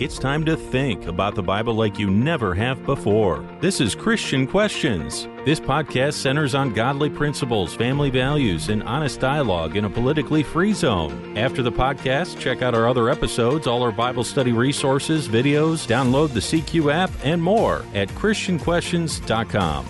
It's 0.00 0.16
time 0.16 0.44
to 0.44 0.56
think 0.56 1.06
about 1.08 1.34
the 1.34 1.42
Bible 1.42 1.74
like 1.74 1.98
you 1.98 2.08
never 2.08 2.54
have 2.54 2.86
before. 2.86 3.44
This 3.60 3.80
is 3.80 3.96
Christian 3.96 4.46
Questions. 4.46 5.26
This 5.44 5.58
podcast 5.58 6.12
centers 6.12 6.54
on 6.54 6.72
godly 6.72 7.10
principles, 7.10 7.74
family 7.74 8.08
values, 8.08 8.68
and 8.68 8.84
honest 8.84 9.18
dialogue 9.18 9.76
in 9.76 9.86
a 9.86 9.90
politically 9.90 10.44
free 10.44 10.72
zone. 10.72 11.36
After 11.36 11.64
the 11.64 11.72
podcast, 11.72 12.38
check 12.38 12.62
out 12.62 12.76
our 12.76 12.86
other 12.86 13.10
episodes, 13.10 13.66
all 13.66 13.82
our 13.82 13.90
Bible 13.90 14.22
study 14.22 14.52
resources, 14.52 15.26
videos, 15.26 15.84
download 15.88 16.32
the 16.32 16.38
CQ 16.38 16.94
app, 16.94 17.10
and 17.24 17.42
more 17.42 17.84
at 17.92 18.06
ChristianQuestions.com. 18.10 19.84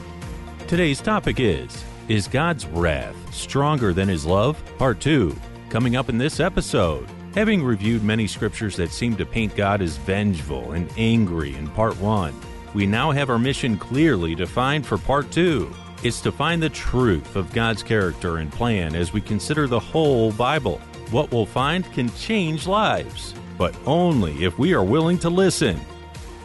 Today's 0.67 1.03
topic 1.03 1.39
is 1.39 1.85
Is 2.09 2.29
God's 2.29 2.65
wrath 2.65 3.35
stronger 3.35 3.93
than 3.93 4.09
his 4.09 4.25
love? 4.25 4.59
Part 4.79 5.01
2. 5.01 5.37
Coming 5.69 5.97
up 5.97 6.09
in 6.09 6.17
this 6.17 6.41
episode. 6.41 7.07
Having 7.35 7.63
reviewed 7.63 8.03
many 8.03 8.27
scriptures 8.27 8.75
that 8.77 8.91
seem 8.91 9.15
to 9.17 9.27
paint 9.27 9.55
God 9.55 9.83
as 9.83 9.99
vengeful 9.99 10.73
and 10.73 10.91
angry 10.97 11.55
in 11.55 11.69
part 11.69 11.97
1, 12.01 12.35
we 12.73 12.87
now 12.87 13.11
have 13.11 13.29
our 13.29 13.39
mission 13.39 13.77
clearly 13.77 14.35
defined 14.35 14.87
for 14.87 14.97
part 14.97 15.30
2. 15.30 15.71
It's 16.02 16.23
to 16.23 16.33
find 16.33 16.62
the 16.62 16.71
truth 16.71 17.37
of 17.37 17.52
God's 17.52 17.83
character 17.83 18.38
and 18.38 18.51
plan 18.51 18.97
as 18.97 19.12
we 19.12 19.21
consider 19.21 19.66
the 19.66 19.79
whole 19.79 20.33
Bible. 20.33 20.80
What 21.11 21.30
we'll 21.30 21.47
find 21.47 21.85
can 21.93 22.11
change 22.15 22.66
lives, 22.66 23.35
but 23.59 23.74
only 23.85 24.45
if 24.45 24.59
we 24.59 24.73
are 24.73 24.85
willing 24.85 25.19
to 25.19 25.29
listen. 25.29 25.79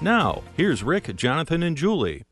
Now, 0.02 0.43
here's 0.57 0.84
Rick, 0.84 1.15
Jonathan, 1.15 1.63
and 1.63 1.77
Julie. 1.77 2.23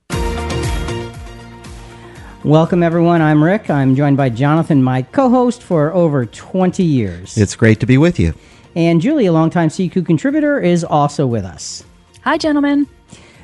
Welcome, 2.43 2.81
everyone. 2.81 3.21
I'm 3.21 3.43
Rick. 3.43 3.69
I'm 3.69 3.95
joined 3.95 4.17
by 4.17 4.29
Jonathan, 4.29 4.81
my 4.81 5.03
co 5.03 5.29
host 5.29 5.61
for 5.61 5.93
over 5.93 6.25
20 6.25 6.83
years. 6.83 7.37
It's 7.37 7.55
great 7.55 7.79
to 7.81 7.85
be 7.85 7.99
with 7.99 8.19
you. 8.19 8.33
And 8.75 9.01
Julie, 9.01 9.25
a 9.25 9.33
longtime 9.33 9.69
CQ 9.69 10.05
contributor, 10.05 10.59
is 10.59 10.83
also 10.83 11.27
with 11.27 11.43
us. 11.43 11.83
Hi, 12.23 12.37
gentlemen. 12.37 12.87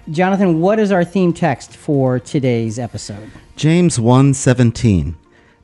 Jonathan, 0.09 0.61
what 0.61 0.79
is 0.79 0.91
our 0.91 1.03
theme 1.03 1.33
text 1.33 1.75
for 1.75 2.19
today's 2.19 2.79
episode? 2.79 3.29
James 3.57 3.99
1:17. 3.99 5.15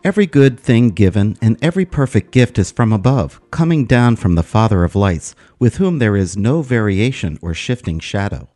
Every 0.04 0.26
good 0.26 0.60
thing 0.60 0.90
given 0.90 1.38
and 1.42 1.58
every 1.62 1.86
perfect 1.86 2.32
gift 2.32 2.60
is 2.60 2.72
from 2.72 2.92
above, 2.92 3.40
coming 3.52 3.86
down 3.86 4.18
from 4.18 4.36
the 4.36 4.44
Father 4.44 4.84
of 4.84 4.96
lights, 4.96 5.34
with 5.60 5.78
whom 5.78 6.00
there 6.00 6.18
is 6.18 6.36
no 6.36 6.62
variation 6.62 7.40
or 7.42 7.54
shifting 7.54 8.00
shadow. 8.00 8.50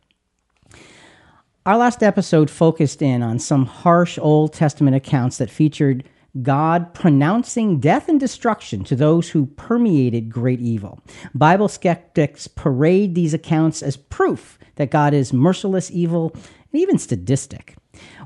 Our 1.64 1.78
last 1.78 2.02
episode 2.02 2.50
focused 2.50 3.00
in 3.00 3.22
on 3.22 3.38
some 3.38 3.64
harsh 3.64 4.18
Old 4.20 4.52
Testament 4.52 4.94
accounts 4.94 5.38
that 5.38 5.50
featured 5.50 6.04
God 6.42 6.94
pronouncing 6.94 7.80
death 7.80 8.08
and 8.08 8.20
destruction 8.20 8.84
to 8.84 8.96
those 8.96 9.30
who 9.30 9.46
permeated 9.46 10.30
great 10.30 10.60
evil. 10.60 11.00
Bible 11.34 11.68
skeptics 11.68 12.48
parade 12.48 13.14
these 13.14 13.34
accounts 13.34 13.82
as 13.82 13.96
proof 13.96 14.58
that 14.76 14.90
God 14.90 15.14
is 15.14 15.32
merciless, 15.32 15.90
evil, 15.90 16.32
and 16.72 16.80
even 16.80 16.98
sadistic. 16.98 17.76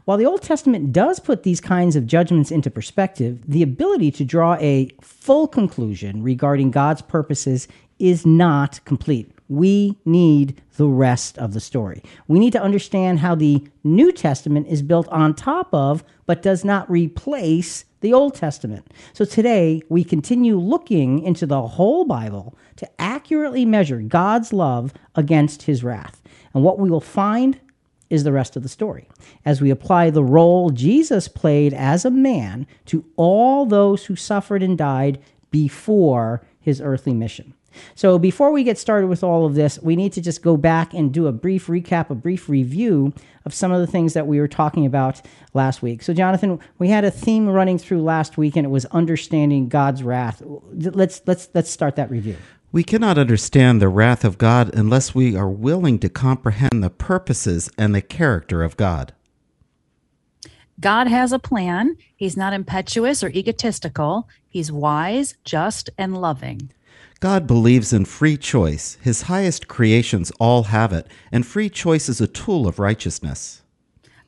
While 0.04 0.18
the 0.18 0.26
Old 0.26 0.42
Testament 0.42 0.92
does 0.92 1.20
put 1.20 1.44
these 1.44 1.60
kinds 1.60 1.96
of 1.96 2.06
judgments 2.06 2.50
into 2.50 2.70
perspective, 2.70 3.40
the 3.46 3.62
ability 3.62 4.10
to 4.12 4.24
draw 4.24 4.56
a 4.56 4.90
full 5.00 5.46
conclusion 5.46 6.22
regarding 6.22 6.70
God's 6.70 7.02
purposes 7.02 7.68
is 7.98 8.26
not 8.26 8.84
complete 8.84 9.32
we 9.52 9.98
need 10.06 10.62
the 10.78 10.88
rest 10.88 11.36
of 11.36 11.52
the 11.52 11.60
story. 11.60 12.02
We 12.26 12.38
need 12.38 12.54
to 12.54 12.62
understand 12.62 13.18
how 13.18 13.34
the 13.34 13.62
New 13.84 14.10
Testament 14.10 14.66
is 14.66 14.80
built 14.80 15.06
on 15.08 15.34
top 15.34 15.68
of, 15.74 16.02
but 16.24 16.40
does 16.40 16.64
not 16.64 16.90
replace, 16.90 17.84
the 18.02 18.12
Old 18.12 18.34
Testament. 18.34 18.86
So 19.14 19.24
today, 19.24 19.80
we 19.88 20.04
continue 20.04 20.58
looking 20.58 21.22
into 21.22 21.46
the 21.46 21.62
whole 21.62 22.04
Bible 22.04 22.56
to 22.76 22.88
accurately 23.00 23.64
measure 23.64 24.02
God's 24.02 24.52
love 24.52 24.92
against 25.14 25.62
his 25.62 25.82
wrath. 25.82 26.20
And 26.52 26.62
what 26.62 26.78
we 26.78 26.90
will 26.90 27.00
find 27.00 27.58
is 28.10 28.24
the 28.24 28.32
rest 28.32 28.56
of 28.56 28.62
the 28.62 28.68
story 28.68 29.08
as 29.46 29.62
we 29.62 29.70
apply 29.70 30.10
the 30.10 30.22
role 30.22 30.68
Jesus 30.68 31.28
played 31.28 31.72
as 31.72 32.04
a 32.04 32.10
man 32.10 32.66
to 32.86 33.06
all 33.16 33.64
those 33.64 34.04
who 34.04 34.16
suffered 34.16 34.62
and 34.62 34.76
died 34.76 35.18
before 35.50 36.44
his 36.60 36.80
earthly 36.80 37.14
mission. 37.14 37.54
So 37.94 38.18
before 38.18 38.50
we 38.50 38.64
get 38.64 38.78
started 38.78 39.06
with 39.06 39.22
all 39.22 39.46
of 39.46 39.54
this, 39.54 39.78
we 39.82 39.96
need 39.96 40.12
to 40.14 40.20
just 40.20 40.42
go 40.42 40.56
back 40.56 40.94
and 40.94 41.12
do 41.12 41.26
a 41.26 41.32
brief 41.32 41.66
recap, 41.66 42.10
a 42.10 42.14
brief 42.14 42.48
review 42.48 43.12
of 43.44 43.54
some 43.54 43.72
of 43.72 43.80
the 43.80 43.86
things 43.86 44.14
that 44.14 44.26
we 44.26 44.38
were 44.38 44.48
talking 44.48 44.86
about 44.86 45.20
last 45.54 45.82
week. 45.82 46.02
So 46.02 46.14
Jonathan, 46.14 46.60
we 46.78 46.88
had 46.88 47.04
a 47.04 47.10
theme 47.10 47.48
running 47.48 47.78
through 47.78 48.02
last 48.02 48.36
week 48.36 48.56
and 48.56 48.64
it 48.64 48.70
was 48.70 48.84
understanding 48.86 49.68
God's 49.68 50.02
wrath. 50.02 50.42
Let's 50.72 51.22
let's 51.26 51.48
let's 51.54 51.70
start 51.70 51.96
that 51.96 52.10
review. 52.10 52.36
We 52.70 52.84
cannot 52.84 53.18
understand 53.18 53.82
the 53.82 53.90
wrath 53.90 54.24
of 54.24 54.38
God 54.38 54.74
unless 54.74 55.14
we 55.14 55.36
are 55.36 55.50
willing 55.50 55.98
to 55.98 56.08
comprehend 56.08 56.82
the 56.82 56.88
purposes 56.88 57.70
and 57.76 57.94
the 57.94 58.00
character 58.00 58.62
of 58.62 58.78
God. 58.78 59.12
God 60.80 61.06
has 61.06 61.32
a 61.32 61.38
plan. 61.38 61.96
He's 62.16 62.36
not 62.36 62.54
impetuous 62.54 63.22
or 63.22 63.28
egotistical. 63.28 64.28
He's 64.48 64.72
wise, 64.72 65.36
just, 65.44 65.90
and 65.98 66.18
loving. 66.18 66.70
God 67.22 67.46
believes 67.46 67.92
in 67.92 68.04
free 68.04 68.36
choice. 68.36 68.98
His 69.00 69.22
highest 69.22 69.68
creations 69.68 70.32
all 70.40 70.64
have 70.64 70.92
it, 70.92 71.06
and 71.30 71.46
free 71.46 71.70
choice 71.70 72.08
is 72.08 72.20
a 72.20 72.26
tool 72.26 72.66
of 72.66 72.80
righteousness. 72.80 73.62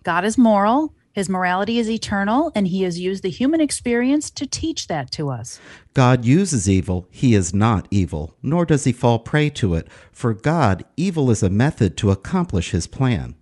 God 0.05 0.25
is 0.25 0.39
moral. 0.39 0.95
His 1.11 1.29
morality 1.29 1.81
is 1.81 1.91
eternal, 1.91 2.53
and 2.55 2.69
he 2.69 2.83
has 2.83 3.01
used 3.01 3.25
the 3.25 3.31
human 3.31 3.61
experience 3.61 4.31
to 4.31 4.47
teach 4.47 4.87
that 4.87 5.11
to 5.11 5.29
us. 5.29 5.59
God 5.93 6.25
uses 6.25 6.71
evil. 6.71 7.09
He 7.11 7.35
is 7.35 7.53
not 7.53 7.89
evil, 7.91 8.37
nor 8.45 8.65
does 8.65 8.85
he 8.85 8.93
fall 8.93 9.19
prey 9.19 9.51
to 9.51 9.75
it. 9.75 9.89
For 10.13 10.33
God, 10.33 10.85
evil 10.97 11.33
is 11.33 11.43
a 11.43 11.51
method 11.51 11.97
to 11.97 12.13
accomplish 12.13 12.71
his 12.71 12.87
plan. 12.87 13.35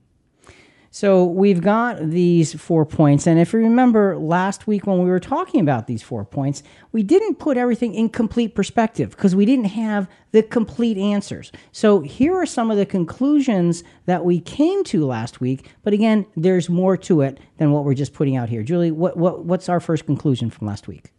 So 0.94 1.24
we've 1.24 1.62
got 1.62 2.10
these 2.10 2.52
four 2.52 2.84
points. 2.84 3.26
And 3.26 3.40
if 3.40 3.54
you 3.54 3.60
remember 3.60 4.18
last 4.18 4.66
week 4.66 4.86
when 4.86 4.98
we 4.98 5.08
were 5.08 5.18
talking 5.18 5.62
about 5.62 5.86
these 5.86 6.02
four 6.02 6.22
points, 6.22 6.62
we 6.92 7.02
didn't 7.02 7.36
put 7.36 7.56
everything 7.56 7.94
in 7.94 8.10
complete 8.10 8.54
perspective 8.54 9.08
because 9.08 9.34
we 9.34 9.46
didn't 9.46 9.70
have 9.70 10.06
the 10.32 10.42
complete 10.42 10.98
answers. 10.98 11.50
So 11.72 12.00
here 12.00 12.34
are 12.34 12.44
some 12.44 12.70
of 12.70 12.76
the 12.76 12.84
conclusions 12.84 13.82
that 14.04 14.26
we 14.26 14.38
came 14.38 14.84
to 14.84 15.06
last 15.06 15.40
week. 15.40 15.70
But 15.82 15.94
again, 15.94 16.26
there's 16.36 16.68
more 16.68 16.98
to 16.98 17.22
it 17.22 17.40
than 17.56 17.72
what 17.72 17.84
we're 17.84 17.94
just 17.94 18.12
putting 18.12 18.36
out 18.36 18.50
here. 18.50 18.62
Julie, 18.62 18.90
what, 18.90 19.16
what, 19.16 19.46
what's 19.46 19.70
our 19.70 19.80
first 19.80 20.04
conclusion 20.04 20.50
from 20.50 20.66
last 20.66 20.88
week? 20.88 21.10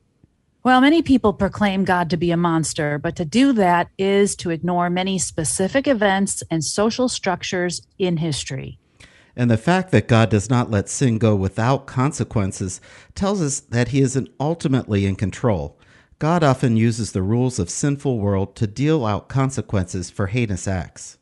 Well, 0.61 0.81
many 0.81 1.01
people 1.01 1.33
proclaim 1.33 1.83
God 1.83 2.11
to 2.11 2.17
be 2.17 2.29
a 2.29 2.37
monster, 2.37 2.99
but 2.99 3.15
to 3.15 3.25
do 3.25 3.53
that 3.53 3.89
is 3.97 4.35
to 4.35 4.51
ignore 4.51 4.91
many 4.91 5.17
specific 5.17 5.87
events 5.87 6.43
and 6.51 6.63
social 6.63 7.09
structures 7.09 7.81
in 7.97 8.17
history. 8.17 8.77
And 9.35 9.49
the 9.49 9.57
fact 9.57 9.91
that 9.91 10.07
God 10.07 10.29
does 10.29 10.49
not 10.49 10.69
let 10.69 10.89
sin 10.89 11.17
go 11.17 11.35
without 11.35 11.87
consequences 11.87 12.79
tells 13.15 13.41
us 13.41 13.59
that 13.59 13.89
he 13.89 14.01
is 14.01 14.19
ultimately 14.39 15.05
in 15.05 15.15
control. 15.15 15.77
God 16.19 16.43
often 16.43 16.77
uses 16.77 17.11
the 17.11 17.23
rules 17.23 17.59
of 17.59 17.69
sinful 17.69 18.19
world 18.19 18.55
to 18.57 18.67
deal 18.67 19.05
out 19.05 19.27
consequences 19.27 20.09
for 20.09 20.27
heinous 20.27 20.67
acts. 20.67 21.17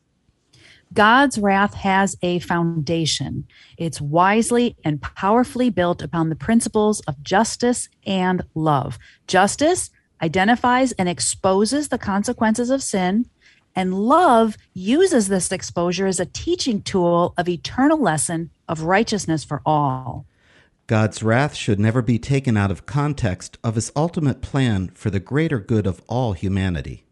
God's 0.92 1.38
wrath 1.38 1.74
has 1.74 2.16
a 2.22 2.38
foundation. 2.40 3.46
It's 3.78 4.00
wisely 4.00 4.76
and 4.84 5.00
powerfully 5.00 5.70
built 5.70 6.02
upon 6.02 6.28
the 6.28 6.36
principles 6.36 7.00
of 7.00 7.22
justice 7.22 7.88
and 8.06 8.42
love. 8.54 8.98
Justice 9.26 9.90
identifies 10.22 10.92
and 10.92 11.08
exposes 11.08 11.88
the 11.88 11.98
consequences 11.98 12.68
of 12.68 12.82
sin. 12.82 13.26
And 13.74 13.94
love 13.94 14.56
uses 14.74 15.28
this 15.28 15.50
exposure 15.50 16.06
as 16.06 16.20
a 16.20 16.26
teaching 16.26 16.82
tool 16.82 17.32
of 17.36 17.48
eternal 17.48 18.00
lesson 18.00 18.50
of 18.68 18.82
righteousness 18.82 19.44
for 19.44 19.62
all. 19.64 20.26
God's 20.86 21.22
wrath 21.22 21.54
should 21.54 21.80
never 21.80 22.02
be 22.02 22.18
taken 22.18 22.56
out 22.56 22.70
of 22.70 22.84
context 22.84 23.56
of 23.64 23.76
his 23.76 23.90
ultimate 23.96 24.42
plan 24.42 24.88
for 24.94 25.08
the 25.08 25.20
greater 25.20 25.58
good 25.58 25.86
of 25.86 26.02
all 26.06 26.34
humanity. 26.34 27.04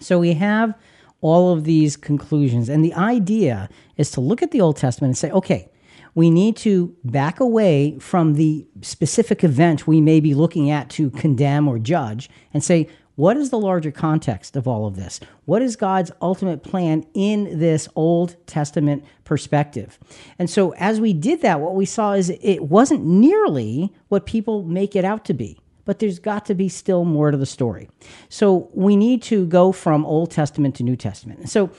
So 0.00 0.18
we 0.18 0.34
have 0.34 0.74
all 1.20 1.52
of 1.52 1.64
these 1.64 1.96
conclusions, 1.96 2.68
and 2.68 2.84
the 2.84 2.94
idea 2.94 3.68
is 3.96 4.10
to 4.12 4.20
look 4.20 4.42
at 4.42 4.52
the 4.52 4.60
Old 4.60 4.76
Testament 4.76 5.10
and 5.10 5.18
say, 5.18 5.30
okay, 5.30 5.70
we 6.14 6.30
need 6.30 6.56
to 6.58 6.94
back 7.04 7.40
away 7.40 7.98
from 7.98 8.34
the 8.34 8.66
specific 8.82 9.42
event 9.42 9.86
we 9.86 10.00
may 10.00 10.20
be 10.20 10.34
looking 10.34 10.70
at 10.70 10.88
to 10.90 11.10
condemn 11.10 11.66
or 11.66 11.78
judge 11.78 12.30
and 12.52 12.62
say, 12.62 12.88
what 13.16 13.36
is 13.36 13.50
the 13.50 13.58
larger 13.58 13.92
context 13.92 14.56
of 14.56 14.66
all 14.66 14.86
of 14.86 14.96
this? 14.96 15.20
What 15.44 15.62
is 15.62 15.76
God's 15.76 16.10
ultimate 16.20 16.62
plan 16.62 17.06
in 17.14 17.60
this 17.60 17.88
Old 17.94 18.36
Testament 18.46 19.04
perspective? 19.24 19.98
And 20.38 20.50
so, 20.50 20.72
as 20.74 21.00
we 21.00 21.12
did 21.12 21.40
that, 21.42 21.60
what 21.60 21.74
we 21.74 21.84
saw 21.86 22.12
is 22.12 22.30
it 22.30 22.64
wasn't 22.64 23.04
nearly 23.04 23.92
what 24.08 24.26
people 24.26 24.64
make 24.64 24.96
it 24.96 25.04
out 25.04 25.24
to 25.26 25.34
be, 25.34 25.60
but 25.84 26.00
there's 26.00 26.18
got 26.18 26.44
to 26.46 26.54
be 26.54 26.68
still 26.68 27.04
more 27.04 27.30
to 27.30 27.36
the 27.36 27.46
story. 27.46 27.88
So, 28.28 28.68
we 28.72 28.96
need 28.96 29.22
to 29.24 29.46
go 29.46 29.70
from 29.70 30.04
Old 30.04 30.32
Testament 30.32 30.74
to 30.76 30.82
New 30.82 30.96
Testament. 30.96 31.48
So, 31.48 31.70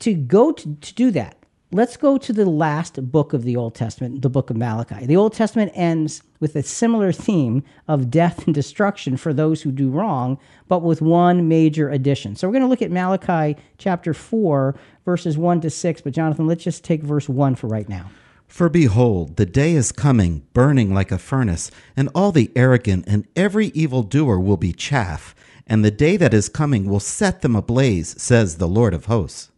to 0.00 0.12
go 0.12 0.52
to, 0.52 0.74
to 0.74 0.94
do 0.94 1.10
that, 1.12 1.38
let's 1.74 1.96
go 1.96 2.16
to 2.16 2.32
the 2.32 2.46
last 2.46 3.10
book 3.10 3.32
of 3.32 3.42
the 3.42 3.56
Old 3.56 3.74
Testament, 3.74 4.22
the 4.22 4.30
book 4.30 4.48
of 4.48 4.56
Malachi. 4.56 5.06
The 5.06 5.16
Old 5.16 5.32
Testament 5.32 5.72
ends 5.74 6.22
with 6.38 6.54
a 6.54 6.62
similar 6.62 7.10
theme 7.10 7.64
of 7.88 8.12
death 8.12 8.46
and 8.46 8.54
destruction 8.54 9.16
for 9.16 9.34
those 9.34 9.62
who 9.62 9.72
do 9.72 9.90
wrong, 9.90 10.38
but 10.68 10.82
with 10.82 11.02
one 11.02 11.48
major 11.48 11.90
addition. 11.90 12.36
So 12.36 12.46
we're 12.46 12.52
going 12.52 12.62
to 12.62 12.68
look 12.68 12.80
at 12.80 12.92
Malachi 12.92 13.60
chapter 13.76 14.14
4, 14.14 14.76
verses 15.04 15.36
1 15.36 15.62
to 15.62 15.70
6. 15.70 16.00
But 16.00 16.12
Jonathan, 16.12 16.46
let's 16.46 16.62
just 16.62 16.84
take 16.84 17.02
verse 17.02 17.28
1 17.28 17.56
for 17.56 17.66
right 17.66 17.88
now. 17.88 18.08
For 18.46 18.68
behold, 18.68 19.34
the 19.34 19.46
day 19.46 19.72
is 19.72 19.90
coming, 19.90 20.46
burning 20.52 20.94
like 20.94 21.10
a 21.10 21.18
furnace, 21.18 21.72
and 21.96 22.08
all 22.14 22.30
the 22.30 22.52
arrogant 22.54 23.04
and 23.08 23.26
every 23.34 23.68
evildoer 23.68 24.38
will 24.38 24.56
be 24.56 24.72
chaff, 24.72 25.34
and 25.66 25.84
the 25.84 25.90
day 25.90 26.16
that 26.18 26.32
is 26.32 26.48
coming 26.48 26.84
will 26.84 27.00
set 27.00 27.42
them 27.42 27.56
ablaze, 27.56 28.22
says 28.22 28.58
the 28.58 28.68
Lord 28.68 28.94
of 28.94 29.06
hosts. 29.06 29.50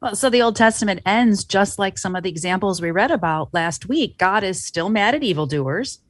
Well, 0.00 0.14
so 0.14 0.28
the 0.28 0.42
Old 0.42 0.56
Testament 0.56 1.00
ends 1.06 1.44
just 1.44 1.78
like 1.78 1.96
some 1.96 2.14
of 2.14 2.22
the 2.22 2.28
examples 2.28 2.82
we 2.82 2.90
read 2.90 3.10
about 3.10 3.54
last 3.54 3.88
week. 3.88 4.18
God 4.18 4.44
is 4.44 4.62
still 4.62 4.90
mad 4.90 5.14
at 5.14 5.22
evildoers, 5.22 6.00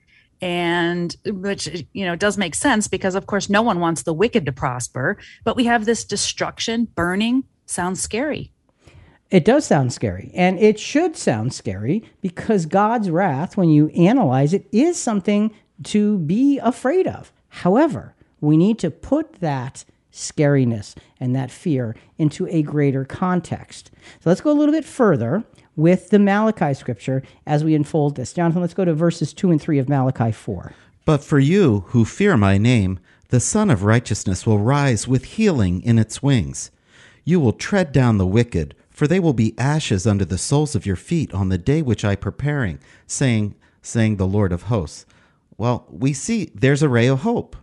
and 0.40 1.16
which 1.24 1.86
you 1.92 2.04
know 2.04 2.16
does 2.16 2.36
make 2.36 2.54
sense 2.54 2.88
because 2.88 3.14
of 3.14 3.26
course 3.26 3.48
no 3.48 3.62
one 3.62 3.80
wants 3.80 4.02
the 4.02 4.12
wicked 4.12 4.44
to 4.46 4.52
prosper, 4.52 5.16
but 5.44 5.56
we 5.56 5.64
have 5.64 5.84
this 5.84 6.04
destruction, 6.04 6.88
burning, 6.94 7.44
sounds 7.66 8.00
scary. 8.00 8.52
It 9.30 9.44
does 9.44 9.66
sound 9.66 9.92
scary, 9.92 10.30
and 10.34 10.58
it 10.58 10.78
should 10.78 11.16
sound 11.16 11.52
scary 11.52 12.04
because 12.20 12.66
God's 12.66 13.10
wrath, 13.10 13.56
when 13.56 13.68
you 13.68 13.88
analyze 13.88 14.52
it, 14.52 14.66
is 14.70 14.96
something 14.98 15.52
to 15.84 16.18
be 16.18 16.58
afraid 16.58 17.06
of. 17.06 17.32
However, 17.48 18.14
we 18.40 18.56
need 18.56 18.78
to 18.80 18.90
put 18.90 19.34
that 19.34 19.84
scariness 20.16 20.96
and 21.20 21.36
that 21.36 21.50
fear 21.50 21.94
into 22.18 22.46
a 22.48 22.62
greater 22.62 23.04
context. 23.04 23.90
So 24.20 24.30
let's 24.30 24.40
go 24.40 24.50
a 24.50 24.54
little 24.54 24.74
bit 24.74 24.84
further 24.84 25.44
with 25.76 26.08
the 26.08 26.18
Malachi 26.18 26.74
scripture 26.74 27.22
as 27.46 27.62
we 27.62 27.74
unfold 27.74 28.16
this. 28.16 28.32
Jonathan, 28.32 28.62
let's 28.62 28.74
go 28.74 28.84
to 28.84 28.94
verses 28.94 29.34
2 29.34 29.50
and 29.50 29.60
3 29.60 29.78
of 29.78 29.88
Malachi 29.88 30.32
4. 30.32 30.72
But 31.04 31.22
for 31.22 31.38
you 31.38 31.84
who 31.88 32.04
fear 32.04 32.36
my 32.36 32.58
name, 32.58 32.98
the 33.28 33.40
Sun 33.40 33.70
of 33.70 33.84
Righteousness 33.84 34.46
will 34.46 34.58
rise 34.58 35.06
with 35.06 35.24
healing 35.24 35.82
in 35.82 35.98
its 35.98 36.22
wings. 36.22 36.70
You 37.24 37.38
will 37.38 37.52
tread 37.52 37.92
down 37.92 38.18
the 38.18 38.26
wicked, 38.26 38.74
for 38.88 39.06
they 39.06 39.20
will 39.20 39.34
be 39.34 39.58
ashes 39.58 40.06
under 40.06 40.24
the 40.24 40.38
soles 40.38 40.74
of 40.74 40.86
your 40.86 40.96
feet 40.96 41.34
on 41.34 41.50
the 41.50 41.58
day 41.58 41.82
which 41.82 42.04
I 42.04 42.16
preparing, 42.16 42.78
saying, 43.06 43.54
saying 43.82 44.16
the 44.16 44.26
Lord 44.26 44.52
of 44.52 44.62
hosts. 44.62 45.04
Well, 45.58 45.86
we 45.90 46.12
see 46.12 46.50
there's 46.54 46.82
a 46.82 46.88
ray 46.88 47.06
of 47.06 47.20
hope 47.20 47.56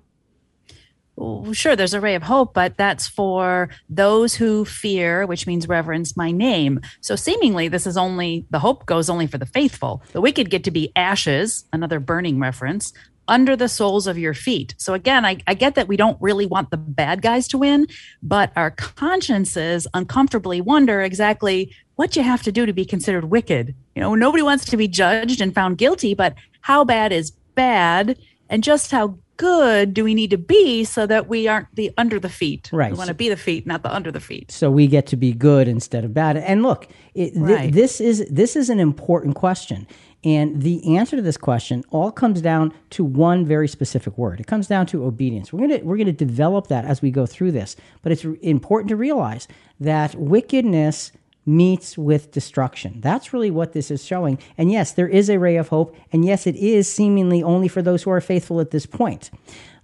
sure 1.53 1.75
there's 1.75 1.93
a 1.93 2.01
ray 2.01 2.15
of 2.15 2.23
hope 2.23 2.53
but 2.53 2.75
that's 2.75 3.07
for 3.07 3.69
those 3.89 4.33
who 4.33 4.65
fear 4.65 5.25
which 5.27 5.45
means 5.45 5.67
reverence 5.67 6.17
my 6.17 6.31
name. 6.31 6.79
So 7.01 7.15
seemingly 7.15 7.67
this 7.67 7.85
is 7.85 7.97
only 7.97 8.45
the 8.49 8.59
hope 8.59 8.85
goes 8.85 9.09
only 9.09 9.27
for 9.27 9.37
the 9.37 9.45
faithful. 9.45 10.01
The 10.11 10.21
wicked 10.21 10.49
get 10.49 10.63
to 10.65 10.71
be 10.71 10.91
ashes 10.95 11.65
another 11.71 11.99
burning 11.99 12.39
reference 12.39 12.93
under 13.27 13.55
the 13.55 13.69
soles 13.69 14.05
of 14.05 14.17
your 14.17 14.33
feet. 14.33 14.75
So 14.77 14.93
again 14.93 15.23
I, 15.23 15.37
I 15.45 15.53
get 15.53 15.75
that 15.75 15.87
we 15.87 15.97
don't 15.97 16.17
really 16.19 16.45
want 16.45 16.71
the 16.71 16.77
bad 16.77 17.21
guys 17.21 17.47
to 17.49 17.57
win 17.57 17.87
but 18.21 18.51
our 18.55 18.71
consciences 18.71 19.87
uncomfortably 19.93 20.61
wonder 20.61 21.01
exactly 21.01 21.73
what 21.95 22.15
you 22.15 22.23
have 22.23 22.41
to 22.43 22.51
do 22.51 22.65
to 22.65 22.73
be 22.73 22.85
considered 22.85 23.25
wicked. 23.25 23.75
You 23.95 24.01
know 24.01 24.15
nobody 24.15 24.41
wants 24.41 24.65
to 24.65 24.77
be 24.77 24.87
judged 24.87 25.41
and 25.41 25.53
found 25.53 25.77
guilty 25.77 26.15
but 26.15 26.33
how 26.61 26.83
bad 26.83 27.11
is 27.11 27.31
bad? 27.55 28.17
And 28.49 28.63
just 28.63 28.91
how 28.91 29.17
good 29.37 29.93
do 29.93 30.03
we 30.03 30.13
need 30.13 30.29
to 30.31 30.37
be 30.37 30.83
so 30.83 31.05
that 31.07 31.27
we 31.27 31.47
aren't 31.47 31.73
the 31.75 31.91
under 31.97 32.19
the 32.19 32.29
feet? 32.29 32.69
Right. 32.73 32.91
We 32.91 32.97
want 32.97 33.07
to 33.09 33.13
be 33.13 33.29
the 33.29 33.37
feet, 33.37 33.65
not 33.67 33.83
the 33.83 33.93
under 33.93 34.11
the 34.11 34.19
feet. 34.19 34.51
So 34.51 34.69
we 34.71 34.87
get 34.87 35.07
to 35.07 35.15
be 35.15 35.33
good 35.33 35.67
instead 35.67 36.03
of 36.05 36.13
bad. 36.13 36.37
And 36.37 36.63
look, 36.63 36.87
it, 37.13 37.33
th- 37.33 37.35
Right. 37.43 37.73
this 37.73 37.99
is 38.01 38.25
this 38.29 38.55
is 38.55 38.69
an 38.69 38.79
important 38.79 39.35
question. 39.35 39.87
And 40.25 40.61
the 40.61 40.95
answer 40.97 41.17
to 41.17 41.21
this 41.21 41.35
question 41.35 41.83
all 41.89 42.09
comes 42.09 42.39
down 42.41 42.73
to 42.91 43.03
one 43.03 43.45
very 43.45 43.67
specific 43.67 44.17
word. 44.17 44.39
It 44.39 44.47
comes 44.47 44.67
down 44.67 44.85
to 44.87 45.03
obedience. 45.03 45.51
We're 45.51 45.67
going 45.67 45.79
to 45.81 45.85
we're 45.85 45.97
going 45.97 46.05
to 46.07 46.13
develop 46.13 46.67
that 46.67 46.85
as 46.85 47.01
we 47.01 47.11
go 47.11 47.25
through 47.25 47.51
this. 47.51 47.75
But 48.03 48.13
it's 48.13 48.23
important 48.41 48.87
to 48.89 48.95
realize 48.95 49.47
that 49.81 50.15
wickedness 50.15 51.11
meets 51.45 51.97
with 51.97 52.31
destruction. 52.31 52.99
That's 53.01 53.33
really 53.33 53.51
what 53.51 53.73
this 53.73 53.91
is 53.91 54.03
showing. 54.03 54.39
And 54.57 54.71
yes, 54.71 54.91
there 54.91 55.07
is 55.07 55.29
a 55.29 55.39
ray 55.39 55.57
of 55.57 55.69
hope. 55.69 55.95
And 56.11 56.23
yes, 56.23 56.47
it 56.47 56.55
is 56.55 56.91
seemingly 56.91 57.43
only 57.43 57.67
for 57.67 57.81
those 57.81 58.03
who 58.03 58.11
are 58.11 58.21
faithful 58.21 58.59
at 58.59 58.71
this 58.71 58.85
point. 58.85 59.29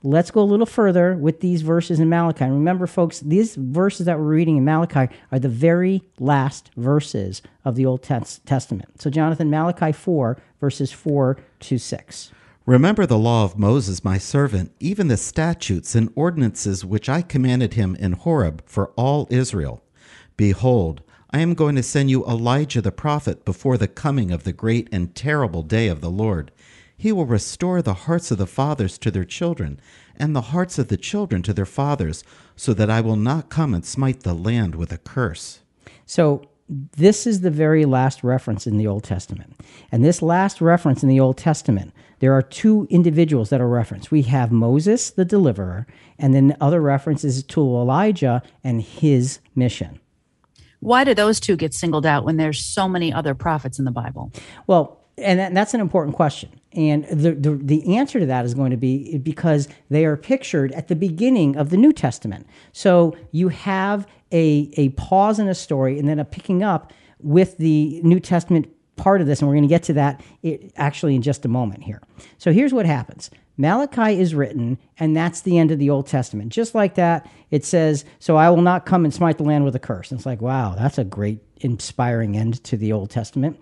Let's 0.02 0.32
go 0.32 0.42
a 0.42 0.44
little 0.44 0.66
further 0.66 1.16
with 1.16 1.42
these 1.42 1.62
verses 1.62 2.00
in 2.00 2.08
Malachi. 2.08 2.46
And 2.46 2.54
remember, 2.54 2.88
folks, 2.88 3.20
these 3.20 3.56
verses 3.56 4.06
that 4.06 4.18
we're 4.18 4.26
reading 4.26 4.56
in 4.56 4.64
Malachi 4.64 5.14
are 5.32 5.40
the 5.40 5.50
very 5.50 6.02
last 6.20 6.72
verses 6.78 7.42
of 7.66 7.76
the 7.76 7.86
Old 7.86 8.02
Tes- 8.02 8.40
Testament. 8.46 9.02
So, 9.02 9.10
Jonathan, 9.10 9.50
Malachi 9.50 9.92
4, 9.92 10.38
verses 10.62 10.94
4 10.94 11.38
to 11.60 11.78
6. 11.78 12.32
Remember 12.66 13.06
the 13.06 13.18
law 13.18 13.44
of 13.44 13.58
Moses, 13.58 14.04
my 14.04 14.18
servant, 14.18 14.72
even 14.80 15.10
the 15.10 15.18
statutes 15.18 15.96
and 15.96 16.14
ordinances 16.16 16.86
which 16.86 17.10
I 17.10 17.22
commanded 17.22 17.74
him 17.74 17.96
in 17.96 18.14
Horeb 18.14 18.62
for 18.66 18.92
all 18.92 19.28
Israel. 19.30 19.84
Behold, 20.38 21.02
I 21.32 21.42
am 21.42 21.54
going 21.54 21.76
to 21.76 21.84
send 21.84 22.10
you 22.10 22.26
Elijah 22.26 22.82
the 22.82 22.92
prophet 22.92 23.46
before 23.46 23.78
the 23.78 23.88
coming 23.88 24.32
of 24.32 24.46
the 24.46 24.52
great 24.52 24.90
and 24.92 25.14
terrible 25.14 25.62
day 25.62 25.88
of 25.88 26.02
the 26.02 26.10
Lord. 26.10 26.52
He 26.98 27.12
will 27.12 27.28
restore 27.28 27.84
the 27.84 27.94
hearts 27.94 28.32
of 28.32 28.40
the 28.40 28.48
fathers 28.48 28.98
to 28.98 29.12
their 29.12 29.26
children, 29.26 29.80
and 30.16 30.36
the 30.36 30.42
hearts 30.42 30.80
of 30.80 30.88
the 30.88 30.98
children 30.98 31.44
to 31.44 31.54
their 31.54 31.68
fathers, 31.68 32.24
so 32.56 32.74
that 32.74 32.90
I 32.90 33.02
will 33.02 33.16
not 33.16 33.50
come 33.50 33.76
and 33.76 33.86
smite 33.86 34.22
the 34.22 34.34
land 34.34 34.74
with 34.74 34.92
a 34.92 34.98
curse. 34.98 35.60
So 36.08 36.50
this 36.68 37.28
is 37.28 37.42
the 37.42 37.52
very 37.52 37.86
last 37.86 38.24
reference 38.24 38.66
in 38.66 38.78
the 38.78 38.88
Old 38.88 39.04
Testament. 39.04 39.56
And 39.92 40.04
this 40.04 40.24
last 40.24 40.62
reference 40.62 41.04
in 41.04 41.10
the 41.10 41.20
Old 41.20 41.38
Testament, 41.38 41.94
there 42.20 42.34
are 42.34 42.42
two 42.42 42.88
individuals 42.90 43.52
that 43.52 43.62
are 43.62 43.70
referenced. 43.70 44.10
We 44.10 44.24
have 44.24 44.52
Moses, 44.52 45.12
the 45.12 45.26
deliverer, 45.26 45.86
and 46.18 46.34
then 46.34 46.58
other 46.60 46.82
references 46.82 47.44
to 47.44 47.62
Elijah 47.62 48.42
and 48.64 48.82
his 48.82 49.40
mission. 49.54 50.00
Why 50.80 51.04
do 51.04 51.14
those 51.14 51.40
two 51.40 51.56
get 51.56 51.74
singled 51.74 52.06
out 52.06 52.24
when 52.24 52.38
there's 52.38 52.64
so 52.64 52.88
many 52.88 53.12
other 53.12 53.36
prophets 53.36 53.80
in 53.80 53.86
the 53.86 53.92
Bible? 53.92 54.32
Well, 54.68 55.00
and 55.18 55.40
that, 55.40 55.54
that's 55.54 55.74
an 55.74 55.82
important 55.82 56.16
question. 56.16 56.50
And 56.74 57.06
the, 57.06 57.32
the, 57.32 57.56
the 57.56 57.98
answer 57.98 58.20
to 58.20 58.26
that 58.28 58.46
is 58.46 58.54
going 58.54 58.72
to 58.72 58.78
be 58.78 59.18
because 59.18 59.68
they 59.90 60.06
are 60.06 60.16
pictured 60.16 60.72
at 60.74 60.88
the 60.88 60.96
beginning 60.96 61.58
of 61.58 61.72
the 61.72 61.78
New 61.78 61.92
Testament. 61.92 62.48
So 62.72 63.18
you 63.32 63.50
have 63.50 64.08
a, 64.32 64.72
a 64.78 64.90
pause 64.90 65.40
in 65.40 65.48
a 65.48 65.56
story 65.56 66.00
and 66.00 66.08
then 66.08 66.20
a 66.20 66.26
picking 66.26 66.64
up 66.64 66.94
with 67.20 67.58
the 67.58 68.00
New 68.04 68.20
Testament 68.20 68.70
part 68.96 69.20
of 69.20 69.28
this. 69.28 69.40
And 69.40 69.48
we're 69.48 69.56
going 69.56 69.64
to 69.64 69.70
get 69.70 69.84
to 69.84 69.94
that 69.94 70.22
actually 70.76 71.16
in 71.16 71.22
just 71.22 71.44
a 71.44 71.50
moment 71.50 71.84
here. 71.84 72.02
So 72.38 72.52
here's 72.52 72.74
what 72.74 72.86
happens 72.86 73.30
Malachi 73.60 74.18
is 74.18 74.34
written, 74.34 74.78
and 75.00 75.18
that's 75.18 75.42
the 75.42 75.58
end 75.58 75.70
of 75.70 75.80
the 75.80 75.90
Old 75.90 76.08
Testament. 76.08 76.50
Just 76.50 76.74
like 76.74 76.96
that, 76.96 77.30
it 77.52 77.66
says, 77.66 78.06
So 78.18 78.38
I 78.38 78.50
will 78.50 78.62
not 78.62 78.86
come 78.86 79.04
and 79.04 79.14
smite 79.14 79.38
the 79.38 79.44
land 79.44 79.66
with 79.66 79.76
a 79.76 79.80
curse. 79.80 80.12
And 80.12 80.18
it's 80.18 80.26
like, 80.26 80.40
wow, 80.42 80.76
that's 80.78 80.98
a 80.98 81.04
great, 81.04 81.40
inspiring 81.58 82.38
end 82.38 82.64
to 82.64 82.78
the 82.78 82.94
Old 82.94 83.10
Testament. 83.10 83.62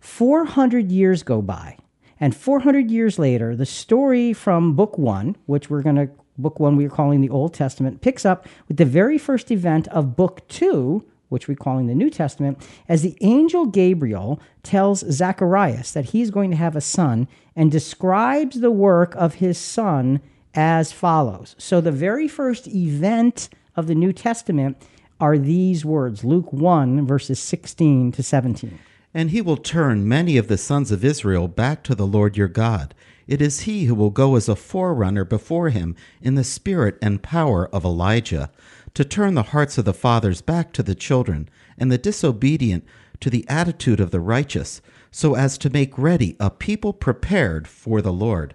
400 0.00 0.90
years 0.90 1.22
go 1.22 1.40
by. 1.40 1.78
And 2.18 2.34
400 2.34 2.90
years 2.90 3.20
later, 3.20 3.54
the 3.54 3.66
story 3.66 4.32
from 4.32 4.74
book 4.74 4.98
one, 4.98 5.36
which 5.46 5.70
we're 5.70 5.82
going 5.82 5.94
to, 5.94 6.10
book 6.36 6.58
one 6.58 6.76
we're 6.76 6.90
calling 6.90 7.20
the 7.20 7.30
Old 7.30 7.54
Testament, 7.54 8.00
picks 8.00 8.24
up 8.24 8.48
with 8.66 8.78
the 8.78 8.84
very 8.84 9.16
first 9.16 9.52
event 9.52 9.86
of 9.88 10.16
book 10.16 10.46
two, 10.48 11.04
which 11.28 11.48
we're 11.48 11.56
calling 11.56 11.86
the 11.86 11.94
New 11.94 12.10
Testament, 12.10 12.58
as 12.88 13.02
the 13.02 13.16
angel 13.20 13.66
Gabriel 13.66 14.40
tells 14.62 15.00
Zacharias 15.00 15.92
that 15.92 16.06
he's 16.06 16.30
going 16.30 16.50
to 16.50 16.56
have 16.56 16.76
a 16.76 16.80
son 16.80 17.28
and 17.54 17.70
describes 17.70 18.60
the 18.60 18.70
work 18.70 19.14
of 19.16 19.34
his 19.34 19.58
son 19.58 20.20
as 20.54 20.92
follows. 20.92 21.54
So 21.58 21.80
the 21.80 21.92
very 21.92 22.28
first 22.28 22.66
event 22.68 23.48
of 23.76 23.86
the 23.86 23.94
New 23.94 24.12
Testament 24.12 24.76
are 25.20 25.38
these 25.38 25.84
words 25.84 26.24
Luke 26.24 26.52
1, 26.52 27.06
verses 27.06 27.38
16 27.38 28.12
to 28.12 28.22
17. 28.22 28.78
And 29.14 29.30
he 29.30 29.40
will 29.40 29.56
turn 29.56 30.06
many 30.06 30.36
of 30.36 30.48
the 30.48 30.58
sons 30.58 30.90
of 30.90 31.04
Israel 31.04 31.48
back 31.48 31.82
to 31.84 31.94
the 31.94 32.06
Lord 32.06 32.36
your 32.36 32.48
God. 32.48 32.94
It 33.26 33.42
is 33.42 33.60
he 33.60 33.86
who 33.86 33.94
will 33.94 34.10
go 34.10 34.36
as 34.36 34.48
a 34.48 34.54
forerunner 34.54 35.24
before 35.24 35.70
him 35.70 35.96
in 36.20 36.34
the 36.36 36.44
spirit 36.44 36.96
and 37.02 37.22
power 37.22 37.68
of 37.74 37.84
Elijah, 37.84 38.50
to 38.96 39.04
turn 39.04 39.34
the 39.34 39.42
hearts 39.42 39.76
of 39.76 39.84
the 39.84 39.92
fathers 39.92 40.40
back 40.40 40.72
to 40.72 40.82
the 40.82 40.94
children, 40.94 41.50
and 41.76 41.92
the 41.92 41.98
disobedient 41.98 42.82
to 43.20 43.28
the 43.28 43.44
attitude 43.46 44.00
of 44.00 44.10
the 44.10 44.20
righteous, 44.20 44.80
so 45.10 45.34
as 45.34 45.58
to 45.58 45.68
make 45.68 45.98
ready 45.98 46.34
a 46.40 46.48
people 46.48 46.94
prepared 46.94 47.68
for 47.68 48.00
the 48.00 48.12
Lord. 48.12 48.54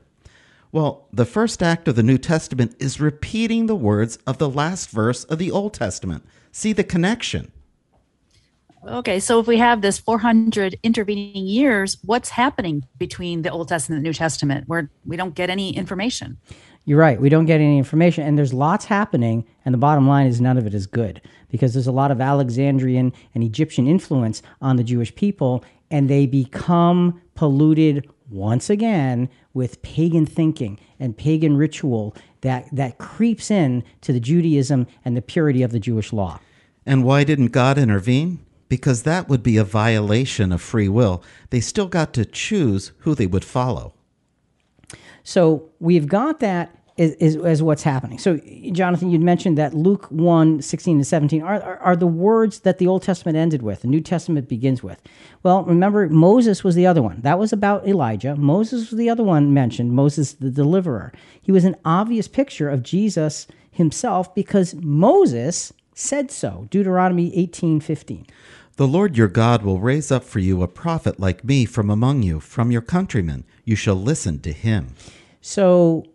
Well, 0.71 1.07
the 1.13 1.25
first 1.25 1.62
act 1.62 1.88
of 1.88 1.95
the 1.95 2.01
New 2.01 2.17
Testament 2.17 2.75
is 2.79 3.00
repeating 3.00 3.67
the 3.67 3.75
words 3.75 4.17
of 4.25 4.39
the 4.39 4.50
last 4.50 4.89
verse 4.89 5.25
of 5.25 5.38
the 5.38 5.51
Old 5.51 5.75
Testament. 5.75 6.25
See 6.51 6.74
the 6.74 6.83
connection. 6.83 7.51
Okay, 8.88 9.19
so 9.19 9.39
if 9.39 9.45
we 9.45 9.57
have 9.57 9.81
this 9.81 10.00
400 10.00 10.79
intervening 10.81 11.45
years, 11.45 11.98
what's 12.03 12.29
happening 12.29 12.88
between 12.98 13.43
the 13.43 13.51
Old 13.51 13.67
Testament 13.67 13.98
and 13.98 14.05
the 14.05 14.10
New 14.10 14.13
Testament 14.13 14.67
where 14.67 14.89
we 15.05 15.17
don't 15.17 15.36
get 15.36 15.51
any 15.51 15.75
information? 15.77 16.39
You're 16.83 17.00
right. 17.00 17.21
We 17.21 17.29
don't 17.29 17.45
get 17.45 17.61
any 17.61 17.77
information, 17.77 18.25
and 18.25 18.38
there's 18.38 18.53
lots 18.53 18.85
happening, 18.85 19.45
and 19.63 19.73
the 19.73 19.77
bottom 19.77 20.07
line 20.07 20.25
is 20.25 20.41
none 20.41 20.57
of 20.57 20.65
it 20.65 20.73
is 20.73 20.88
good 20.88 21.21
because 21.50 21.73
there's 21.73 21.88
a 21.88 21.91
lot 21.91 22.11
of 22.11 22.19
Alexandrian 22.19 23.13
and 23.35 23.43
Egyptian 23.43 23.88
influence 23.88 24.41
on 24.61 24.77
the 24.77 24.83
Jewish 24.83 25.13
people, 25.13 25.63
and 25.91 26.09
they 26.09 26.25
become 26.25 27.21
polluted 27.35 28.09
once 28.29 28.69
again 28.69 29.29
with 29.53 29.81
pagan 29.81 30.25
thinking 30.25 30.79
and 31.00 31.17
pagan 31.17 31.55
ritual 31.55 32.15
that, 32.41 32.67
that 32.71 32.97
creeps 32.97 33.51
in 33.51 33.83
to 34.01 34.13
the 34.13 34.19
Judaism 34.19 34.88
and 35.05 35.15
the 35.15 35.21
purity 35.21 35.61
of 35.61 35.71
the 35.71 35.79
Jewish 35.79 36.11
law. 36.11 36.39
And 36.85 37.03
why 37.03 37.23
didn't 37.23 37.47
God 37.47 37.77
intervene? 37.77 38.39
Because 38.69 39.03
that 39.03 39.27
would 39.29 39.43
be 39.43 39.57
a 39.57 39.63
violation 39.63 40.51
of 40.51 40.61
free 40.61 40.89
will. 40.89 41.21
They 41.50 41.59
still 41.59 41.88
got 41.88 42.13
to 42.13 42.25
choose 42.25 42.93
who 43.00 43.13
they 43.13 43.27
would 43.27 43.45
follow. 43.45 43.93
So 45.23 45.69
we've 45.79 46.07
got 46.07 46.39
that 46.39 46.75
is, 46.97 47.13
is, 47.15 47.35
is 47.35 47.63
what's 47.63 47.83
happening. 47.83 48.19
So, 48.19 48.39
Jonathan, 48.71 49.09
you'd 49.09 49.21
mentioned 49.21 49.57
that 49.57 49.73
Luke 49.73 50.05
1 50.11 50.61
16 50.61 50.97
and 50.97 51.07
17 51.07 51.41
are, 51.41 51.61
are, 51.61 51.77
are, 51.77 51.95
the 51.95 52.07
words 52.07 52.59
that 52.59 52.77
the 52.77 52.87
Old 52.87 53.01
Testament 53.01 53.37
ended 53.37 53.61
with, 53.61 53.81
the 53.81 53.87
New 53.87 54.01
Testament 54.01 54.47
begins 54.47 54.83
with. 54.83 55.01
Well, 55.41 55.63
remember, 55.63 56.07
Moses 56.09 56.63
was 56.63 56.75
the 56.75 56.85
other 56.85 57.01
one. 57.01 57.21
That 57.21 57.39
was 57.39 57.53
about 57.53 57.87
Elijah. 57.87 58.35
Moses 58.35 58.91
was 58.91 58.97
the 58.97 59.09
other 59.09 59.23
one 59.23 59.53
mentioned, 59.53 59.93
Moses 59.93 60.33
the 60.33 60.51
deliverer. 60.51 61.11
He 61.41 61.51
was 61.51 61.63
an 61.63 61.75
obvious 61.85 62.27
picture 62.27 62.69
of 62.69 62.83
Jesus 62.83 63.47
himself 63.71 64.35
because 64.35 64.75
Moses 64.75 65.73
said 65.95 66.29
so. 66.29 66.67
Deuteronomy 66.69 67.35
18 67.35 67.79
15. 67.79 68.27
The 68.75 68.87
Lord 68.87 69.17
your 69.17 69.27
God 69.27 69.63
will 69.63 69.79
raise 69.79 70.11
up 70.11 70.23
for 70.23 70.39
you 70.39 70.61
a 70.61 70.67
prophet 70.67 71.19
like 71.19 71.43
me 71.43 71.65
from 71.65 71.89
among 71.89 72.23
you, 72.23 72.39
from 72.39 72.71
your 72.71 72.81
countrymen. 72.81 73.43
You 73.63 73.75
shall 73.75 73.96
listen 73.96 74.39
to 74.41 74.51
him. 74.51 74.96
So, 75.41 76.06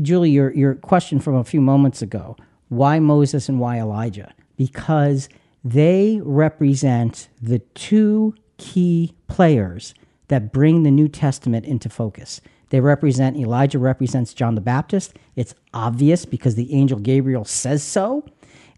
Julie, 0.00 0.30
your, 0.30 0.52
your 0.54 0.74
question 0.74 1.20
from 1.20 1.34
a 1.34 1.44
few 1.44 1.60
moments 1.60 2.02
ago 2.02 2.36
why 2.68 3.00
Moses 3.00 3.48
and 3.48 3.58
why 3.58 3.78
Elijah? 3.78 4.32
Because 4.56 5.28
they 5.64 6.20
represent 6.22 7.28
the 7.42 7.58
two 7.58 8.34
key 8.58 9.12
players 9.26 9.92
that 10.28 10.52
bring 10.52 10.84
the 10.84 10.90
New 10.90 11.08
Testament 11.08 11.66
into 11.66 11.88
focus. 11.88 12.40
They 12.70 12.80
represent, 12.80 13.36
Elijah 13.36 13.80
represents 13.80 14.32
John 14.32 14.54
the 14.54 14.60
Baptist. 14.60 15.18
It's 15.34 15.54
obvious 15.74 16.24
because 16.24 16.54
the 16.54 16.72
angel 16.72 17.00
Gabriel 17.00 17.44
says 17.44 17.82
so. 17.82 18.24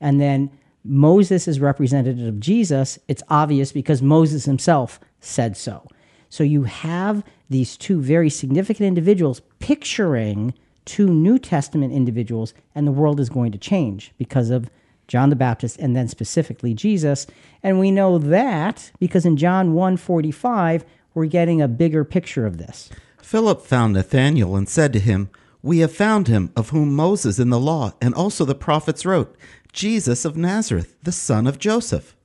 And 0.00 0.20
then 0.20 0.50
Moses 0.82 1.46
is 1.46 1.60
representative 1.60 2.26
of 2.26 2.40
Jesus. 2.40 2.98
It's 3.06 3.22
obvious 3.28 3.70
because 3.70 4.00
Moses 4.00 4.46
himself 4.46 4.98
said 5.20 5.56
so. 5.56 5.86
So 6.32 6.44
you 6.44 6.62
have 6.62 7.22
these 7.50 7.76
two 7.76 8.00
very 8.00 8.30
significant 8.30 8.86
individuals 8.86 9.42
picturing 9.58 10.54
two 10.86 11.08
New 11.08 11.38
Testament 11.38 11.92
individuals, 11.92 12.54
and 12.74 12.86
the 12.86 12.90
world 12.90 13.20
is 13.20 13.28
going 13.28 13.52
to 13.52 13.58
change 13.58 14.14
because 14.16 14.48
of 14.48 14.70
John 15.08 15.28
the 15.28 15.36
Baptist 15.36 15.78
and 15.78 15.94
then 15.94 16.08
specifically 16.08 16.72
Jesus. 16.72 17.26
And 17.62 17.78
we 17.78 17.90
know 17.90 18.16
that 18.16 18.92
because 18.98 19.26
in 19.26 19.36
John 19.36 19.74
1:45, 19.74 20.86
we're 21.12 21.26
getting 21.26 21.60
a 21.60 21.68
bigger 21.68 22.02
picture 22.02 22.46
of 22.46 22.56
this. 22.56 22.88
Philip 23.20 23.60
found 23.60 23.92
Nathanael 23.92 24.56
and 24.56 24.66
said 24.66 24.94
to 24.94 25.00
him, 25.00 25.28
We 25.60 25.80
have 25.80 25.92
found 25.92 26.28
him 26.28 26.50
of 26.56 26.70
whom 26.70 26.96
Moses 26.96 27.38
in 27.38 27.50
the 27.50 27.60
law 27.60 27.92
and 28.00 28.14
also 28.14 28.46
the 28.46 28.54
prophets 28.54 29.04
wrote, 29.04 29.36
Jesus 29.74 30.24
of 30.24 30.38
Nazareth, 30.38 30.96
the 31.02 31.12
son 31.12 31.46
of 31.46 31.58
Joseph. 31.58 32.16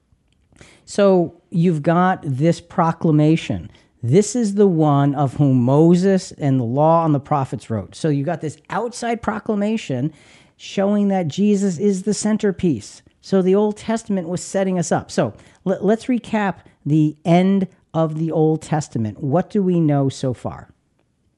So 0.85 1.41
you've 1.49 1.81
got 1.81 2.21
this 2.23 2.61
proclamation 2.61 3.69
this 4.03 4.35
is 4.35 4.55
the 4.55 4.67
one 4.67 5.15
of 5.15 5.35
whom 5.35 5.63
Moses 5.63 6.31
and 6.33 6.59
the 6.59 6.65
law 6.65 7.05
and 7.05 7.15
the 7.15 7.19
prophets 7.19 7.69
wrote. 7.69 7.95
So 7.95 8.09
you 8.09 8.23
got 8.23 8.41
this 8.41 8.57
outside 8.69 9.21
proclamation 9.21 10.13
showing 10.55 11.07
that 11.07 11.27
Jesus 11.27 11.77
is 11.77 12.03
the 12.03 12.13
centerpiece. 12.13 13.01
So 13.21 13.41
the 13.41 13.55
Old 13.55 13.77
Testament 13.77 14.29
was 14.29 14.41
setting 14.41 14.79
us 14.79 14.91
up. 14.91 15.11
So 15.11 15.33
let, 15.65 15.81
us 15.81 16.05
recap 16.05 16.59
the 16.85 17.15
end 17.25 17.67
of 17.93 18.17
the 18.17 18.31
Old 18.31 18.61
Testament. 18.61 19.21
What 19.21 19.49
do 19.49 19.61
we 19.61 19.79
know 19.79 20.09
so 20.09 20.33
far? 20.33 20.69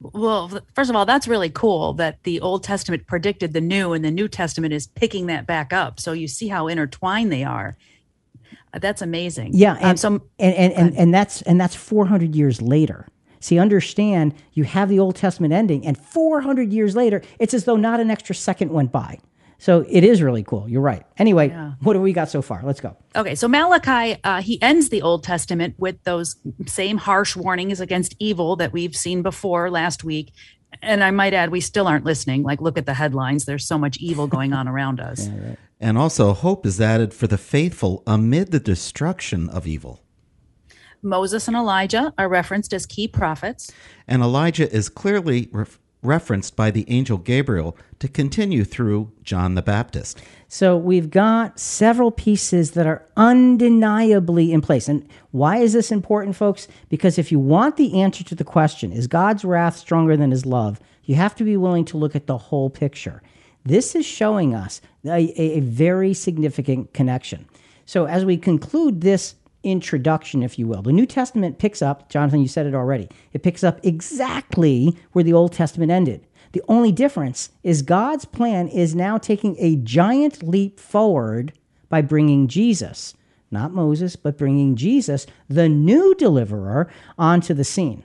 Well, 0.00 0.60
first 0.74 0.88
of 0.88 0.96
all, 0.96 1.04
that's 1.04 1.28
really 1.28 1.50
cool 1.50 1.92
that 1.94 2.22
the 2.22 2.40
Old 2.40 2.64
Testament 2.64 3.06
predicted 3.06 3.52
the 3.52 3.60
New 3.60 3.92
and 3.92 4.04
the 4.04 4.10
New 4.10 4.28
Testament 4.28 4.72
is 4.72 4.86
picking 4.86 5.26
that 5.26 5.46
back 5.46 5.72
up. 5.72 6.00
So 6.00 6.12
you 6.12 6.28
see 6.28 6.48
how 6.48 6.68
intertwined 6.68 7.30
they 7.30 7.44
are. 7.44 7.76
That's 8.74 9.02
amazing. 9.02 9.50
Yeah, 9.54 9.72
um, 9.72 9.78
and 9.78 9.84
um, 9.90 9.96
so, 9.96 10.08
and, 10.38 10.54
and, 10.54 10.72
and, 10.72 10.96
and 10.96 11.14
that's 11.14 11.42
and 11.42 11.60
that's 11.60 11.74
400 11.74 12.34
years 12.34 12.62
later. 12.62 13.06
See, 13.40 13.58
understand 13.58 14.34
you 14.52 14.64
have 14.64 14.88
the 14.88 14.98
Old 14.98 15.16
Testament 15.16 15.52
ending, 15.52 15.86
and 15.86 15.96
400 15.96 16.72
years 16.72 16.94
later, 16.94 17.22
it's 17.38 17.54
as 17.54 17.64
though 17.64 17.76
not 17.76 17.98
an 17.98 18.10
extra 18.10 18.34
second 18.34 18.70
went 18.70 18.92
by. 18.92 19.18
So 19.60 19.84
it 19.90 20.04
is 20.04 20.22
really 20.22 20.42
cool. 20.42 20.66
You're 20.68 20.80
right. 20.80 21.04
Anyway, 21.18 21.48
yeah. 21.48 21.72
what 21.82 21.94
have 21.94 22.02
we 22.02 22.14
got 22.14 22.30
so 22.30 22.40
far? 22.40 22.62
Let's 22.64 22.80
go. 22.80 22.96
Okay, 23.14 23.34
so 23.34 23.46
Malachi 23.46 24.18
uh, 24.24 24.40
he 24.40 24.60
ends 24.62 24.88
the 24.88 25.02
Old 25.02 25.22
Testament 25.22 25.74
with 25.76 26.02
those 26.04 26.36
same 26.66 26.96
harsh 26.96 27.36
warnings 27.36 27.78
against 27.78 28.16
evil 28.18 28.56
that 28.56 28.72
we've 28.72 28.96
seen 28.96 29.20
before 29.20 29.70
last 29.70 30.02
week. 30.02 30.32
And 30.82 31.02
I 31.04 31.10
might 31.10 31.34
add, 31.34 31.50
we 31.50 31.60
still 31.60 31.86
aren't 31.86 32.04
listening. 32.04 32.42
Like, 32.42 32.60
look 32.60 32.78
at 32.78 32.86
the 32.86 32.94
headlines. 32.94 33.44
There's 33.44 33.66
so 33.66 33.78
much 33.78 33.98
evil 33.98 34.26
going 34.26 34.52
on 34.52 34.68
around 34.68 35.00
us. 35.10 35.28
Yeah, 35.28 35.48
right. 35.48 35.58
And 35.80 35.96
also, 35.96 36.32
hope 36.32 36.66
is 36.66 36.80
added 36.80 37.14
for 37.14 37.26
the 37.26 37.38
faithful 37.38 38.02
amid 38.06 38.50
the 38.50 38.60
destruction 38.60 39.48
of 39.48 39.66
evil. 39.66 40.02
Moses 41.02 41.48
and 41.48 41.56
Elijah 41.56 42.12
are 42.18 42.28
referenced 42.28 42.74
as 42.74 42.84
key 42.84 43.08
prophets. 43.08 43.72
And 44.06 44.22
Elijah 44.22 44.70
is 44.70 44.90
clearly 44.90 45.48
re- 45.50 45.64
referenced 46.02 46.56
by 46.56 46.70
the 46.70 46.84
angel 46.88 47.18
Gabriel 47.18 47.76
to 47.98 48.08
continue 48.08 48.64
through 48.64 49.12
John 49.22 49.54
the 49.54 49.62
Baptist. 49.62 50.20
So 50.52 50.76
we've 50.76 51.10
got 51.10 51.60
several 51.60 52.10
pieces 52.10 52.72
that 52.72 52.84
are 52.84 53.06
undeniably 53.16 54.52
in 54.52 54.60
place. 54.60 54.88
And 54.88 55.08
why 55.30 55.58
is 55.58 55.74
this 55.74 55.92
important, 55.92 56.34
folks? 56.34 56.66
Because 56.88 57.18
if 57.18 57.30
you 57.30 57.38
want 57.38 57.76
the 57.76 58.00
answer 58.00 58.24
to 58.24 58.34
the 58.34 58.42
question, 58.42 58.90
is 58.90 59.06
God's 59.06 59.44
wrath 59.44 59.76
stronger 59.76 60.16
than 60.16 60.32
his 60.32 60.44
love? 60.44 60.80
You 61.04 61.14
have 61.14 61.36
to 61.36 61.44
be 61.44 61.56
willing 61.56 61.84
to 61.84 61.96
look 61.96 62.16
at 62.16 62.26
the 62.26 62.36
whole 62.36 62.68
picture. 62.68 63.22
This 63.64 63.94
is 63.94 64.04
showing 64.04 64.52
us 64.52 64.80
a, 65.04 65.32
a 65.40 65.60
very 65.60 66.12
significant 66.14 66.94
connection. 66.94 67.46
So, 67.86 68.06
as 68.06 68.24
we 68.24 68.36
conclude 68.36 69.02
this 69.02 69.36
introduction, 69.62 70.42
if 70.42 70.58
you 70.58 70.66
will, 70.66 70.82
the 70.82 70.90
New 70.90 71.06
Testament 71.06 71.60
picks 71.60 71.80
up, 71.80 72.10
Jonathan, 72.10 72.40
you 72.40 72.48
said 72.48 72.66
it 72.66 72.74
already, 72.74 73.08
it 73.32 73.44
picks 73.44 73.62
up 73.62 73.78
exactly 73.84 74.98
where 75.12 75.22
the 75.22 75.32
Old 75.32 75.52
Testament 75.52 75.92
ended. 75.92 76.26
The 76.52 76.62
only 76.68 76.92
difference 76.92 77.50
is 77.62 77.82
God's 77.82 78.24
plan 78.24 78.68
is 78.68 78.94
now 78.94 79.18
taking 79.18 79.56
a 79.58 79.76
giant 79.76 80.42
leap 80.42 80.80
forward 80.80 81.52
by 81.88 82.02
bringing 82.02 82.48
Jesus, 82.48 83.14
not 83.50 83.72
Moses, 83.72 84.16
but 84.16 84.38
bringing 84.38 84.76
Jesus, 84.76 85.26
the 85.48 85.68
new 85.68 86.14
deliverer, 86.16 86.90
onto 87.18 87.54
the 87.54 87.64
scene. 87.64 88.04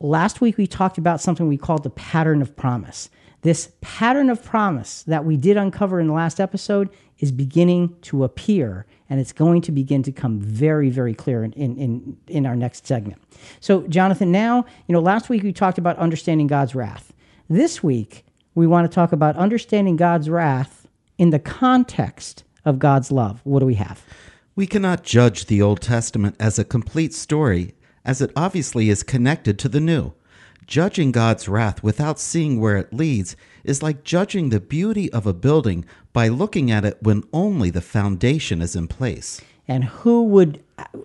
Last 0.00 0.40
week 0.40 0.58
we 0.58 0.66
talked 0.66 0.98
about 0.98 1.20
something 1.20 1.48
we 1.48 1.56
called 1.56 1.82
the 1.82 1.90
pattern 1.90 2.42
of 2.42 2.54
promise. 2.56 3.08
This 3.42 3.72
pattern 3.80 4.28
of 4.28 4.42
promise 4.42 5.02
that 5.04 5.24
we 5.24 5.36
did 5.36 5.56
uncover 5.56 6.00
in 6.00 6.08
the 6.08 6.12
last 6.12 6.40
episode 6.40 6.90
is 7.18 7.32
beginning 7.32 7.96
to 8.02 8.24
appear, 8.24 8.84
and 9.08 9.20
it's 9.20 9.32
going 9.32 9.62
to 9.62 9.72
begin 9.72 10.02
to 10.02 10.12
come 10.12 10.40
very, 10.40 10.90
very 10.90 11.14
clear 11.14 11.44
in, 11.44 11.52
in, 11.52 12.16
in 12.26 12.44
our 12.44 12.56
next 12.56 12.86
segment. 12.86 13.22
So, 13.60 13.86
Jonathan, 13.88 14.32
now, 14.32 14.66
you 14.86 14.92
know, 14.92 15.00
last 15.00 15.28
week 15.28 15.42
we 15.42 15.52
talked 15.52 15.78
about 15.78 15.96
understanding 15.96 16.46
God's 16.46 16.74
wrath. 16.74 17.12
This 17.48 17.80
week, 17.80 18.24
we 18.56 18.66
want 18.66 18.90
to 18.90 18.92
talk 18.92 19.12
about 19.12 19.36
understanding 19.36 19.94
God's 19.94 20.28
wrath 20.28 20.88
in 21.16 21.30
the 21.30 21.38
context 21.38 22.42
of 22.64 22.80
God's 22.80 23.12
love. 23.12 23.40
What 23.44 23.60
do 23.60 23.66
we 23.66 23.74
have? 23.74 24.02
We 24.56 24.66
cannot 24.66 25.04
judge 25.04 25.46
the 25.46 25.62
Old 25.62 25.80
Testament 25.80 26.34
as 26.40 26.58
a 26.58 26.64
complete 26.64 27.14
story, 27.14 27.76
as 28.04 28.20
it 28.20 28.32
obviously 28.34 28.90
is 28.90 29.04
connected 29.04 29.60
to 29.60 29.68
the 29.68 29.78
New. 29.78 30.12
Judging 30.66 31.12
God's 31.12 31.46
wrath 31.46 31.84
without 31.84 32.18
seeing 32.18 32.60
where 32.60 32.78
it 32.78 32.92
leads 32.92 33.36
is 33.62 33.80
like 33.80 34.02
judging 34.02 34.48
the 34.48 34.58
beauty 34.58 35.12
of 35.12 35.24
a 35.24 35.32
building 35.32 35.84
by 36.12 36.26
looking 36.26 36.72
at 36.72 36.84
it 36.84 36.98
when 37.00 37.22
only 37.32 37.70
the 37.70 37.80
foundation 37.80 38.60
is 38.60 38.74
in 38.74 38.88
place. 38.88 39.40
And 39.68 39.84
who 39.84 40.24
would 40.24 40.62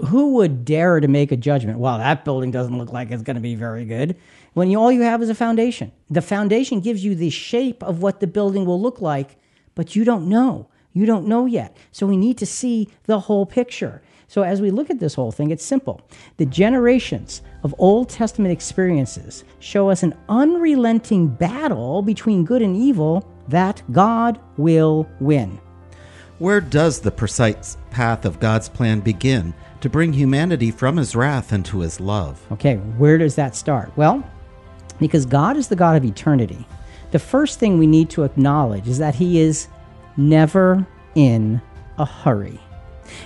who 0.08 0.36
would 0.36 0.66
dare 0.66 1.00
to 1.00 1.08
make 1.08 1.32
a 1.32 1.38
judgment? 1.38 1.80
Well, 1.80 1.98
that 1.98 2.26
building 2.26 2.52
doesn't 2.52 2.78
look 2.78 2.92
like 2.92 3.10
it's 3.12 3.24
going 3.24 3.36
to 3.36 3.42
be 3.42 3.56
very 3.56 3.86
good. 3.86 4.18
When 4.54 4.70
you, 4.70 4.80
all 4.80 4.92
you 4.92 5.02
have 5.02 5.22
is 5.22 5.30
a 5.30 5.36
foundation. 5.36 5.92
The 6.10 6.22
foundation 6.22 6.82
gives 6.82 7.04
you 7.04 7.16
the 7.16 7.30
shape 7.30 7.82
of 7.84 8.02
what 8.02 8.20
the 8.20 8.28
building 8.28 8.66
will 8.66 8.82
look 8.82 9.00
like, 9.02 9.38
but 9.76 9.96
you 9.96 10.04
don't 10.04 10.28
know. 10.28 10.68
You 10.94 11.06
don't 11.06 11.28
know 11.28 11.46
yet. 11.46 11.78
So 11.92 12.06
we 12.06 12.18
need 12.18 12.38
to 12.40 12.46
see 12.46 12.90
the 13.06 13.22
whole 13.22 13.46
picture. 13.46 14.02
So 14.28 14.44
as 14.44 14.62
we 14.62 14.72
look 14.72 14.90
at 14.90 15.00
this 15.00 15.14
whole 15.14 15.32
thing, 15.32 15.52
it's 15.52 15.64
simple. 15.64 16.02
The 16.38 16.46
generations 16.46 17.42
of 17.64 17.76
Old 17.78 18.10
Testament 18.10 18.52
experiences 18.52 19.44
show 19.60 19.90
us 19.90 20.04
an 20.04 20.16
unrelenting 20.28 21.28
battle 21.28 22.02
between 22.02 22.46
good 22.46 22.62
and 22.62 22.76
evil 22.76 23.30
that 23.48 23.84
God 23.92 24.40
will 24.58 25.08
win. 25.20 25.60
Where 26.42 26.60
does 26.60 27.02
the 27.02 27.12
precise 27.12 27.78
path 27.92 28.26
of 28.26 28.40
God's 28.40 28.68
plan 28.68 29.02
begin 29.02 29.54
to 29.82 29.90
bring 29.92 30.12
humanity 30.12 30.72
from 30.72 30.98
his 30.98 31.16
wrath 31.16 31.54
into 31.54 31.82
his 31.82 32.00
love? 32.00 32.42
Okay, 32.52 32.78
where 32.78 33.20
does 33.20 33.36
that 33.36 33.56
start? 33.56 33.92
Well, 33.96 34.28
because 35.00 35.28
God 35.28 35.56
is 35.56 35.68
the 35.68 35.76
God 35.76 35.98
of 35.98 36.04
eternity, 36.04 36.66
the 37.12 37.20
first 37.20 37.60
thing 37.60 37.78
we 37.78 37.86
need 37.86 38.10
to 38.10 38.24
acknowledge 38.24 38.88
is 38.88 38.98
that 38.98 39.14
He 39.14 39.40
is 39.40 39.68
never 40.18 40.84
in 41.14 41.62
a 42.00 42.06
hurry. 42.06 42.60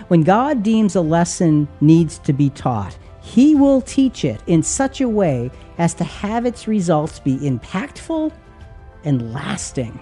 When 0.10 0.24
God 0.24 0.62
deems 0.62 0.94
a 0.98 1.02
lesson 1.02 1.70
needs 1.80 2.18
to 2.18 2.34
be 2.34 2.50
taught, 2.50 2.98
He 3.22 3.56
will 3.56 3.80
teach 3.80 4.26
it 4.26 4.42
in 4.46 4.62
such 4.62 5.00
a 5.00 5.08
way 5.08 5.52
as 5.78 5.94
to 5.94 6.04
have 6.04 6.46
its 6.46 6.68
results 6.68 7.20
be 7.20 7.38
impactful 7.38 8.34
and 9.06 9.34
lasting. 9.34 9.98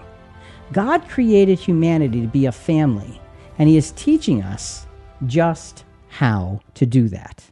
God 0.72 1.08
created 1.08 1.58
humanity 1.58 2.20
to 2.20 2.26
be 2.26 2.46
a 2.46 2.52
family, 2.52 3.20
and 3.58 3.68
He 3.68 3.76
is 3.76 3.92
teaching 3.92 4.42
us 4.42 4.86
just 5.26 5.84
how 6.08 6.60
to 6.74 6.86
do 6.86 7.08
that. 7.08 7.44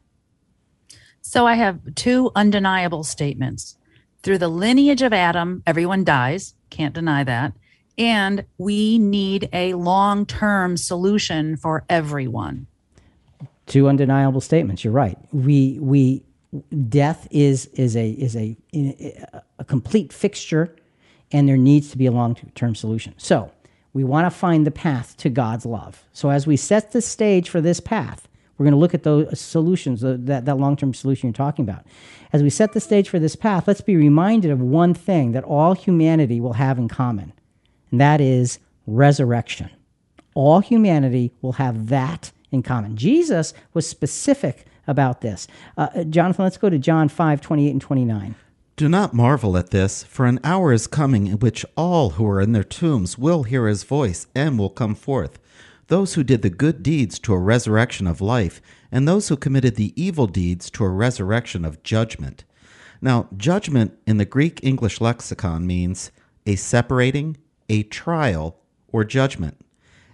So 1.21 1.47
I 1.47 1.55
have 1.55 1.95
two 1.95 2.31
undeniable 2.35 3.05
statements. 3.05 3.77
Through 4.23 4.39
the 4.39 4.49
lineage 4.49 5.03
of 5.03 5.13
Adam, 5.13 5.63
everyone 5.67 6.05
dies. 6.05 6.55
Can't 6.71 6.95
deny 6.95 7.25
that. 7.25 7.55
And 7.99 8.45
we 8.59 8.99
need 8.99 9.49
a 9.53 9.75
long 9.75 10.27
term 10.27 10.77
solution 10.77 11.57
for 11.57 11.85
everyone. 11.89 12.67
Two 13.67 13.89
undeniable 13.89 14.41
statements. 14.41 14.85
You're 14.85 14.93
right. 14.93 15.19
We, 15.33 15.79
we, 15.81 16.23
death 16.89 17.29
is, 17.31 17.67
is 17.75 17.97
a, 17.97 18.11
is 18.11 18.37
a, 18.37 18.57
a 19.59 19.65
complete 19.65 20.13
fixture 20.13 20.75
and 21.33 21.49
there 21.49 21.57
needs 21.57 21.91
to 21.91 21.99
be 21.99 22.07
a 22.07 22.13
long 22.13 22.37
term 22.55 22.75
solution. 22.75 23.15
So 23.17 23.51
we 23.93 24.05
want 24.05 24.27
to 24.27 24.31
find 24.31 24.67
the 24.67 24.71
path 24.71 25.17
to 25.19 25.31
God's 25.31 25.67
love. 25.67 26.05
So 26.13 26.31
as 26.31 26.47
we 26.47 26.57
set 26.57 26.93
the 26.93 27.03
stage 27.03 27.49
for 27.49 27.61
this 27.61 27.81
path, 27.81 28.29
we're 28.57 28.65
going 28.65 28.75
to 28.75 28.79
look 28.79 28.95
at 28.95 29.03
those 29.03 29.41
solutions, 29.41 30.03
that, 30.03 30.45
that 30.45 30.59
long 30.59 30.77
term 30.77 30.95
solution 30.95 31.29
you're 31.29 31.35
talking 31.35 31.65
about. 31.65 31.85
As 32.33 32.43
we 32.43 32.51
set 32.51 32.73
the 32.73 32.81
stage 32.81 33.09
for 33.09 33.19
this 33.19 33.37
path, 33.37 33.67
let's 33.67 33.81
be 33.81 33.97
reminded 33.97 34.51
of 34.51 34.61
one 34.61 34.95
thing 34.95 35.33
that 35.33 35.45
all 35.45 35.75
humanity 35.75 36.41
will 36.41 36.55
have 36.55 36.79
in 36.79 36.89
common, 36.89 37.33
and 37.91 38.01
that 38.01 38.21
is 38.21 38.59
resurrection. 38.87 39.71
All 40.35 40.61
humanity 40.61 41.33
will 41.43 41.53
have 41.53 41.89
that 41.89 42.33
in 42.51 42.63
common. 42.63 42.97
Jesus 42.97 43.53
was 43.75 43.87
specific 43.89 44.67
about 44.87 45.21
this. 45.21 45.47
Uh, 45.77 46.05
Jonathan, 46.05 46.45
let's 46.45 46.57
go 46.57 46.71
to 46.71 46.79
John 46.79 47.09
5 47.09 47.41
28 47.41 47.71
and 47.71 47.81
29. 47.81 48.35
Do 48.83 48.89
not 48.89 49.15
marvel 49.15 49.57
at 49.57 49.71
this, 49.71 50.03
for 50.03 50.27
an 50.27 50.41
hour 50.43 50.73
is 50.73 50.89
coming 50.89 51.29
in 51.29 51.39
which 51.39 51.65
all 51.77 52.11
who 52.11 52.29
are 52.29 52.41
in 52.41 52.51
their 52.51 52.65
tombs 52.65 53.17
will 53.17 53.45
hear 53.45 53.69
his 53.69 53.85
voice 53.85 54.27
and 54.35 54.59
will 54.59 54.71
come 54.71 54.97
forth. 54.97 55.39
Those 55.87 56.15
who 56.15 56.25
did 56.25 56.43
the 56.43 56.51
good 56.51 56.83
deeds 56.83 57.21
to 57.21 57.33
a 57.33 57.39
resurrection 57.39 58.09
of 58.09 58.21
life, 58.21 58.61
and 58.91 59.07
those 59.07 59.29
who 59.29 59.37
committed 59.37 59.77
the 59.77 59.93
evil 59.95 60.27
deeds 60.27 60.69
to 60.73 60.83
a 60.83 60.89
resurrection 60.89 61.65
of 61.65 61.85
judgment. 61.85 62.43
Now, 63.01 63.29
judgment 63.37 63.97
in 64.05 64.17
the 64.17 64.25
Greek 64.25 64.59
English 64.65 65.01
lexicon 65.01 65.65
means 65.65 66.11
a 66.45 66.57
separating, 66.57 67.37
a 67.69 67.85
trial, 67.85 68.57
or 68.89 69.05
judgment. 69.05 69.65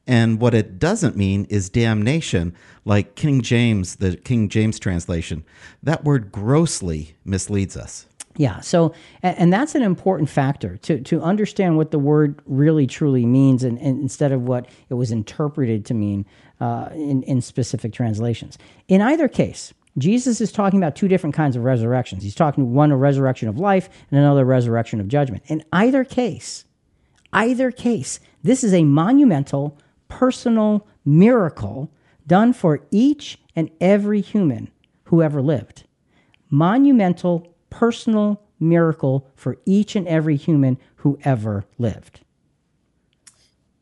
And 0.06 0.42
what 0.42 0.52
it 0.52 0.78
doesn't 0.78 1.16
mean 1.16 1.46
is 1.48 1.70
damnation, 1.70 2.54
like 2.84 3.14
King 3.14 3.40
James, 3.40 3.96
the 3.96 4.18
King 4.18 4.50
James 4.50 4.78
translation. 4.78 5.46
That 5.82 6.04
word 6.04 6.30
grossly 6.30 7.16
misleads 7.24 7.74
us. 7.74 8.04
Yeah. 8.38 8.60
So, 8.60 8.94
and, 9.22 9.52
that's 9.52 9.74
an 9.74 9.82
important 9.82 10.30
factor 10.30 10.76
to, 10.78 11.00
to 11.00 11.20
understand 11.20 11.76
what 11.76 11.90
the 11.90 11.98
word 11.98 12.40
really 12.46 12.86
truly 12.86 13.26
means, 13.26 13.64
and, 13.64 13.78
and 13.78 14.00
instead 14.00 14.30
of 14.30 14.42
what 14.42 14.70
it 14.88 14.94
was 14.94 15.10
interpreted 15.10 15.84
to 15.86 15.94
mean 15.94 16.24
uh, 16.60 16.88
in, 16.92 17.24
in 17.24 17.40
specific 17.40 17.92
translations. 17.92 18.56
In 18.86 19.02
either 19.02 19.26
case, 19.26 19.74
Jesus 19.98 20.40
is 20.40 20.52
talking 20.52 20.78
about 20.78 20.94
two 20.94 21.08
different 21.08 21.34
kinds 21.34 21.56
of 21.56 21.64
resurrections. 21.64 22.22
He's 22.22 22.36
talking 22.36 22.72
one 22.72 22.92
a 22.92 22.96
resurrection 22.96 23.48
of 23.48 23.58
life 23.58 23.90
and 24.10 24.20
another 24.20 24.44
resurrection 24.44 25.00
of 25.00 25.08
judgment. 25.08 25.42
In 25.48 25.64
either 25.72 26.04
case, 26.04 26.64
either 27.32 27.72
case, 27.72 28.20
this 28.44 28.62
is 28.62 28.72
a 28.72 28.84
monumental, 28.84 29.76
personal 30.06 30.86
miracle 31.04 31.90
done 32.26 32.52
for 32.52 32.86
each 32.92 33.38
and 33.56 33.68
every 33.80 34.20
human 34.20 34.70
who 35.04 35.22
ever 35.22 35.42
lived. 35.42 35.84
Monumental, 36.50 37.52
personal 37.70 38.42
miracle 38.60 39.30
for 39.34 39.58
each 39.64 39.94
and 39.96 40.06
every 40.08 40.36
human 40.36 40.78
who 40.96 41.18
ever 41.24 41.64
lived. 41.78 42.20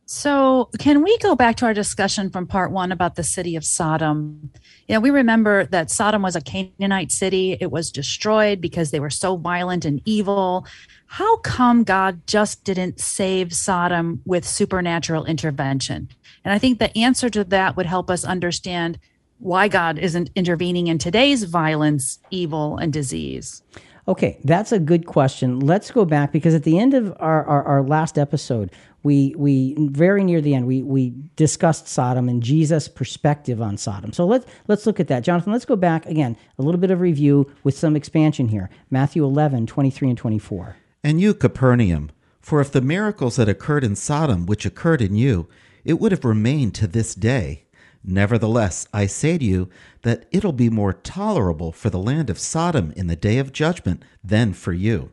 So, 0.09 0.71
can 0.78 1.02
we 1.02 1.19
go 1.19 1.35
back 1.35 1.57
to 1.57 1.66
our 1.66 1.75
discussion 1.75 2.31
from 2.31 2.47
part 2.47 2.71
one 2.71 2.93
about 2.93 3.16
the 3.16 3.25
city 3.25 3.57
of 3.57 3.64
Sodom? 3.64 4.52
You 4.87 4.95
know, 4.95 5.00
we 5.00 5.11
remember 5.11 5.66
that 5.66 5.90
Sodom 5.90 6.23
was 6.23 6.37
a 6.37 6.40
Canaanite 6.40 7.11
city. 7.11 7.57
It 7.61 7.73
was 7.73 7.90
destroyed 7.90 8.61
because 8.61 8.92
they 8.92 9.01
were 9.01 9.11
so 9.11 9.37
violent 9.37 9.85
and 9.85 10.01
evil. 10.05 10.64
How 11.07 11.38
come 11.38 11.83
God 11.83 12.25
just 12.29 12.62
didn't 12.62 13.01
save 13.01 13.53
Sodom 13.53 14.22
with 14.25 14.46
supernatural 14.46 15.25
intervention? 15.25 16.09
And 16.44 16.55
I 16.55 16.59
think 16.61 16.79
the 16.79 16.96
answer 16.96 17.29
to 17.31 17.42
that 17.42 17.77
would 17.77 17.87
help 17.87 18.09
us 18.09 18.25
understand 18.25 19.01
why 19.38 19.68
God 19.68 19.99
isn't 19.99 20.31
intervening 20.35 20.87
in 20.87 20.99
today's 20.99 21.44
violence, 21.44 22.18
evil, 22.31 22.77
and 22.79 22.92
disease. 22.92 23.62
Okay, 24.09 24.38
that's 24.44 24.70
a 24.70 24.79
good 24.79 25.05
question. 25.05 25.59
Let's 25.59 25.90
go 25.90 26.05
back 26.05 26.33
because 26.33 26.55
at 26.55 26.62
the 26.62 26.79
end 26.79 26.94
of 26.94 27.14
our, 27.18 27.44
our, 27.44 27.64
our, 27.64 27.83
last 27.83 28.18
episode, 28.18 28.70
we 29.03 29.35
we 29.37 29.75
very 29.79 30.22
near 30.22 30.40
the 30.40 30.55
end 30.55 30.66
we 30.66 30.83
we 30.83 31.12
discussed 31.35 31.88
Sodom 31.88 32.29
and 32.29 32.40
Jesus' 32.40 32.87
perspective 32.87 33.61
on 33.61 33.77
Sodom. 33.77 34.12
So 34.12 34.25
let's 34.25 34.46
let's 34.68 34.87
look 34.87 35.01
at 35.01 35.09
that. 35.09 35.25
Jonathan, 35.25 35.53
let's 35.53 35.64
go 35.64 35.75
back 35.75 36.07
again, 36.07 36.37
a 36.59 36.62
little 36.62 36.81
bit 36.81 36.92
of 36.92 37.01
review 37.01 37.53
with 37.64 37.77
some 37.77 37.96
expansion 37.96 38.49
here. 38.49 38.70
Matthew 38.90 39.25
11, 39.25 39.66
23 39.66 40.11
and 40.11 40.18
24. 40.18 40.77
And 41.03 41.20
you, 41.20 41.35
Capernaum, 41.35 42.11
for 42.40 42.61
if 42.61 42.70
the 42.70 42.81
miracles 42.81 43.37
that 43.37 43.49
occurred 43.49 43.83
in 43.83 43.96
Sodom 43.96 44.46
which 44.46 44.64
occurred 44.64 45.03
in 45.03 45.16
you, 45.16 45.49
it 45.85 46.01
would 46.01 46.12
have 46.12 46.25
remained 46.25 46.77
to 46.77 46.87
this 46.87 47.14
day. 47.16 47.65
Nevertheless, 48.09 48.87
I 48.92 49.07
say 49.07 49.37
to 49.37 49.45
you 49.45 49.69
that 50.03 50.27
it'll 50.31 50.53
be 50.53 50.71
more 50.71 50.92
tolerable 50.92 51.73
for 51.73 51.90
the 51.90 51.99
land 51.99 52.31
of 52.31 52.38
Sodom 52.38 52.92
in 52.97 53.09
the 53.09 53.16
day 53.16 53.38
of 53.38 53.53
judgment 53.53 54.05
than 54.23 54.53
for 54.53 54.73
you. 54.73 55.11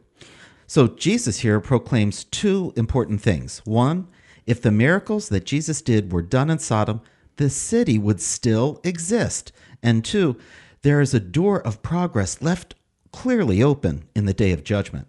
So, 0.68 0.88
Jesus 0.88 1.40
here 1.40 1.60
proclaims 1.60 2.24
two 2.24 2.72
important 2.76 3.22
things. 3.22 3.62
One, 3.66 4.08
if 4.46 4.62
the 4.62 4.72
miracles 4.72 5.30
that 5.30 5.46
Jesus 5.46 5.82
did 5.82 6.12
were 6.12 6.22
done 6.22 6.52
in 6.52 6.60
Sodom, 6.60 7.02
the 7.38 7.50
city 7.50 7.98
would 7.98 8.22
still 8.22 8.80
exist. 8.84 9.52
And 9.82 10.06
two, 10.06 10.38
there 10.84 11.02
is 11.02 11.14
a 11.14 11.20
door 11.20 11.66
of 11.66 11.82
progress 11.82 12.42
left 12.42 12.76
clearly 13.12 13.64
open 13.64 14.08
in 14.16 14.26
the 14.26 14.34
day 14.34 14.52
of 14.52 14.64
judgment 14.64 15.08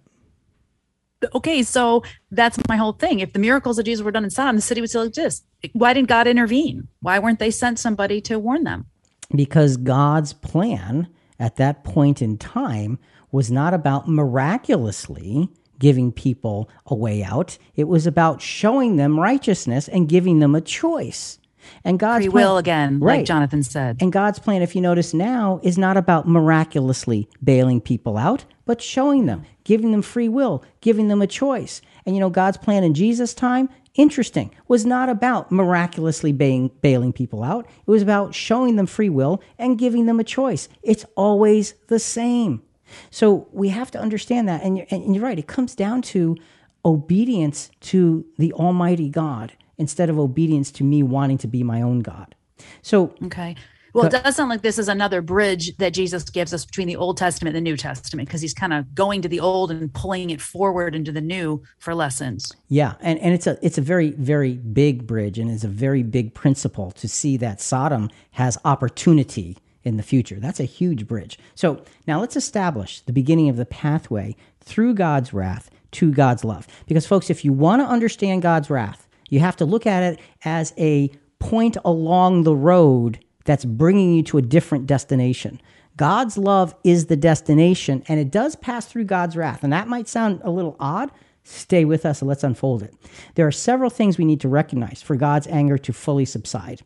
okay, 1.35 1.63
so 1.63 2.03
that's 2.31 2.59
my 2.69 2.77
whole 2.77 2.93
thing. 2.93 3.21
If 3.21 3.33
the 3.33 3.39
miracles 3.39 3.79
of 3.79 3.85
Jesus 3.85 4.05
were 4.05 4.11
done 4.11 4.25
in 4.25 4.31
Sodom, 4.31 4.57
the 4.57 4.63
city 4.63 4.81
would 4.81 4.91
still 4.91 5.03
exist. 5.03 5.45
Why 5.73 5.93
didn't 5.93 6.09
God 6.09 6.27
intervene? 6.27 6.89
Why 7.01 7.19
weren't 7.19 7.39
they 7.39 7.51
sent 7.51 7.79
somebody 7.79 8.21
to 8.23 8.39
warn 8.39 8.65
them? 8.65 8.87
Because 9.35 9.77
God's 9.77 10.33
plan 10.33 11.09
at 11.39 11.57
that 11.57 11.85
point 11.85 12.23
in 12.23 12.39
time 12.39 12.99
was 13.33 13.51
not 13.51 13.75
about 13.75 14.09
miraculously 14.09 15.49
giving 15.79 16.13
people 16.13 16.69
a 16.87 16.95
way 16.95 17.23
out. 17.23 17.59
It 17.75 17.89
was 17.89 18.07
about 18.07 18.41
showing 18.41 18.97
them 18.97 19.19
righteousness 19.19 19.89
and 19.89 20.09
giving 20.09 20.39
them 20.39 20.55
a 20.55 20.61
choice. 20.61 21.39
And 21.85 21.99
God's 21.99 22.25
free 22.25 22.31
plan, 22.31 22.45
will 22.45 22.59
again, 22.59 23.01
right. 23.01 23.19
like 23.19 23.27
Jonathan 23.27 23.63
said. 23.63 23.99
And 24.01 24.13
God's 24.13 24.39
plan, 24.39 24.63
if 24.63 24.75
you 24.75 24.81
notice 24.81 25.15
now, 25.15 25.61
is 25.63 25.79
not 25.79 25.97
about 25.97 26.29
miraculously 26.29 27.29
bailing 27.43 27.81
people 27.81 28.17
out, 28.17 28.45
but 28.65 28.83
showing 28.83 29.27
them, 29.27 29.45
giving 29.65 29.93
them 29.93 30.03
free 30.03 30.29
will, 30.29 30.65
giving 30.81 31.09
them 31.09 31.23
a 31.23 31.27
choice. 31.27 31.81
And 32.07 32.15
you 32.15 32.21
know, 32.21 32.31
God's 32.31 32.57
plan 32.57 32.85
in 32.85 32.95
Jesus' 32.95 33.35
time, 33.35 33.69
interesting, 33.95 34.55
was 34.69 34.85
not 34.85 35.09
about 35.09 35.51
miraculously 35.51 36.33
bailing, 36.33 36.71
bailing 36.81 37.13
people 37.13 37.43
out. 37.43 37.67
It 37.67 37.91
was 37.91 38.03
about 38.03 38.35
showing 38.35 38.77
them 38.77 38.87
free 38.87 39.09
will 39.09 39.43
and 39.59 39.79
giving 39.79 40.07
them 40.07 40.21
a 40.21 40.25
choice. 40.25 40.69
It's 40.83 41.05
always 41.17 41.75
the 41.89 41.99
same. 41.99 42.63
So 43.11 43.49
we 43.53 43.71
have 43.71 43.91
to 43.93 44.01
understand 44.01 44.49
that. 44.49 44.63
And 44.63 44.79
you're, 44.79 44.87
and 44.91 45.15
you're 45.15 45.25
right, 45.25 45.39
it 45.39 45.47
comes 45.47 45.75
down 45.75 46.03
to 46.03 46.37
obedience 46.85 47.71
to 47.81 48.27
the 48.39 48.53
Almighty 48.53 49.09
God 49.09 49.55
instead 49.79 50.11
of 50.11 50.19
obedience 50.19 50.71
to 50.73 50.85
me 50.85 51.03
wanting 51.03 51.39
to 51.39 51.47
be 51.47 51.63
my 51.63 51.83
own 51.83 52.01
God. 52.01 52.35
So, 52.83 53.15
okay. 53.25 53.57
Well, 53.95 54.07
it 54.07 54.11
does 54.11 54.35
sound 54.35 54.51
like 54.51 54.63
this 54.63 54.81
is 54.81 54.89
another 54.89 55.23
bridge 55.23 55.77
that 55.77 55.95
Jesus 55.95 56.25
gives 56.29 56.53
us 56.53 56.65
between 56.65 56.89
the 56.89 56.97
Old 56.97 57.17
Testament 57.17 57.55
and 57.55 57.65
the 57.65 57.71
New 57.71 57.77
Testament 57.77 58.29
because 58.29 58.41
he's 58.41 58.53
kind 58.53 58.73
of 58.73 58.93
going 58.93 59.23
to 59.23 59.29
the 59.29 59.39
old 59.39 59.71
and 59.71 59.93
pulling 59.95 60.31
it 60.31 60.41
forward 60.41 60.97
into 60.97 61.13
the 61.13 61.21
new 61.21 61.63
for 61.79 61.95
lessons. 61.95 62.53
Yeah, 62.69 62.95
and, 63.01 63.21
and 63.21 63.33
it's 63.33 63.47
a 63.47 63.57
it's 63.63 63.79
a 63.79 63.83
very 63.83 64.11
very 64.11 64.55
big 64.55 65.07
bridge 65.07 65.39
and 65.39 65.49
it's 65.49 65.63
a 65.63 65.69
very 65.69 66.03
big 66.03 66.35
principle 66.35 66.91
to 66.91 67.07
see 67.07 67.37
that 67.37 67.61
Sodom 67.61 68.11
has 68.33 68.59
opportunity 68.65 69.59
in 69.85 69.97
the 69.97 70.03
future. 70.03 70.41
That's 70.41 70.61
a 70.61 70.65
huge 70.65 71.07
bridge. 71.07 71.39
So 71.55 71.85
now 72.07 72.19
let's 72.19 72.37
establish 72.37 73.01
the 73.01 73.13
beginning 73.13 73.49
of 73.49 73.57
the 73.57 73.67
pathway 73.67 74.35
through 74.61 74.95
God's 74.95 75.33
wrath 75.33 75.71
to 75.93 76.13
God's 76.13 76.45
love. 76.45 76.67
Because 76.87 77.07
folks, 77.07 77.31
if 77.31 77.45
you 77.45 77.53
want 77.53 77.81
to 77.81 77.87
understand 77.87 78.43
God's 78.43 78.71
wrath, 78.71 79.04
you 79.29 79.41
have 79.41 79.57
to 79.57 79.65
look 79.65 79.87
at 79.87 80.03
it 80.03 80.21
as 80.45 80.73
a 80.79 81.11
point 81.39 81.77
along 81.85 82.43
the 82.43 82.57
road 82.57 83.19
that's 83.45 83.65
bringing 83.65 84.15
you 84.15 84.23
to 84.23 84.39
a 84.39 84.43
different 84.43 84.87
destination. 84.87 85.61
God's 85.97 86.37
love 86.39 86.75
is 86.83 87.07
the 87.07 87.17
destination, 87.17 88.03
and 88.09 88.19
it 88.19 88.31
does 88.31 88.57
pass 88.57 88.87
through 88.87 89.05
God's 89.05 89.37
wrath. 89.37 89.63
And 89.63 89.73
that 89.73 89.87
might 89.87 90.09
sound 90.09 90.41
a 90.43 90.51
little 90.51 90.77
odd, 90.81 91.11
Stay 91.45 91.85
with 91.85 92.07
us 92.07 92.23
and 92.23 92.29
let's 92.29 92.43
unfold 92.43 92.83
it. 92.83 92.95
There 93.35 93.47
are 93.47 93.53
several 93.53 93.91
things 93.91 94.17
we 94.17 94.25
need 94.25 94.41
to 94.41 94.49
recognize 94.49 95.03
for 95.03 95.15
God's 95.15 95.47
anger 95.47 95.77
to 95.77 95.93
fully 95.93 96.25
subside. 96.25 96.81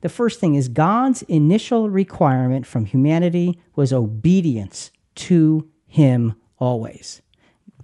The 0.00 0.08
first 0.08 0.38
thing 0.38 0.54
is 0.54 0.68
God's 0.68 1.22
initial 1.22 1.90
requirement 1.90 2.66
from 2.66 2.84
humanity 2.84 3.58
was 3.74 3.92
obedience 3.92 4.92
to 5.16 5.68
Him 5.88 6.34
always. 6.58 7.20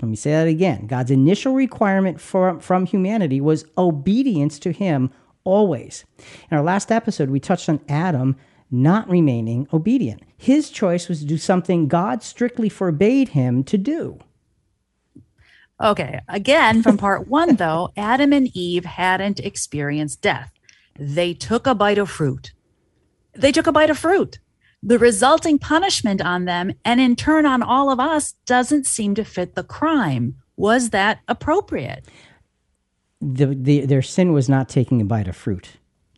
Let 0.03 0.09
me 0.09 0.17
say 0.17 0.33
that 0.33 0.49
again. 0.49 0.89
God's 0.89 1.13
initial 1.13 1.55
requirement 1.55 2.21
for, 2.21 2.61
from 2.61 2.87
humanity 2.87 3.41
was 3.41 3.65
obedience 3.79 4.59
to 4.59 4.73
Him 4.73 5.11
always. 5.45 6.05
In 6.51 6.57
our 6.57 6.65
last 6.65 6.91
episode, 6.91 7.31
we 7.31 7.41
touched 7.41 7.69
on 7.69 7.81
Adam 7.89 8.37
not 8.73 9.09
remaining 9.09 9.69
obedient. 9.73 10.23
His 10.37 10.71
choice 10.71 11.09
was 11.09 11.21
to 11.21 11.27
do 11.27 11.37
something 11.37 11.89
God 11.89 12.23
strictly 12.23 12.69
forbade 12.69 13.29
him 13.29 13.63
to 13.65 13.77
do. 13.77 14.19
Okay, 15.81 16.21
again 16.27 16.83
from 16.83 16.97
part 16.97 17.29
one, 17.29 17.57
though, 17.57 17.91
Adam 17.97 18.33
and 18.33 18.49
Eve 18.55 18.87
hadn't 18.87 19.41
experienced 19.41 20.23
death. 20.23 20.51
They 20.99 21.35
took 21.35 21.67
a 21.67 21.75
bite 21.75 21.99
of 21.99 22.11
fruit. 22.11 22.53
They 23.35 23.53
took 23.53 23.67
a 23.67 23.73
bite 23.73 23.91
of 23.91 23.99
fruit. 23.99 24.39
The 24.83 24.99
resulting 24.99 25.59
punishment 25.59 26.21
on 26.21 26.45
them, 26.45 26.73
and 26.85 27.01
in 27.01 27.15
turn 27.15 27.47
on 27.47 27.63
all 27.63 27.91
of 27.91 28.01
us, 28.01 28.33
doesn't 28.47 28.87
seem 28.87 29.15
to 29.15 29.25
fit 29.25 29.55
the 29.55 29.63
crime. 29.63 30.37
Was 30.57 30.91
that 30.91 31.21
appropriate? 31.29 32.07
The, 33.21 33.47
the, 33.47 33.87
their 33.87 34.03
sin 34.03 34.33
was 34.33 34.49
not 34.49 34.69
taking 34.69 35.01
a 35.01 35.05
bite 35.05 35.29
of 35.29 35.37
fruit. 35.37 35.71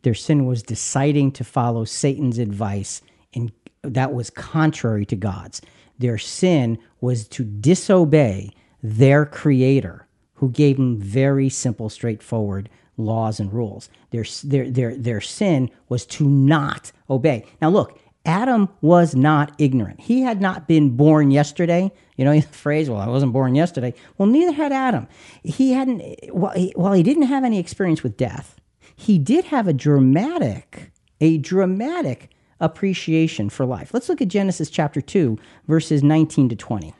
Their 0.03 0.15
sin 0.15 0.47
was 0.47 0.63
deciding 0.63 1.33
to 1.33 1.45
follow 1.45 1.85
Satan's 1.85 2.39
advice, 2.39 3.03
and 3.35 3.53
that 3.83 4.15
was 4.15 4.31
contrary 4.31 5.05
to 5.07 5.17
God's. 5.17 5.61
Their 5.99 6.19
sin 6.19 6.79
was 7.03 7.29
to 7.29 7.45
disobey 7.45 8.51
their 8.83 9.27
creator, 9.27 10.07
who 10.35 10.51
gave 10.51 10.77
them 10.77 10.99
very 10.99 11.51
simple, 11.51 11.91
straightforward 11.91 12.71
laws 12.97 13.41
and 13.41 13.53
rules. 13.53 13.91
Their, 14.11 14.25
their, 14.43 14.71
their, 14.71 14.97
their 14.97 15.21
sin 15.21 15.71
was 15.89 16.07
to 16.07 16.29
not 16.29 16.93
obey. 17.11 17.45
Now, 17.61 17.71
look, 17.71 17.99
Adam 18.25 18.69
was 18.81 19.15
not 19.15 19.53
ignorant. 19.59 20.01
He 20.01 20.23
had 20.23 20.41
not 20.41 20.67
been 20.67 20.97
born 20.97 21.31
yesterday. 21.31 21.93
You 22.17 22.25
know 22.25 22.35
the 22.41 22.43
phrase, 22.43 22.89
well, 22.89 23.01
I 23.01 23.09
wasn't 23.09 23.33
born 23.33 23.55
yesterday. 23.55 23.95
Well, 24.17 24.29
neither 24.29 24.53
had 24.53 24.73
Adam. 24.73 25.09
He 25.43 25.73
hadn't, 25.73 26.03
while 26.33 26.55
he, 26.55 26.73
while 26.77 26.93
he 26.93 27.03
didn't 27.03 27.25
have 27.25 27.45
any 27.45 27.59
experience 27.59 28.03
with 28.03 28.17
death, 28.17 28.57
he 28.97 29.19
did 29.19 29.47
have 29.47 29.67
a 29.67 29.73
dramatic, 29.73 30.93
a 31.21 31.39
dramatic 31.39 32.31
appreciation 32.61 33.51
for 33.51 33.67
life. 33.67 33.93
Let's 33.93 34.09
look 34.09 34.23
at 34.23 34.29
Genesis 34.29 34.71
chapter 34.71 35.01
2, 35.01 35.39
verses 35.67 36.03
19 36.03 36.49
to 36.51 36.57
20. 36.57 36.95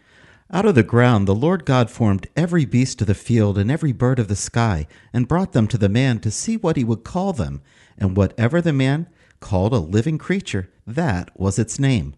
Out 0.53 0.67
of 0.67 0.75
the 0.75 0.83
ground 0.83 1.27
the 1.27 1.35
Lord 1.35 1.65
God 1.65 1.91
formed 1.91 2.29
every 2.37 2.65
beast 2.65 3.01
of 3.01 3.07
the 3.07 3.15
field 3.15 3.57
and 3.57 3.71
every 3.71 3.93
bird 3.93 4.19
of 4.19 4.29
the 4.29 4.37
sky, 4.37 4.87
and 5.13 5.29
brought 5.29 5.53
them 5.53 5.67
to 5.69 5.79
the 5.79 5.89
man 5.89 6.19
to 6.21 6.31
see 6.31 6.57
what 6.57 6.77
he 6.77 6.85
would 6.85 7.03
call 7.03 7.33
them. 7.33 7.63
And 7.97 8.17
whatever 8.17 8.61
the 8.61 8.73
man 8.73 9.07
called 9.45 9.75
a 9.75 9.79
living 9.79 10.17
creature, 10.17 10.71
that 10.87 11.31
was 11.39 11.59
its 11.59 11.79
name. 11.79 12.15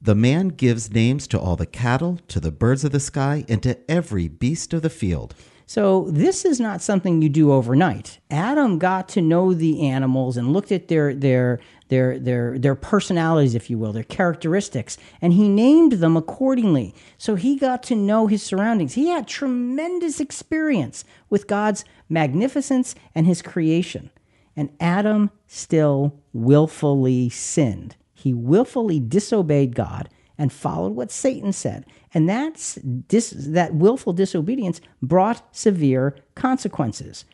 The 0.00 0.14
man 0.14 0.48
gives 0.48 0.92
names 0.92 1.26
to 1.28 1.40
all 1.40 1.56
the 1.56 1.64
cattle, 1.64 2.20
to 2.28 2.38
the 2.38 2.52
birds 2.52 2.84
of 2.84 2.92
the 2.92 3.00
sky, 3.00 3.46
and 3.48 3.62
to 3.62 3.78
every 3.90 4.28
beast 4.28 4.74
of 4.74 4.82
the 4.82 4.90
field. 4.90 5.34
So 5.66 6.08
this 6.10 6.44
is 6.44 6.60
not 6.60 6.82
something 6.82 7.22
you 7.22 7.30
do 7.30 7.50
overnight. 7.50 8.18
Adam 8.30 8.78
got 8.78 9.08
to 9.10 9.22
know 9.22 9.54
the 9.54 9.88
animals 9.88 10.36
and 10.36 10.52
looked 10.52 10.70
at 10.70 10.88
their 10.88 11.14
their 11.14 11.60
their 11.88 12.18
their 12.18 12.58
their 12.58 12.74
personalities, 12.74 13.54
if 13.54 13.70
you 13.70 13.78
will, 13.78 13.94
their 13.94 14.04
characteristics, 14.04 14.98
and 15.22 15.32
he 15.32 15.48
named 15.48 15.92
them 15.92 16.14
accordingly. 16.14 16.94
So 17.16 17.36
he 17.36 17.56
got 17.56 17.82
to 17.84 17.96
know 17.96 18.26
his 18.26 18.42
surroundings. 18.42 18.92
He 18.92 19.08
had 19.08 19.26
tremendous 19.26 20.20
experience 20.20 21.06
with 21.30 21.46
God's 21.46 21.86
magnificence 22.10 22.94
and 23.14 23.26
his 23.26 23.40
creation. 23.40 24.10
And 24.56 24.70
Adam 24.80 25.30
still 25.46 26.20
willfully 26.32 27.28
sinned. 27.28 27.96
He 28.12 28.32
willfully 28.32 29.00
disobeyed 29.00 29.74
God 29.74 30.08
and 30.38 30.52
followed 30.52 30.94
what 30.94 31.10
Satan 31.10 31.52
said. 31.52 31.86
And 32.12 32.28
that's 32.28 32.76
dis, 32.76 33.30
that 33.30 33.74
willful 33.74 34.12
disobedience 34.12 34.80
brought 35.02 35.54
severe 35.54 36.16
consequences. 36.34 37.24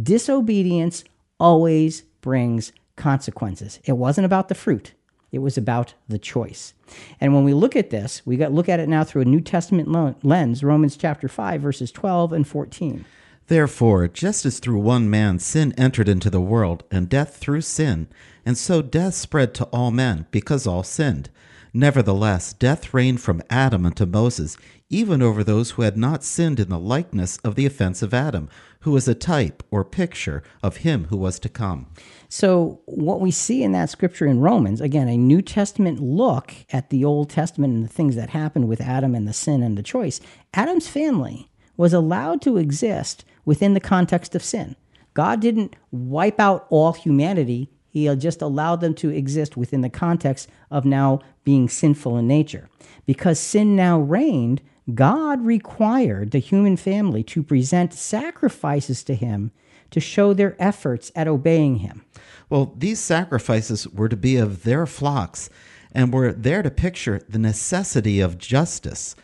Disobedience 0.00 1.04
always 1.40 2.02
brings 2.20 2.72
consequences. 2.96 3.80
It 3.84 3.92
wasn't 3.92 4.24
about 4.24 4.48
the 4.48 4.54
fruit. 4.54 4.94
It 5.30 5.38
was 5.40 5.58
about 5.58 5.94
the 6.08 6.18
choice. 6.18 6.72
And 7.20 7.34
when 7.34 7.44
we 7.44 7.52
look 7.52 7.76
at 7.76 7.90
this, 7.90 8.22
we 8.24 8.36
got 8.36 8.52
look 8.52 8.68
at 8.68 8.80
it 8.80 8.88
now 8.88 9.04
through 9.04 9.22
a 9.22 9.26
New 9.26 9.40
Testament 9.40 10.24
lens, 10.24 10.64
Romans 10.64 10.96
chapter 10.96 11.28
5 11.28 11.60
verses 11.60 11.92
12 11.92 12.32
and 12.32 12.46
14. 12.46 13.04
Therefore, 13.48 14.08
just 14.08 14.44
as 14.44 14.58
through 14.58 14.80
one 14.80 15.08
man 15.08 15.38
sin 15.38 15.72
entered 15.78 16.06
into 16.06 16.28
the 16.28 16.40
world, 16.40 16.84
and 16.90 17.08
death 17.08 17.38
through 17.38 17.62
sin, 17.62 18.08
and 18.44 18.58
so 18.58 18.82
death 18.82 19.14
spread 19.14 19.54
to 19.54 19.64
all 19.66 19.90
men, 19.90 20.26
because 20.30 20.66
all 20.66 20.82
sinned. 20.82 21.30
Nevertheless, 21.72 22.52
death 22.52 22.92
reigned 22.92 23.22
from 23.22 23.42
Adam 23.48 23.86
unto 23.86 24.04
Moses, 24.04 24.58
even 24.90 25.22
over 25.22 25.42
those 25.42 25.72
who 25.72 25.82
had 25.82 25.96
not 25.96 26.24
sinned 26.24 26.60
in 26.60 26.68
the 26.68 26.78
likeness 26.78 27.38
of 27.38 27.54
the 27.54 27.64
offense 27.64 28.02
of 28.02 28.12
Adam, 28.12 28.50
who 28.80 28.90
was 28.90 29.08
a 29.08 29.14
type 29.14 29.62
or 29.70 29.82
picture 29.82 30.42
of 30.62 30.78
him 30.78 31.04
who 31.04 31.16
was 31.16 31.38
to 31.38 31.48
come. 31.48 31.86
So, 32.28 32.80
what 32.84 33.20
we 33.20 33.30
see 33.30 33.62
in 33.62 33.72
that 33.72 33.88
scripture 33.88 34.26
in 34.26 34.40
Romans, 34.40 34.82
again, 34.82 35.08
a 35.08 35.16
New 35.16 35.40
Testament 35.40 36.00
look 36.00 36.52
at 36.70 36.90
the 36.90 37.02
Old 37.02 37.30
Testament 37.30 37.72
and 37.72 37.84
the 37.84 37.88
things 37.88 38.14
that 38.16 38.30
happened 38.30 38.68
with 38.68 38.82
Adam 38.82 39.14
and 39.14 39.26
the 39.26 39.32
sin 39.32 39.62
and 39.62 39.78
the 39.78 39.82
choice, 39.82 40.20
Adam's 40.52 40.88
family 40.88 41.48
was 41.78 41.94
allowed 41.94 42.42
to 42.42 42.58
exist 42.58 43.24
within 43.46 43.72
the 43.72 43.80
context 43.80 44.34
of 44.34 44.42
sin. 44.42 44.76
God 45.14 45.40
didn't 45.40 45.74
wipe 45.90 46.38
out 46.38 46.66
all 46.68 46.92
humanity, 46.92 47.70
He 47.88 48.14
just 48.16 48.42
allowed 48.42 48.82
them 48.82 48.94
to 48.96 49.08
exist 49.08 49.56
within 49.56 49.80
the 49.80 49.88
context 49.88 50.50
of 50.70 50.84
now 50.84 51.20
being 51.44 51.70
sinful 51.70 52.18
in 52.18 52.28
nature. 52.28 52.68
Because 53.06 53.40
sin 53.40 53.74
now 53.74 53.98
reigned, 53.98 54.60
God 54.94 55.44
required 55.44 56.30
the 56.30 56.38
human 56.38 56.76
family 56.76 57.22
to 57.24 57.42
present 57.42 57.94
sacrifices 57.94 59.02
to 59.04 59.14
Him 59.14 59.50
to 59.90 60.00
show 60.00 60.34
their 60.34 60.54
efforts 60.58 61.10
at 61.16 61.26
obeying 61.28 61.76
Him. 61.76 62.04
Well, 62.50 62.74
these 62.76 62.98
sacrifices 62.98 63.88
were 63.88 64.08
to 64.08 64.16
be 64.16 64.36
of 64.36 64.64
their 64.64 64.86
flocks 64.86 65.48
and 65.92 66.12
were 66.12 66.32
there 66.32 66.62
to 66.62 66.70
picture 66.70 67.22
the 67.28 67.38
necessity 67.38 68.20
of 68.20 68.38
justice, 68.38 69.16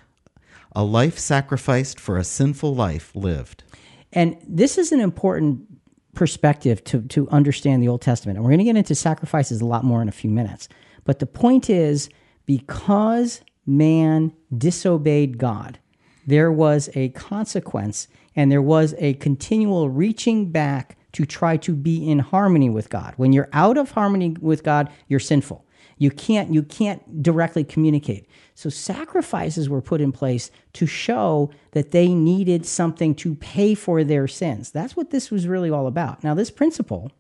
a 0.75 0.85
life 0.85 1.19
sacrificed 1.19 2.01
for 2.01 2.17
a 2.17 2.25
sinful 2.25 2.75
life 2.75 3.15
lived. 3.15 3.65
And 4.13 4.37
this 4.47 4.79
is 4.79 4.93
an 4.93 5.01
important 5.01 5.67
perspective 6.15 6.83
to, 6.85 7.03
to 7.03 7.29
understand 7.31 7.83
the 7.83 7.89
Old 7.89 8.03
Testament. 8.03 8.37
And 8.37 8.45
we're 8.45 8.51
going 8.51 8.59
to 8.59 8.65
get 8.65 8.77
into 8.77 8.95
sacrifices 8.95 9.61
a 9.61 9.67
lot 9.67 9.85
more 9.85 10.01
in 10.01 10.09
a 10.09 10.13
few 10.13 10.31
minutes. 10.31 10.69
But 11.05 11.19
the 11.19 11.27
point 11.27 11.69
is 11.69 12.09
because 12.47 13.43
man 13.67 14.33
disobeyed 14.57 15.39
God, 15.39 15.79
there 16.27 16.51
was 16.51 16.89
a 16.95 17.11
consequence 17.11 18.09
and 18.37 18.51
there 18.51 18.63
was 18.63 18.95
a 18.99 19.15
continual 19.15 19.91
reaching 19.91 20.51
back 20.51 20.97
to 21.13 21.25
try 21.25 21.57
to 21.59 21.75
be 21.75 22.09
in 22.09 22.19
harmony 22.19 22.71
with 22.71 22.91
God. 22.91 23.15
When 23.17 23.33
you're 23.33 23.49
out 23.53 23.79
of 23.79 23.93
harmony 23.93 24.37
with 24.41 24.65
God, 24.65 24.91
you're 25.07 25.21
sinful. 25.21 25.65
You 25.97 26.11
can't 26.11 26.53
you 26.53 26.63
can't 26.63 27.23
directly 27.23 27.63
communicate. 27.63 28.27
So 28.55 28.71
sacrifices 28.71 29.69
were 29.69 29.83
put 29.83 30.01
in 30.01 30.13
place 30.13 30.51
to 30.75 30.87
show 30.87 31.51
that 31.73 31.91
they 31.91 32.09
needed 32.15 32.65
something 32.65 33.15
to 33.17 33.35
pay 33.35 33.75
for 33.75 34.05
their 34.05 34.29
sins. 34.29 34.71
That's 34.71 34.97
what 34.97 35.11
this 35.11 35.31
was 35.31 35.49
really 35.49 35.71
all 35.71 35.87
about. 35.87 36.23
Now 36.23 36.35
this 36.35 36.51
principle 36.51 37.11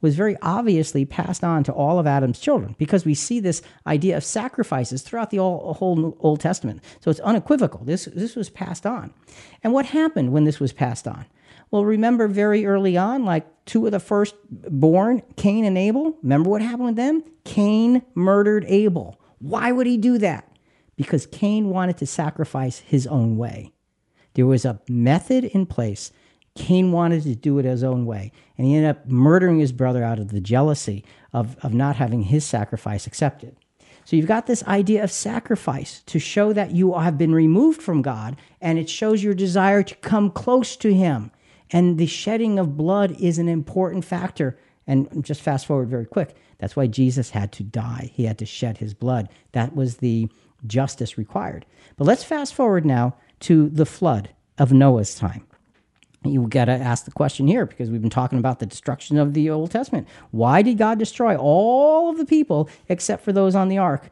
was 0.00 0.14
very 0.14 0.36
obviously 0.40 1.04
passed 1.04 1.42
on 1.42 1.64
to 1.64 1.72
all 1.72 1.98
of 1.98 2.06
Adam's 2.06 2.38
children 2.38 2.76
because 2.78 3.04
we 3.04 3.14
see 3.14 3.40
this 3.40 3.60
idea 3.86 4.16
of 4.16 4.24
sacrifices 4.24 5.02
throughout 5.02 5.30
the 5.30 5.38
whole 5.38 6.16
Old 6.20 6.40
Testament. 6.40 6.82
So 7.00 7.10
it's 7.10 7.20
unequivocal. 7.20 7.84
This, 7.84 8.04
this 8.06 8.36
was 8.36 8.48
passed 8.48 8.86
on. 8.86 9.12
And 9.62 9.72
what 9.72 9.86
happened 9.86 10.32
when 10.32 10.44
this 10.44 10.60
was 10.60 10.72
passed 10.72 11.08
on? 11.08 11.26
Well, 11.70 11.84
remember 11.84 12.28
very 12.28 12.66
early 12.66 12.96
on, 12.96 13.24
like 13.24 13.46
two 13.64 13.84
of 13.86 13.92
the 13.92 13.98
first 13.98 14.36
born, 14.48 15.22
Cain 15.36 15.64
and 15.64 15.76
Abel. 15.76 16.16
Remember 16.22 16.50
what 16.50 16.62
happened 16.62 16.86
with 16.86 16.96
them? 16.96 17.24
Cain 17.42 18.02
murdered 18.14 18.64
Abel. 18.68 19.18
Why 19.38 19.72
would 19.72 19.88
he 19.88 19.96
do 19.96 20.18
that? 20.18 20.48
Because 20.96 21.26
Cain 21.26 21.70
wanted 21.70 21.96
to 21.98 22.06
sacrifice 22.06 22.78
his 22.78 23.06
own 23.06 23.36
way. 23.36 23.72
There 24.34 24.46
was 24.46 24.64
a 24.64 24.80
method 24.88 25.44
in 25.44 25.66
place 25.66 26.12
Cain 26.54 26.92
wanted 26.92 27.24
to 27.24 27.34
do 27.34 27.58
it 27.58 27.64
his 27.64 27.82
own 27.82 28.06
way, 28.06 28.30
and 28.56 28.66
he 28.66 28.76
ended 28.76 28.90
up 28.90 29.08
murdering 29.08 29.58
his 29.58 29.72
brother 29.72 30.04
out 30.04 30.20
of 30.20 30.30
the 30.30 30.40
jealousy 30.40 31.04
of, 31.32 31.56
of 31.64 31.74
not 31.74 31.96
having 31.96 32.22
his 32.22 32.44
sacrifice 32.44 33.06
accepted. 33.06 33.56
So 34.04 34.14
you've 34.16 34.28
got 34.28 34.46
this 34.46 34.62
idea 34.64 35.02
of 35.02 35.10
sacrifice 35.10 36.02
to 36.06 36.18
show 36.18 36.52
that 36.52 36.70
you 36.70 36.94
have 36.94 37.18
been 37.18 37.34
removed 37.34 37.82
from 37.82 38.02
God, 38.02 38.36
and 38.60 38.78
it 38.78 38.88
shows 38.88 39.24
your 39.24 39.34
desire 39.34 39.82
to 39.82 39.94
come 39.96 40.30
close 40.30 40.76
to 40.76 40.92
Him. 40.92 41.32
And 41.70 41.98
the 41.98 42.06
shedding 42.06 42.58
of 42.58 42.76
blood 42.76 43.18
is 43.18 43.38
an 43.38 43.48
important 43.48 44.04
factor. 44.04 44.58
And 44.86 45.24
just 45.24 45.40
fast 45.40 45.64
forward 45.64 45.88
very 45.88 46.04
quick. 46.04 46.36
That's 46.58 46.76
why 46.76 46.86
Jesus 46.86 47.30
had 47.30 47.50
to 47.52 47.62
die. 47.62 48.10
He 48.12 48.26
had 48.26 48.38
to 48.38 48.46
shed 48.46 48.78
his 48.78 48.92
blood. 48.92 49.30
That 49.52 49.74
was 49.74 49.96
the 49.96 50.28
justice 50.66 51.18
required. 51.18 51.66
But 51.96 52.04
let's 52.04 52.24
fast 52.24 52.54
forward 52.54 52.84
now 52.84 53.16
to 53.40 53.68
the 53.68 53.86
flood 53.86 54.30
of 54.58 54.72
Noah's 54.72 55.14
time. 55.14 55.46
You 56.24 56.46
got 56.48 56.66
to 56.66 56.72
ask 56.72 57.04
the 57.04 57.10
question 57.10 57.46
here 57.46 57.66
because 57.66 57.90
we've 57.90 58.00
been 58.00 58.10
talking 58.10 58.38
about 58.38 58.58
the 58.58 58.66
destruction 58.66 59.18
of 59.18 59.34
the 59.34 59.50
Old 59.50 59.70
Testament. 59.70 60.08
Why 60.30 60.62
did 60.62 60.78
God 60.78 60.98
destroy 60.98 61.36
all 61.36 62.08
of 62.08 62.16
the 62.16 62.24
people 62.24 62.70
except 62.88 63.22
for 63.24 63.32
those 63.32 63.54
on 63.54 63.68
the 63.68 63.78
ark? 63.78 64.10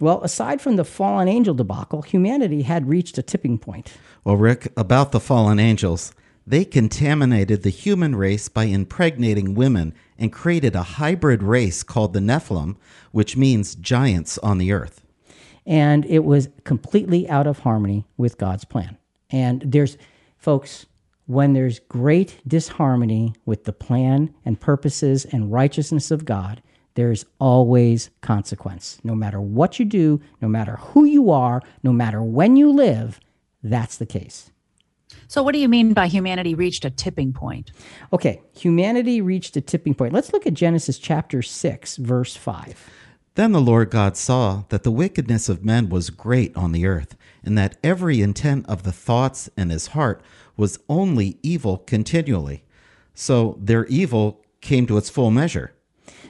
Well, 0.00 0.22
aside 0.22 0.60
from 0.60 0.76
the 0.76 0.84
fallen 0.84 1.28
angel 1.28 1.54
debacle, 1.54 2.02
humanity 2.02 2.62
had 2.62 2.88
reached 2.88 3.18
a 3.18 3.22
tipping 3.22 3.58
point. 3.58 3.92
Well, 4.24 4.36
Rick, 4.36 4.72
about 4.76 5.12
the 5.12 5.20
fallen 5.20 5.58
angels, 5.58 6.14
they 6.46 6.64
contaminated 6.64 7.62
the 7.62 7.70
human 7.70 8.16
race 8.16 8.48
by 8.48 8.64
impregnating 8.64 9.54
women 9.54 9.94
and 10.18 10.32
created 10.32 10.74
a 10.74 10.82
hybrid 10.82 11.42
race 11.42 11.82
called 11.82 12.12
the 12.12 12.20
Nephilim, 12.20 12.76
which 13.12 13.36
means 13.36 13.74
giants 13.74 14.36
on 14.38 14.58
the 14.58 14.72
earth. 14.72 15.04
And 15.70 16.04
it 16.06 16.24
was 16.24 16.48
completely 16.64 17.28
out 17.28 17.46
of 17.46 17.60
harmony 17.60 18.04
with 18.16 18.38
God's 18.38 18.64
plan. 18.64 18.98
And 19.30 19.62
there's, 19.64 19.96
folks, 20.36 20.86
when 21.26 21.52
there's 21.52 21.78
great 21.78 22.40
disharmony 22.44 23.34
with 23.46 23.64
the 23.64 23.72
plan 23.72 24.34
and 24.44 24.60
purposes 24.60 25.24
and 25.26 25.52
righteousness 25.52 26.10
of 26.10 26.24
God, 26.24 26.60
there's 26.94 27.24
always 27.38 28.10
consequence. 28.20 28.98
No 29.04 29.14
matter 29.14 29.40
what 29.40 29.78
you 29.78 29.84
do, 29.84 30.20
no 30.42 30.48
matter 30.48 30.74
who 30.76 31.04
you 31.04 31.30
are, 31.30 31.62
no 31.84 31.92
matter 31.92 32.20
when 32.20 32.56
you 32.56 32.72
live, 32.72 33.20
that's 33.62 33.96
the 33.96 34.06
case. 34.06 34.50
So, 35.28 35.40
what 35.44 35.52
do 35.52 35.60
you 35.60 35.68
mean 35.68 35.92
by 35.92 36.08
humanity 36.08 36.56
reached 36.56 36.84
a 36.84 36.90
tipping 36.90 37.32
point? 37.32 37.70
Okay, 38.12 38.42
humanity 38.56 39.20
reached 39.20 39.56
a 39.56 39.60
tipping 39.60 39.94
point. 39.94 40.12
Let's 40.12 40.32
look 40.32 40.48
at 40.48 40.54
Genesis 40.54 40.98
chapter 40.98 41.42
6, 41.42 41.96
verse 41.98 42.34
5. 42.34 42.90
Then 43.34 43.52
the 43.52 43.60
Lord 43.60 43.90
God 43.90 44.16
saw 44.16 44.64
that 44.68 44.82
the 44.82 44.90
wickedness 44.90 45.48
of 45.48 45.64
men 45.64 45.88
was 45.88 46.10
great 46.10 46.56
on 46.56 46.72
the 46.72 46.86
earth, 46.86 47.16
and 47.44 47.56
that 47.56 47.78
every 47.82 48.20
intent 48.20 48.66
of 48.68 48.82
the 48.82 48.92
thoughts 48.92 49.48
in 49.56 49.70
his 49.70 49.88
heart 49.88 50.20
was 50.56 50.78
only 50.88 51.38
evil 51.42 51.78
continually. 51.78 52.64
So 53.14 53.56
their 53.60 53.86
evil 53.86 54.44
came 54.60 54.86
to 54.86 54.96
its 54.96 55.08
full 55.08 55.30
measure. 55.30 55.72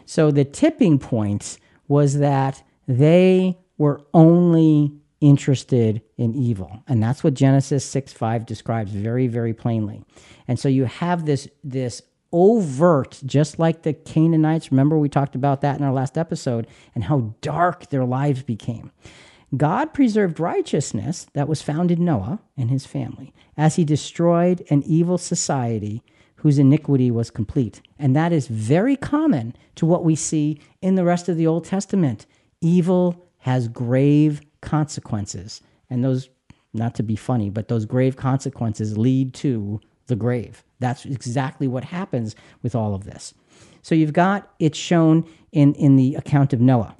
So 0.04 0.30
the 0.30 0.44
tipping 0.44 0.98
point 0.98 1.58
was 1.88 2.18
that 2.18 2.62
they 2.86 3.58
were 3.78 4.02
only 4.12 4.92
interested 5.20 6.02
in 6.16 6.34
evil. 6.34 6.82
And 6.88 7.02
that's 7.02 7.22
what 7.22 7.34
Genesis 7.34 7.84
6 7.84 8.12
5 8.12 8.46
describes 8.46 8.92
very, 8.92 9.26
very 9.26 9.52
plainly. 9.52 10.02
And 10.48 10.58
so 10.58 10.68
you 10.68 10.84
have 10.84 11.26
this, 11.26 11.48
this 11.62 12.02
overt, 12.32 13.20
just 13.24 13.58
like 13.58 13.82
the 13.82 13.92
Canaanites. 13.92 14.70
Remember, 14.70 14.98
we 14.98 15.08
talked 15.08 15.34
about 15.34 15.60
that 15.60 15.78
in 15.78 15.84
our 15.84 15.92
last 15.92 16.16
episode 16.16 16.66
and 16.94 17.04
how 17.04 17.34
dark 17.40 17.90
their 17.90 18.04
lives 18.04 18.42
became. 18.42 18.90
God 19.56 19.92
preserved 19.92 20.38
righteousness 20.38 21.26
that 21.32 21.48
was 21.48 21.60
found 21.60 21.90
in 21.90 22.04
Noah 22.04 22.40
and 22.56 22.70
his 22.70 22.86
family 22.86 23.32
as 23.56 23.76
he 23.76 23.84
destroyed 23.84 24.64
an 24.70 24.82
evil 24.84 25.18
society 25.18 26.02
whose 26.36 26.58
iniquity 26.58 27.10
was 27.10 27.30
complete. 27.30 27.82
And 27.98 28.14
that 28.16 28.32
is 28.32 28.46
very 28.46 28.96
common 28.96 29.54
to 29.74 29.84
what 29.84 30.04
we 30.04 30.14
see 30.14 30.60
in 30.80 30.94
the 30.94 31.04
rest 31.04 31.28
of 31.28 31.36
the 31.36 31.46
Old 31.46 31.64
Testament. 31.64 32.26
Evil 32.60 33.26
has 33.38 33.68
grave 33.68 34.40
consequences. 34.60 35.60
And 35.90 36.04
those, 36.04 36.30
not 36.72 36.94
to 36.94 37.02
be 37.02 37.16
funny, 37.16 37.50
but 37.50 37.68
those 37.68 37.84
grave 37.84 38.16
consequences 38.16 38.96
lead 38.96 39.34
to 39.34 39.80
the 40.06 40.16
grave. 40.16 40.62
That's 40.80 41.04
exactly 41.04 41.68
what 41.68 41.84
happens 41.84 42.34
with 42.62 42.74
all 42.74 42.94
of 42.94 43.04
this. 43.04 43.34
So 43.82 43.94
you've 43.94 44.12
got 44.12 44.50
it 44.58 44.74
shown 44.74 45.24
in, 45.52 45.74
in 45.74 45.96
the 45.96 46.14
account 46.16 46.52
of 46.52 46.60
Noah. 46.60 46.96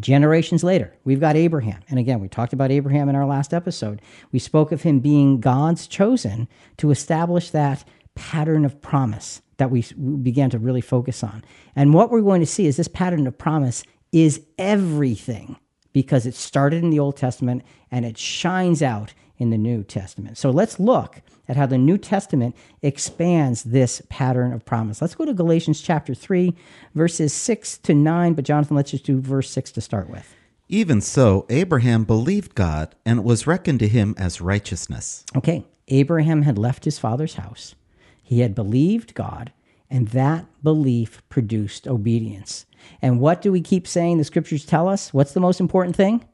Generations 0.00 0.64
later, 0.64 0.92
we've 1.04 1.20
got 1.20 1.36
Abraham. 1.36 1.80
And 1.88 1.98
again, 1.98 2.18
we 2.18 2.28
talked 2.28 2.52
about 2.52 2.70
Abraham 2.70 3.08
in 3.08 3.14
our 3.14 3.26
last 3.26 3.54
episode. 3.54 4.00
We 4.32 4.38
spoke 4.38 4.72
of 4.72 4.82
him 4.82 4.98
being 5.00 5.40
God's 5.40 5.86
chosen 5.86 6.48
to 6.78 6.90
establish 6.90 7.50
that 7.50 7.84
pattern 8.14 8.64
of 8.64 8.80
promise 8.80 9.42
that 9.58 9.70
we 9.70 9.82
began 10.22 10.50
to 10.50 10.58
really 10.58 10.80
focus 10.80 11.22
on. 11.22 11.44
And 11.76 11.94
what 11.94 12.10
we're 12.10 12.22
going 12.22 12.40
to 12.40 12.46
see 12.46 12.66
is 12.66 12.76
this 12.76 12.88
pattern 12.88 13.26
of 13.26 13.38
promise 13.38 13.84
is 14.10 14.40
everything 14.58 15.56
because 15.92 16.26
it 16.26 16.34
started 16.34 16.82
in 16.82 16.90
the 16.90 16.98
Old 16.98 17.16
Testament 17.16 17.62
and 17.90 18.04
it 18.04 18.18
shines 18.18 18.82
out 18.82 19.14
in 19.38 19.50
the 19.50 19.58
New 19.58 19.82
Testament. 19.82 20.38
So 20.38 20.50
let's 20.50 20.78
look 20.78 21.20
at 21.48 21.56
how 21.56 21.66
the 21.66 21.78
New 21.78 21.98
Testament 21.98 22.56
expands 22.82 23.64
this 23.64 24.02
pattern 24.08 24.52
of 24.52 24.64
promise. 24.64 25.02
Let's 25.02 25.14
go 25.14 25.24
to 25.24 25.34
Galatians 25.34 25.80
chapter 25.80 26.14
3, 26.14 26.54
verses 26.94 27.32
6 27.32 27.78
to 27.78 27.94
9. 27.94 28.34
But 28.34 28.44
Jonathan, 28.44 28.76
let's 28.76 28.92
just 28.92 29.04
do 29.04 29.20
verse 29.20 29.50
6 29.50 29.72
to 29.72 29.80
start 29.80 30.08
with. 30.08 30.34
Even 30.68 31.00
so, 31.00 31.44
Abraham 31.50 32.04
believed 32.04 32.54
God, 32.54 32.94
and 33.04 33.18
it 33.18 33.24
was 33.24 33.46
reckoned 33.46 33.80
to 33.80 33.88
him 33.88 34.14
as 34.16 34.40
righteousness. 34.40 35.24
Okay, 35.36 35.66
Abraham 35.88 36.42
had 36.42 36.56
left 36.56 36.86
his 36.86 36.98
father's 36.98 37.34
house. 37.34 37.74
He 38.22 38.40
had 38.40 38.54
believed 38.54 39.14
God, 39.14 39.52
and 39.90 40.08
that 40.08 40.46
belief 40.62 41.22
produced 41.28 41.86
obedience. 41.86 42.64
And 43.02 43.20
what 43.20 43.42
do 43.42 43.52
we 43.52 43.60
keep 43.60 43.86
saying 43.86 44.16
the 44.16 44.24
scriptures 44.24 44.64
tell 44.64 44.88
us? 44.88 45.12
What's 45.12 45.32
the 45.32 45.40
most 45.40 45.60
important 45.60 45.96
thing? 45.96 46.24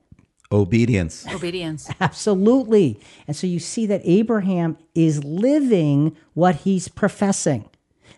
Obedience. 0.52 1.26
Obedience. 1.32 1.88
Absolutely. 2.00 3.00
And 3.26 3.36
so 3.36 3.46
you 3.46 3.58
see 3.58 3.86
that 3.86 4.02
Abraham 4.04 4.76
is 4.94 5.22
living 5.22 6.16
what 6.34 6.56
he's 6.56 6.88
professing. 6.88 7.68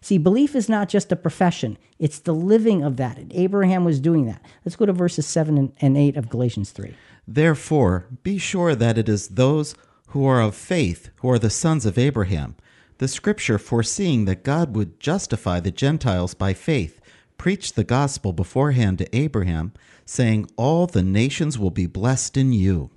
See, 0.01 0.19
belief 0.19 0.57
is 0.57 0.69
not 0.69 0.89
just 0.89 1.13
a 1.13 1.17
profession, 1.17 1.79
it's 1.99 2.19
the 2.19 2.35
living 2.35 2.83
of 2.83 2.97
that. 2.97 3.19
And 3.19 3.33
Abraham 3.35 3.85
was 3.85 4.01
doing 4.01 4.27
that. 4.27 4.43
Let's 4.65 4.77
go 4.77 4.87
to 4.87 4.93
verses 4.93 5.27
7 5.27 5.73
and 5.81 5.97
8 5.97 6.17
of 6.17 6.29
Galatians 6.29 6.71
3. 6.71 6.95
Therefore, 7.29 8.07
be 8.23 8.39
sure 8.39 8.75
that 8.75 8.99
it 8.99 9.09
is 9.09 9.29
those 9.29 9.77
who 10.09 10.27
are 10.27 10.43
of 10.43 10.55
faith 10.55 11.11
who 11.17 11.31
are 11.31 11.39
the 11.39 11.51
sons 11.51 11.87
of 11.87 11.97
Abraham. 11.97 12.57
The 12.99 13.09
scripture, 13.09 13.59
foreseeing 13.59 14.25
that 14.27 14.43
God 14.43 14.75
would 14.77 15.01
justify 15.01 15.61
the 15.61 15.71
Gentiles 15.71 16.35
by 16.35 16.53
faith, 16.53 17.01
preached 17.39 17.77
the 17.77 17.85
gospel 17.85 18.33
beforehand 18.33 18.99
to 18.99 19.17
Abraham, 19.17 19.73
saying, 20.05 20.51
All 20.57 20.87
the 20.87 21.03
nations 21.03 21.59
will 21.59 21.71
be 21.71 21.87
blessed 21.87 22.37
in 22.37 22.53
you. 22.53 22.91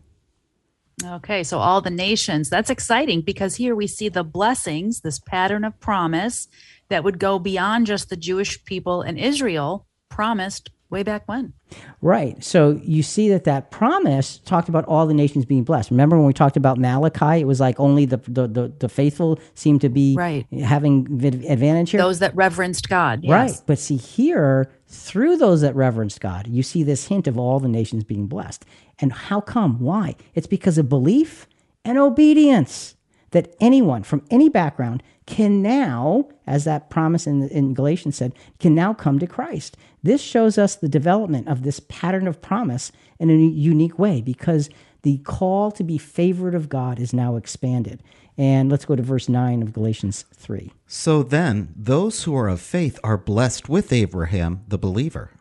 Okay, 1.03 1.43
so 1.43 1.59
all 1.59 1.81
the 1.81 1.89
nations, 1.89 2.49
that's 2.49 2.69
exciting 2.69 3.21
because 3.21 3.55
here 3.55 3.75
we 3.75 3.85
see 3.85 4.07
the 4.07 4.23
blessings, 4.23 5.01
this 5.01 5.19
pattern 5.19 5.65
of 5.65 5.77
promise 5.79 6.47
that 6.89 7.03
would 7.03 7.19
go 7.19 7.37
beyond 7.37 7.85
just 7.85 8.09
the 8.09 8.15
Jewish 8.15 8.63
people 8.63 9.01
and 9.01 9.19
Israel 9.19 9.87
promised 10.09 10.69
way 10.95 11.03
back 11.03 11.27
when. 11.27 11.53
Right. 12.01 12.41
So 12.41 12.79
you 12.83 13.03
see 13.03 13.27
that 13.29 13.43
that 13.43 13.69
promise 13.69 14.39
talked 14.39 14.69
about 14.69 14.85
all 14.85 15.05
the 15.05 15.13
nations 15.13 15.45
being 15.45 15.63
blessed. 15.63 15.91
Remember 15.91 16.15
when 16.15 16.25
we 16.25 16.33
talked 16.33 16.55
about 16.55 16.77
Malachi, 16.77 17.41
it 17.41 17.45
was 17.45 17.59
like 17.59 17.79
only 17.79 18.05
the 18.05 18.17
the, 18.27 18.47
the, 18.47 18.73
the 18.79 18.89
faithful 18.89 19.39
seem 19.55 19.77
to 19.79 19.89
be 19.89 20.15
right. 20.15 20.47
having 20.53 21.05
advantage 21.45 21.91
here. 21.91 21.99
Those 21.99 22.19
that 22.19 22.33
reverenced 22.35 22.87
God. 22.87 23.19
Yes. 23.23 23.29
Right. 23.29 23.61
But 23.67 23.77
see 23.77 23.97
here, 23.97 24.71
through 24.87 25.35
those 25.37 25.61
that 25.61 25.75
reverenced 25.75 26.21
God, 26.21 26.47
you 26.47 26.63
see 26.63 26.81
this 26.81 27.07
hint 27.07 27.27
of 27.27 27.37
all 27.37 27.59
the 27.59 27.67
nations 27.67 28.05
being 28.05 28.27
blessed. 28.27 28.65
And 28.99 29.11
how 29.11 29.41
come? 29.41 29.79
Why? 29.79 30.15
It's 30.33 30.47
because 30.47 30.77
of 30.77 30.87
belief 30.87 31.47
and 31.83 31.97
obedience 31.97 32.94
that 33.35 33.53
anyone 33.59 34.01
from 34.01 34.23
any 34.31 34.47
background 34.47 35.03
can 35.25 35.61
now, 35.61 36.25
as 36.47 36.63
that 36.63 36.89
promise 36.89 37.27
in, 37.27 37.49
in 37.49 37.73
Galatians 37.73 38.15
said, 38.15 38.31
can 38.61 38.73
now 38.73 38.93
come 38.93 39.19
to 39.19 39.27
Christ. 39.27 39.75
This 40.01 40.21
shows 40.21 40.57
us 40.57 40.75
the 40.75 40.87
development 40.87 41.49
of 41.49 41.63
this 41.63 41.81
pattern 41.81 42.27
of 42.27 42.41
promise 42.41 42.93
in 43.19 43.29
a 43.29 43.35
unique 43.35 43.99
way 43.99 44.21
because 44.21 44.69
the 45.01 45.17
call 45.17 45.69
to 45.71 45.83
be 45.83 45.97
favored 45.97 46.55
of 46.55 46.69
God 46.69 46.97
is 46.97 47.11
now 47.11 47.35
expanded. 47.35 48.01
And 48.37 48.71
let's 48.71 48.85
go 48.85 48.95
to 48.95 49.03
verse 49.03 49.27
9 49.27 49.61
of 49.61 49.73
Galatians 49.73 50.23
3. 50.33 50.71
So 50.87 51.21
then, 51.21 51.73
those 51.75 52.23
who 52.23 52.33
are 52.37 52.47
of 52.47 52.61
faith 52.61 52.97
are 53.03 53.17
blessed 53.17 53.67
with 53.67 53.91
Abraham, 53.91 54.63
the 54.65 54.77
believer. 54.77 55.31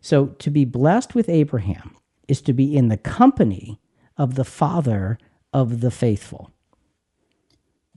So 0.00 0.26
to 0.26 0.50
be 0.50 0.64
blessed 0.64 1.14
with 1.14 1.28
Abraham 1.28 1.94
is 2.26 2.40
to 2.42 2.52
be 2.52 2.76
in 2.76 2.88
the 2.88 2.96
company 2.96 3.80
of 4.18 4.34
the 4.34 4.44
father 4.44 5.18
of 5.52 5.80
the 5.80 5.92
faithful 5.92 6.50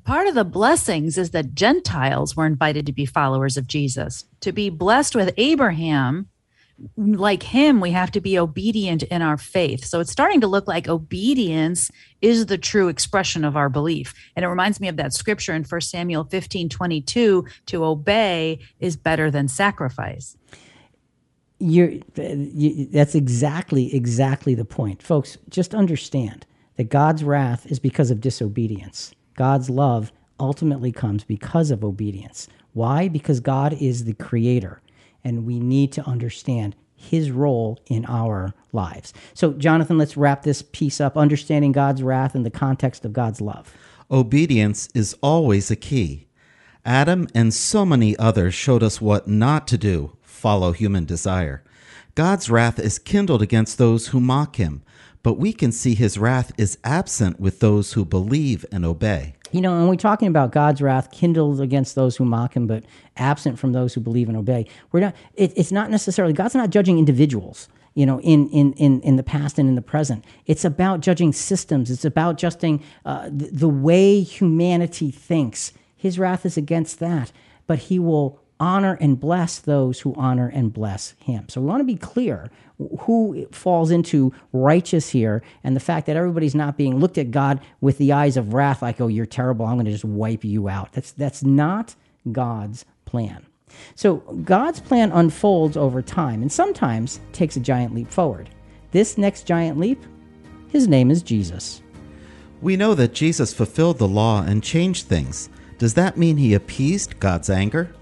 part 0.08 0.28
of 0.28 0.36
the 0.36 0.46
blessings 0.46 1.18
is 1.18 1.32
that 1.32 1.54
Gentiles 1.54 2.34
were 2.34 2.46
invited 2.46 2.86
to 2.86 2.94
be 2.94 3.06
followers 3.06 3.58
of 3.58 3.68
Jesus. 3.68 4.24
To 4.40 4.54
be 4.54 4.70
blessed 4.70 5.16
with 5.16 5.34
Abraham, 5.36 6.30
like 6.96 7.44
him, 7.44 7.82
we 7.82 7.92
have 7.92 8.12
to 8.12 8.22
be 8.22 8.40
obedient 8.40 9.04
in 9.04 9.22
our 9.22 9.36
faith. 9.36 9.84
So 9.84 10.00
it's 10.00 10.12
starting 10.12 10.40
to 10.42 10.48
look 10.48 10.66
like 10.66 10.88
obedience 10.88 11.92
is 12.22 12.46
the 12.46 12.58
true 12.58 12.88
expression 12.88 13.44
of 13.44 13.58
our 13.58 13.68
belief. 13.68 14.14
And 14.36 14.46
it 14.46 14.48
reminds 14.48 14.80
me 14.80 14.88
of 14.88 14.96
that 14.96 15.14
scripture 15.14 15.54
in 15.54 15.66
1 15.66 15.82
Samuel 15.82 16.24
15 16.24 16.70
22 16.70 17.46
to 17.66 17.84
obey 17.84 18.60
is 18.80 18.96
better 18.96 19.30
than 19.30 19.50
sacrifice. 19.50 20.38
You're, 21.60 21.96
you, 22.16 22.86
that's 22.86 23.16
exactly, 23.16 23.94
exactly 23.94 24.56
the 24.56 24.64
point. 24.64 25.04
Folks, 25.04 25.38
just 25.50 25.76
understand 25.76 26.46
that 26.78 26.86
God's 26.86 27.26
wrath 27.26 27.66
is 27.66 27.80
because 27.80 28.10
of 28.10 28.22
disobedience. 28.22 29.14
God's 29.38 29.70
love 29.70 30.12
ultimately 30.40 30.92
comes 30.92 31.24
because 31.24 31.72
of 31.72 31.86
obedience. 31.86 32.50
Why? 32.74 33.08
Because 33.08 33.40
God 33.40 33.74
is 33.74 34.04
the 34.04 34.14
creator, 34.14 34.82
and 35.24 35.46
we 35.46 35.60
need 35.60 35.94
to 35.94 36.06
understand 36.06 36.76
his 36.96 37.32
role 37.32 37.80
in 37.88 38.06
our 38.06 38.54
lives. 38.74 39.14
So, 39.34 39.54
Jonathan, 39.54 39.98
let's 39.98 40.18
wrap 40.18 40.44
this 40.44 40.62
piece 40.62 41.00
up 41.00 41.16
understanding 41.16 41.72
God's 41.72 42.04
wrath 42.04 42.36
in 42.36 42.44
the 42.44 42.50
context 42.50 43.06
of 43.06 43.14
God's 43.14 43.40
love. 43.40 43.74
Obedience 44.12 44.90
is 44.94 45.16
always 45.22 45.72
a 45.72 45.76
key. 45.76 46.28
Adam 46.84 47.28
and 47.36 47.54
so 47.54 47.86
many 47.86 48.18
others 48.18 48.54
showed 48.54 48.82
us 48.82 49.00
what 49.00 49.28
not 49.28 49.68
to 49.68 49.78
do 49.78 50.18
follow 50.22 50.72
human 50.72 51.04
desire. 51.06 51.64
God's 52.16 52.50
wrath 52.50 52.80
is 52.80 53.00
kindled 53.00 53.42
against 53.42 53.78
those 53.78 54.08
who 54.08 54.20
mock 54.20 54.56
him, 54.56 54.84
but 55.28 55.38
we 55.38 55.52
can 55.52 55.74
see 55.74 55.94
his 55.94 56.18
wrath 56.18 56.54
is 56.58 56.78
absent 56.86 57.38
with 57.38 57.60
those 57.60 57.92
who 57.92 58.06
believe 58.06 58.66
and 58.72 58.86
obey. 58.86 59.36
You 59.52 59.60
know, 59.60 59.78
and 59.78 59.90
we're 59.90 59.98
talking 59.98 60.30
about 60.30 60.54
God's 60.54 60.82
wrath 60.82 61.12
kindled 61.12 61.60
against 61.60 61.96
those 61.96 62.16
who 62.16 62.24
mock 62.24 62.56
him, 62.56 62.66
but 62.66 62.86
absent 63.18 63.60
from 63.60 63.74
those 63.74 63.94
who 63.94 64.00
believe 64.00 64.30
and 64.30 64.38
obey. 64.38 64.68
We're 64.94 65.02
not. 65.02 65.16
It, 65.34 65.52
it's 65.58 65.70
not 65.70 65.92
necessarily 65.92 66.34
God's 66.34 66.56
not 66.56 66.70
judging 66.70 66.98
individuals. 66.98 67.68
You 67.94 68.06
know, 68.06 68.22
in, 68.22 68.48
in, 68.52 68.72
in, 68.76 69.02
in 69.02 69.18
the 69.18 69.24
past 69.24 69.60
and 69.60 69.68
in 69.68 69.76
the 69.76 69.82
present. 69.82 70.24
It's 70.46 70.64
about 70.64 71.02
judging 71.02 71.34
systems. 71.34 71.92
It's 71.92 72.06
about 72.06 72.38
judging 72.38 72.82
uh, 73.04 73.28
the, 73.30 73.50
the 73.52 73.68
way 73.68 74.22
humanity 74.22 75.12
thinks. 75.12 75.74
His 75.98 76.18
wrath 76.18 76.46
is 76.46 76.56
against 76.56 77.02
that, 77.02 77.34
but 77.66 77.80
he 77.80 78.00
will 78.00 78.40
honor 78.60 78.98
and 79.00 79.20
bless 79.20 79.60
those 79.60 80.00
who 80.00 80.14
honor 80.16 80.48
and 80.54 80.74
bless 80.74 81.14
him. 81.20 81.48
So 81.50 81.62
we 81.62 81.68
want 81.68 81.82
to 81.82 81.86
be 81.86 81.96
clear 81.96 82.50
who 83.02 83.48
falls 83.52 83.90
into 83.90 84.34
righteous 84.54 85.10
here 85.10 85.42
and 85.64 85.76
the 85.76 85.80
fact 85.80 86.06
that 86.06 86.16
everybody's 86.16 86.56
not 86.56 86.78
being 86.78 87.00
looked 87.00 87.18
at 87.18 87.32
God 87.32 87.60
with 87.82 87.98
the 87.98 88.14
eyes 88.14 88.38
of 88.38 88.54
wrath 88.54 88.82
like, 88.82 89.02
oh, 89.02 89.08
you're 89.08 89.26
terrible, 89.26 89.66
I'm 89.66 89.76
going 89.76 89.86
to 89.86 89.92
just 89.92 90.06
wipe 90.06 90.44
you 90.44 90.70
out. 90.70 90.94
That's, 90.94 91.12
that's 91.12 91.44
not 91.44 91.96
God's 92.32 92.86
plan. 93.06 93.46
So 93.96 94.18
God's 94.18 94.80
plan 94.80 95.12
unfolds 95.12 95.76
over 95.76 96.02
time 96.02 96.42
and 96.42 96.52
sometimes 96.52 97.20
takes 97.32 97.56
a 97.56 97.62
giant 97.62 97.94
leap 97.94 98.10
forward. 98.10 98.50
This 98.92 99.18
next 99.18 99.46
giant 99.46 99.80
leap, 99.80 100.04
his 100.70 100.88
name 100.88 101.12
is 101.12 101.22
Jesus. 101.22 101.82
We 102.62 102.78
know 102.78 102.96
that 102.96 103.14
Jesus 103.14 103.54
fulfilled 103.54 103.98
the 103.98 104.08
law 104.08 104.44
and 104.44 104.64
changed 104.64 105.08
things. 105.08 105.50
Does 105.78 105.94
that 105.96 106.18
mean 106.18 106.38
he 106.38 106.54
appeased 106.54 107.20
God's 107.20 107.50
anger? 107.50 107.94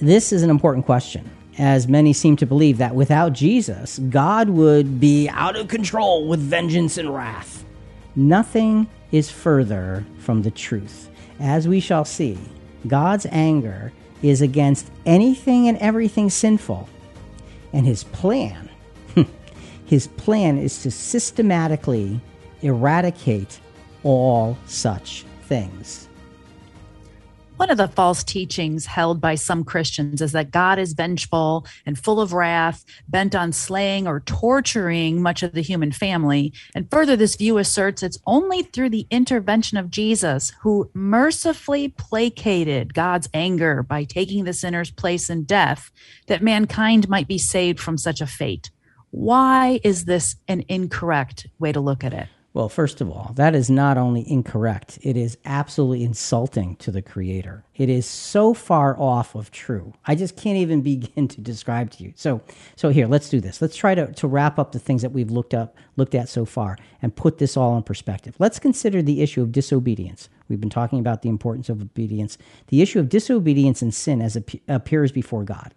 This 0.00 0.32
is 0.32 0.42
an 0.42 0.50
important 0.50 0.86
question, 0.86 1.30
as 1.58 1.88
many 1.88 2.12
seem 2.12 2.36
to 2.36 2.46
believe 2.46 2.78
that 2.78 2.94
without 2.94 3.32
Jesus, 3.32 3.98
God 4.10 4.48
would 4.48 5.00
be 5.00 5.28
out 5.28 5.56
of 5.56 5.68
control 5.68 6.26
with 6.28 6.40
vengeance 6.40 6.98
and 6.98 7.14
wrath. 7.14 7.64
Nothing 8.14 8.88
is 9.12 9.30
further 9.30 10.04
from 10.18 10.42
the 10.42 10.50
truth. 10.50 11.08
As 11.40 11.68
we 11.68 11.80
shall 11.80 12.04
see, 12.04 12.38
God's 12.86 13.26
anger 13.30 13.92
is 14.22 14.42
against 14.42 14.90
anything 15.06 15.68
and 15.68 15.78
everything 15.78 16.30
sinful. 16.30 16.88
And 17.72 17.86
his 17.86 18.04
plan, 18.04 18.68
his 19.86 20.06
plan 20.08 20.58
is 20.58 20.82
to 20.82 20.90
systematically 20.90 22.20
eradicate 22.62 23.60
all 24.02 24.58
such 24.66 25.24
things. 25.42 26.07
One 27.58 27.70
of 27.70 27.76
the 27.76 27.88
false 27.88 28.22
teachings 28.22 28.86
held 28.86 29.20
by 29.20 29.34
some 29.34 29.64
Christians 29.64 30.22
is 30.22 30.30
that 30.30 30.52
God 30.52 30.78
is 30.78 30.92
vengeful 30.92 31.66
and 31.84 31.98
full 31.98 32.20
of 32.20 32.32
wrath, 32.32 32.84
bent 33.08 33.34
on 33.34 33.50
slaying 33.50 34.06
or 34.06 34.20
torturing 34.20 35.20
much 35.20 35.42
of 35.42 35.54
the 35.54 35.60
human 35.60 35.90
family. 35.90 36.52
And 36.76 36.88
further, 36.88 37.16
this 37.16 37.34
view 37.34 37.58
asserts 37.58 38.04
it's 38.04 38.20
only 38.28 38.62
through 38.62 38.90
the 38.90 39.08
intervention 39.10 39.76
of 39.76 39.90
Jesus, 39.90 40.52
who 40.60 40.88
mercifully 40.94 41.88
placated 41.88 42.94
God's 42.94 43.28
anger 43.34 43.82
by 43.82 44.04
taking 44.04 44.44
the 44.44 44.52
sinner's 44.52 44.92
place 44.92 45.28
in 45.28 45.42
death, 45.42 45.90
that 46.28 46.44
mankind 46.44 47.08
might 47.08 47.26
be 47.26 47.38
saved 47.38 47.80
from 47.80 47.98
such 47.98 48.20
a 48.20 48.26
fate. 48.28 48.70
Why 49.10 49.80
is 49.82 50.04
this 50.04 50.36
an 50.46 50.62
incorrect 50.68 51.48
way 51.58 51.72
to 51.72 51.80
look 51.80 52.04
at 52.04 52.14
it? 52.14 52.28
Well, 52.58 52.68
first 52.68 53.00
of 53.00 53.08
all, 53.08 53.30
that 53.36 53.54
is 53.54 53.70
not 53.70 53.96
only 53.96 54.28
incorrect, 54.28 54.98
it 55.02 55.16
is 55.16 55.38
absolutely 55.44 56.02
insulting 56.02 56.74
to 56.78 56.90
the 56.90 57.00
creator. 57.00 57.64
It 57.76 57.88
is 57.88 58.04
so 58.04 58.52
far 58.52 58.98
off 58.98 59.36
of 59.36 59.52
true. 59.52 59.94
I 60.06 60.16
just 60.16 60.36
can't 60.36 60.56
even 60.56 60.80
begin 60.82 61.28
to 61.28 61.40
describe 61.40 61.92
to 61.92 62.02
you. 62.02 62.12
So, 62.16 62.42
so 62.74 62.88
here, 62.88 63.06
let's 63.06 63.28
do 63.28 63.40
this. 63.40 63.62
Let's 63.62 63.76
try 63.76 63.94
to, 63.94 64.12
to 64.12 64.26
wrap 64.26 64.58
up 64.58 64.72
the 64.72 64.80
things 64.80 65.02
that 65.02 65.12
we've 65.12 65.30
looked 65.30 65.54
up, 65.54 65.76
looked 65.94 66.16
at 66.16 66.28
so 66.28 66.44
far 66.44 66.76
and 67.00 67.14
put 67.14 67.38
this 67.38 67.56
all 67.56 67.76
in 67.76 67.84
perspective. 67.84 68.34
Let's 68.40 68.58
consider 68.58 69.02
the 69.02 69.22
issue 69.22 69.40
of 69.42 69.52
disobedience. 69.52 70.28
We've 70.48 70.60
been 70.60 70.68
talking 70.68 70.98
about 70.98 71.22
the 71.22 71.28
importance 71.28 71.68
of 71.68 71.80
obedience, 71.80 72.38
the 72.66 72.82
issue 72.82 72.98
of 72.98 73.08
disobedience 73.08 73.82
and 73.82 73.94
sin 73.94 74.20
as 74.20 74.34
it 74.34 74.60
appears 74.66 75.12
before 75.12 75.44
God. 75.44 75.74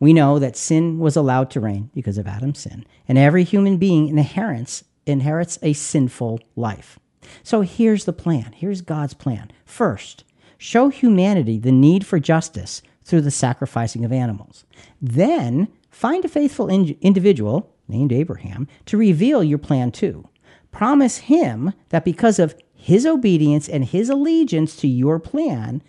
We 0.00 0.12
know 0.12 0.40
that 0.40 0.56
sin 0.56 0.98
was 0.98 1.14
allowed 1.14 1.50
to 1.50 1.60
reign 1.60 1.90
because 1.94 2.18
of 2.18 2.26
Adam's 2.26 2.58
sin, 2.58 2.84
and 3.06 3.16
every 3.16 3.44
human 3.44 3.76
being 3.78 4.08
inherits 4.08 4.82
inherits 5.08 5.58
a 5.62 5.72
sinful 5.72 6.40
life. 6.56 6.98
So 7.42 7.62
here's 7.62 8.04
the 8.04 8.12
plan. 8.12 8.52
Here's 8.54 8.80
God's 8.80 9.14
plan. 9.14 9.50
First, 9.64 10.24
show 10.56 10.88
humanity 10.88 11.58
the 11.58 11.72
need 11.72 12.06
for 12.06 12.18
justice 12.18 12.82
through 13.04 13.22
the 13.22 13.30
sacrificing 13.30 14.04
of 14.04 14.12
animals. 14.12 14.64
Then, 15.00 15.68
find 15.90 16.24
a 16.24 16.28
faithful 16.28 16.68
in- 16.68 16.96
individual 17.00 17.74
named 17.88 18.12
Abraham 18.12 18.68
to 18.86 18.96
reveal 18.96 19.42
your 19.42 19.58
plan 19.58 19.90
to. 19.92 20.28
Promise 20.70 21.18
him 21.18 21.72
that 21.88 22.04
because 22.04 22.38
of 22.38 22.54
his 22.74 23.06
obedience 23.06 23.68
and 23.68 23.84
his 23.84 24.08
allegiance 24.10 24.76
to 24.76 24.88
your 24.88 25.18
plan, 25.18 25.82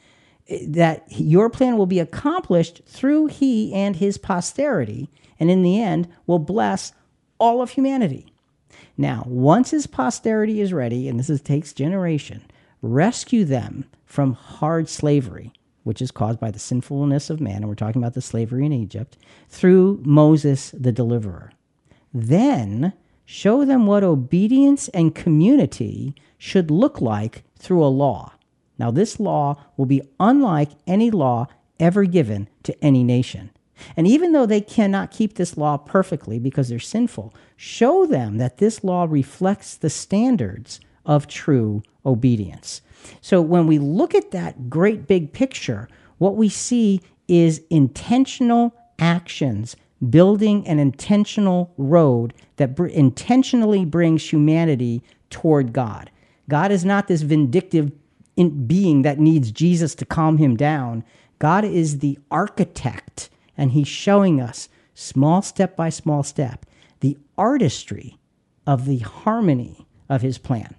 eh, 0.47 0.59
that 0.67 1.05
your 1.09 1.49
plan 1.49 1.77
will 1.77 1.85
be 1.85 1.99
accomplished 1.99 2.81
through 2.85 3.27
he 3.27 3.73
and 3.73 3.97
his 3.97 4.17
posterity, 4.17 5.09
and 5.39 5.51
in 5.51 5.61
the 5.61 5.81
end 5.81 6.07
will 6.25 6.39
bless 6.39 6.93
all 7.37 7.61
of 7.61 7.71
humanity. 7.71 8.33
Now, 8.99 9.23
once 9.25 9.71
his 9.71 9.87
posterity 9.87 10.59
is 10.59 10.73
ready, 10.73 11.07
and 11.07 11.17
this 11.17 11.29
is, 11.29 11.39
takes 11.39 11.71
generation, 11.71 12.43
rescue 12.81 13.45
them 13.45 13.85
from 14.03 14.33
hard 14.33 14.89
slavery, 14.89 15.53
which 15.85 16.01
is 16.01 16.11
caused 16.11 16.41
by 16.41 16.51
the 16.51 16.59
sinfulness 16.59 17.29
of 17.29 17.39
man, 17.39 17.61
and 17.61 17.69
we're 17.69 17.75
talking 17.75 18.01
about 18.01 18.13
the 18.13 18.21
slavery 18.21 18.65
in 18.65 18.73
Egypt, 18.73 19.17
through 19.47 20.01
Moses 20.03 20.71
the 20.71 20.91
deliverer. 20.91 21.53
Then 22.13 22.91
show 23.23 23.63
them 23.63 23.85
what 23.85 24.03
obedience 24.03 24.89
and 24.89 25.15
community 25.15 26.13
should 26.37 26.69
look 26.69 26.99
like 26.99 27.43
through 27.57 27.85
a 27.85 27.87
law. 27.87 28.33
Now, 28.77 28.91
this 28.91 29.17
law 29.17 29.63
will 29.77 29.85
be 29.85 30.01
unlike 30.19 30.71
any 30.85 31.09
law 31.09 31.47
ever 31.79 32.03
given 32.03 32.49
to 32.63 32.83
any 32.83 33.05
nation. 33.05 33.51
And 33.95 34.07
even 34.07 34.31
though 34.31 34.45
they 34.45 34.61
cannot 34.61 35.11
keep 35.11 35.35
this 35.35 35.57
law 35.57 35.77
perfectly 35.77 36.39
because 36.39 36.69
they're 36.69 36.79
sinful, 36.79 37.33
show 37.55 38.05
them 38.05 38.37
that 38.37 38.57
this 38.57 38.83
law 38.83 39.05
reflects 39.09 39.75
the 39.75 39.89
standards 39.89 40.79
of 41.05 41.27
true 41.27 41.83
obedience. 42.05 42.81
So 43.21 43.41
when 43.41 43.67
we 43.67 43.79
look 43.79 44.13
at 44.13 44.31
that 44.31 44.69
great 44.69 45.07
big 45.07 45.33
picture, 45.33 45.87
what 46.17 46.35
we 46.35 46.49
see 46.49 47.01
is 47.27 47.61
intentional 47.69 48.75
actions 48.99 49.75
building 50.09 50.65
an 50.67 50.79
intentional 50.79 51.73
road 51.77 52.33
that 52.55 52.75
br- 52.75 52.87
intentionally 52.87 53.85
brings 53.85 54.31
humanity 54.31 55.03
toward 55.29 55.73
God. 55.73 56.09
God 56.47 56.71
is 56.71 56.85
not 56.85 57.07
this 57.07 57.21
vindictive 57.21 57.91
being 58.65 59.01
that 59.01 59.19
needs 59.19 59.51
Jesus 59.51 59.93
to 59.95 60.05
calm 60.05 60.37
him 60.37 60.55
down. 60.55 61.03
God 61.39 61.65
is 61.65 61.99
the 61.99 62.17
architect 62.31 63.29
and 63.59 63.73
he's 63.73 63.89
showing 63.89 64.39
us, 64.39 64.69
small 64.95 65.41
step 65.41 65.75
by 65.75 65.89
small 65.89 66.23
step, 66.23 66.65
the 67.01 67.17
artistry 67.37 68.17
of 68.65 68.85
the 68.85 68.99
harmony 68.99 69.85
of 70.07 70.21
his 70.21 70.37
plan. 70.37 70.75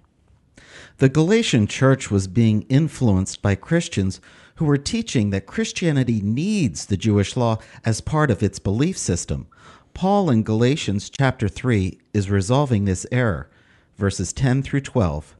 The 0.97 1.09
Galatian 1.09 1.67
church 1.67 2.09
was 2.09 2.27
being 2.27 2.63
influenced 2.63 3.41
by 3.41 3.55
Christians 3.55 4.19
who 4.55 4.65
were 4.65 4.77
teaching 4.77 5.29
that 5.29 5.45
Christianity 5.45 6.21
needs 6.21 6.87
the 6.87 6.97
Jewish 6.97 7.37
law 7.37 7.59
as 7.85 8.01
part 8.01 8.31
of 8.31 8.41
its 8.41 8.59
belief 8.59 8.97
system. 8.97 9.47
Paul 9.93 10.29
in 10.29 10.43
Galatians 10.43 11.09
chapter 11.09 11.47
3 11.47 11.99
is 12.13 12.31
resolving 12.31 12.85
this 12.85 13.05
error, 13.11 13.49
verses 13.95 14.33
10 14.33 14.63
through 14.63 14.81
12. 14.81 15.35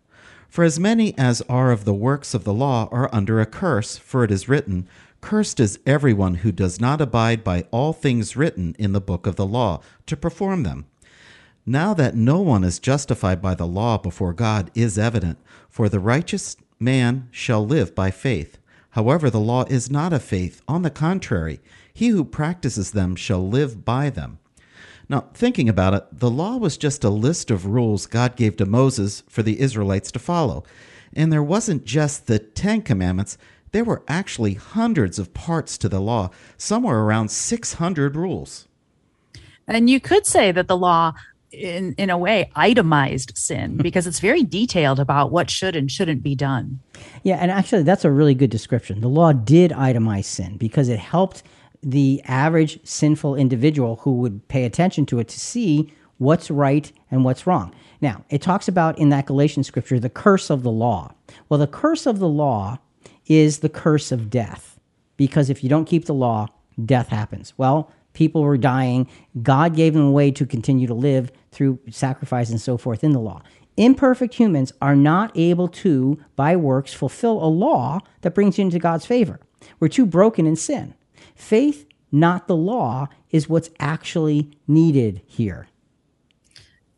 For 0.48 0.64
as 0.64 0.80
many 0.80 1.18
as 1.18 1.42
are 1.48 1.72
of 1.72 1.86
the 1.86 1.94
works 1.94 2.34
of 2.34 2.44
the 2.44 2.54
law 2.54 2.90
are 2.92 3.10
under 3.14 3.40
a 3.40 3.46
curse, 3.46 3.98
for 3.98 4.24
it 4.24 4.32
is 4.32 4.50
written, 4.50 4.88
Cursed 5.22 5.60
is 5.60 5.80
everyone 5.86 6.36
who 6.36 6.52
does 6.52 6.82
not 6.82 7.00
abide 7.00 7.44
by 7.44 7.66
all 7.72 7.94
things 7.94 8.36
written 8.36 8.76
in 8.78 8.92
the 8.92 9.00
book 9.00 9.28
of 9.28 9.36
the 9.36 9.46
law 9.46 9.82
to 10.08 10.18
perform 10.18 10.64
them. 10.64 10.86
Now 11.66 11.94
that 11.94 12.16
no 12.16 12.42
one 12.42 12.64
is 12.64 12.80
justified 12.80 13.42
by 13.42 13.54
the 13.54 13.68
law 13.68 13.98
before 13.98 14.34
God 14.34 14.72
is 14.74 14.98
evident, 14.98 15.38
for 15.70 15.88
the 15.88 16.00
righteous 16.00 16.58
man 16.80 17.30
shall 17.32 17.66
live 17.66 17.94
by 17.94 18.10
faith. 18.10 18.58
However, 18.92 19.30
the 19.30 19.40
law 19.40 19.64
is 19.66 19.92
not 19.92 20.12
of 20.12 20.24
faith. 20.24 20.62
On 20.68 20.82
the 20.82 20.90
contrary, 20.90 21.62
he 21.94 22.10
who 22.10 22.26
practices 22.26 22.92
them 22.92 23.16
shall 23.16 23.48
live 23.48 23.86
by 23.86 24.10
them. 24.10 24.40
Now, 25.08 25.26
thinking 25.34 25.70
about 25.70 25.94
it, 25.94 26.06
the 26.12 26.32
law 26.32 26.58
was 26.58 26.78
just 26.78 27.04
a 27.04 27.10
list 27.10 27.52
of 27.52 27.66
rules 27.68 28.08
God 28.08 28.36
gave 28.36 28.58
to 28.58 28.66
Moses 28.66 29.24
for 29.30 29.44
the 29.44 29.60
Israelites 29.60 30.12
to 30.14 30.20
follow. 30.20 30.64
And 31.14 31.32
there 31.32 31.44
wasn't 31.44 31.86
just 31.86 32.28
the 32.28 32.40
Ten 32.40 32.82
Commandments, 32.82 33.38
there 33.72 33.84
were 33.84 34.04
actually 34.08 34.56
hundreds 34.56 35.18
of 35.20 35.34
parts 35.34 35.78
to 35.80 35.90
the 35.90 36.00
law, 36.00 36.30
somewhere 36.58 37.00
around 37.00 37.30
600 37.30 38.16
rules. 38.16 38.68
And 39.68 39.90
you 39.90 40.00
could 40.00 40.26
say 40.26 40.52
that 40.52 40.68
the 40.68 40.78
law 40.78 41.14
in 41.52 41.94
in 41.98 42.10
a 42.10 42.18
way 42.18 42.50
itemized 42.56 43.34
sin 43.36 43.72
hmm. 43.72 43.82
because 43.82 44.08
it's 44.08 44.20
very 44.20 44.44
detailed 44.44 45.00
about 45.00 45.32
what 45.32 45.50
should 45.50 45.76
and 45.76 45.92
shouldn't 45.92 46.24
be 46.24 46.36
done. 46.36 46.80
Yeah, 47.24 47.38
and 47.38 47.52
actually 47.52 47.84
that's 47.84 48.06
a 48.06 48.12
really 48.12 48.34
good 48.34 48.50
description. 48.50 49.02
The 49.02 49.10
law 49.10 49.34
did 49.34 49.72
itemize 49.72 50.26
sin 50.26 50.58
because 50.58 50.90
it 50.90 51.00
helped 51.00 51.44
the 51.84 52.22
average 52.26 52.80
sinful 52.88 53.36
individual 53.36 53.98
who 53.98 54.14
would 54.18 54.48
pay 54.48 54.66
attention 54.66 55.06
to 55.08 55.20
it 55.20 55.28
to 55.28 55.40
see 55.40 55.92
what's 56.20 56.52
right 56.52 56.92
and 57.10 57.26
what's 57.26 57.48
wrong. 57.48 57.74
Now, 58.00 58.24
it 58.30 58.42
talks 58.42 58.68
about 58.68 58.98
in 59.00 59.10
that 59.10 59.26
Galatian 59.26 59.64
scripture 59.64 60.00
the 60.00 60.10
curse 60.10 60.50
of 60.50 60.64
the 60.64 60.72
law. 60.72 61.14
Well, 61.50 61.60
the 61.60 61.68
curse 61.68 62.06
of 62.06 62.20
the 62.20 62.30
law 62.30 62.78
is 63.32 63.60
the 63.60 63.70
curse 63.70 64.12
of 64.12 64.30
death 64.30 64.78
because 65.16 65.50
if 65.50 65.64
you 65.64 65.70
don't 65.70 65.86
keep 65.86 66.06
the 66.06 66.14
law, 66.14 66.48
death 66.84 67.08
happens. 67.08 67.54
Well, 67.58 67.90
people 68.12 68.42
were 68.42 68.58
dying. 68.58 69.08
God 69.42 69.74
gave 69.74 69.94
them 69.94 70.04
a 70.04 70.12
way 70.12 70.32
to 70.32 70.46
continue 70.46 70.86
to 70.88 70.94
live 70.94 71.32
through 71.50 71.80
sacrifice 71.90 72.50
and 72.50 72.60
so 72.60 72.78
forth 72.78 73.06
in 73.06 73.12
the 73.12 73.20
law. 73.20 73.42
Imperfect 73.78 74.34
humans 74.34 74.74
are 74.82 74.98
not 74.98 75.32
able 75.36 75.70
to, 75.70 76.20
by 76.36 76.58
works, 76.58 76.94
fulfill 76.94 77.42
a 77.42 77.48
law 77.48 78.00
that 78.20 78.36
brings 78.36 78.58
you 78.58 78.66
into 78.66 78.80
God's 78.80 79.06
favor. 79.06 79.40
We're 79.80 79.88
too 79.88 80.06
broken 80.06 80.46
in 80.46 80.58
sin. 80.58 80.94
Faith, 81.34 81.88
not 82.12 82.48
the 82.48 82.56
law, 82.56 83.08
is 83.30 83.48
what's 83.48 83.70
actually 83.80 84.52
needed 84.68 85.22
here 85.26 85.68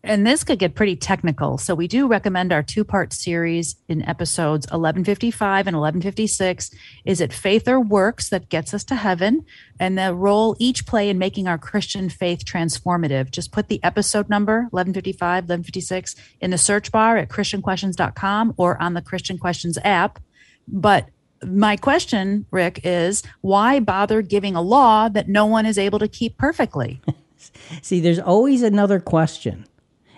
and 0.03 0.27
this 0.27 0.43
could 0.43 0.59
get 0.59 0.75
pretty 0.75 0.97
technical. 0.97 1.57
So 1.57 1.73
we 1.73 1.87
do 1.87 2.07
recommend 2.07 2.51
our 2.51 2.61
two-part 2.61 3.13
series 3.13 3.77
in 3.87 4.03
episodes 4.03 4.65
1155 4.65 5.67
and 5.67 5.77
1156. 5.77 6.71
Is 7.05 7.21
it 7.21 7.31
faith 7.31 7.69
or 7.69 7.79
works 7.79 8.29
that 8.29 8.49
gets 8.49 8.73
us 8.73 8.83
to 8.85 8.95
heaven? 8.95 9.45
And 9.79 9.97
the 9.97 10.13
role 10.13 10.57
each 10.59 10.85
play 10.85 11.09
in 11.09 11.17
making 11.17 11.47
our 11.47 11.57
Christian 11.57 12.09
faith 12.09 12.43
transformative. 12.43 13.31
Just 13.31 13.53
put 13.53 13.69
the 13.69 13.81
episode 13.81 14.29
number 14.29 14.63
1155, 14.71 15.45
1156 15.45 16.15
in 16.41 16.51
the 16.51 16.57
search 16.57 16.91
bar 16.91 17.15
at 17.15 17.29
christianquestions.com 17.29 18.55
or 18.57 18.81
on 18.81 18.95
the 18.95 19.01
Christian 19.01 19.37
Questions 19.37 19.77
app. 19.85 20.19
But 20.67 21.07
my 21.45 21.77
question, 21.77 22.45
Rick, 22.51 22.81
is 22.83 23.23
why 23.39 23.79
bother 23.79 24.21
giving 24.21 24.55
a 24.55 24.61
law 24.61 25.07
that 25.07 25.29
no 25.29 25.45
one 25.45 25.65
is 25.65 25.77
able 25.77 25.99
to 25.99 26.09
keep 26.09 26.37
perfectly? 26.37 26.99
See, 27.81 28.01
there's 28.01 28.19
always 28.19 28.63
another 28.63 28.99
question 28.99 29.65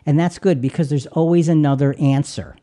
and 0.06 0.20
that's 0.20 0.40
good 0.40 0.62
because 0.62 0.90
there's 0.90 1.08
always 1.08 1.48
another 1.48 1.96
answer. 2.00 2.56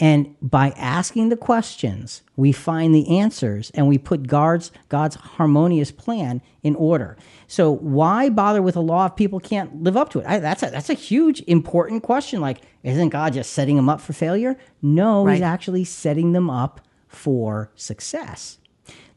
And 0.00 0.34
by 0.40 0.70
asking 0.70 1.28
the 1.28 1.36
questions, 1.36 2.22
we 2.36 2.50
find 2.50 2.94
the 2.94 3.18
answers 3.18 3.70
and 3.74 3.88
we 3.88 3.98
put 3.98 4.26
God's, 4.26 4.72
God's 4.88 5.16
harmonious 5.16 5.92
plan 5.92 6.42
in 6.62 6.74
order. 6.76 7.16
So 7.46 7.70
why 7.70 8.28
bother 8.28 8.62
with 8.62 8.74
a 8.74 8.80
law 8.80 9.06
if 9.06 9.16
people 9.16 9.38
can't 9.38 9.82
live 9.82 9.96
up 9.96 10.08
to 10.10 10.20
it? 10.20 10.26
I, 10.26 10.38
that's, 10.38 10.62
a, 10.62 10.70
that's 10.70 10.90
a 10.90 10.94
huge, 10.94 11.42
important 11.42 12.02
question. 12.02 12.40
Like, 12.40 12.62
isn't 12.82 13.10
God 13.10 13.34
just 13.34 13.52
setting 13.52 13.76
them 13.76 13.88
up 13.88 14.00
for 14.00 14.12
failure? 14.12 14.56
No, 14.80 15.24
right. 15.24 15.34
he's 15.34 15.42
actually 15.42 15.84
setting 15.84 16.32
them 16.32 16.50
up 16.50 16.80
for 17.06 17.70
success. 17.76 18.58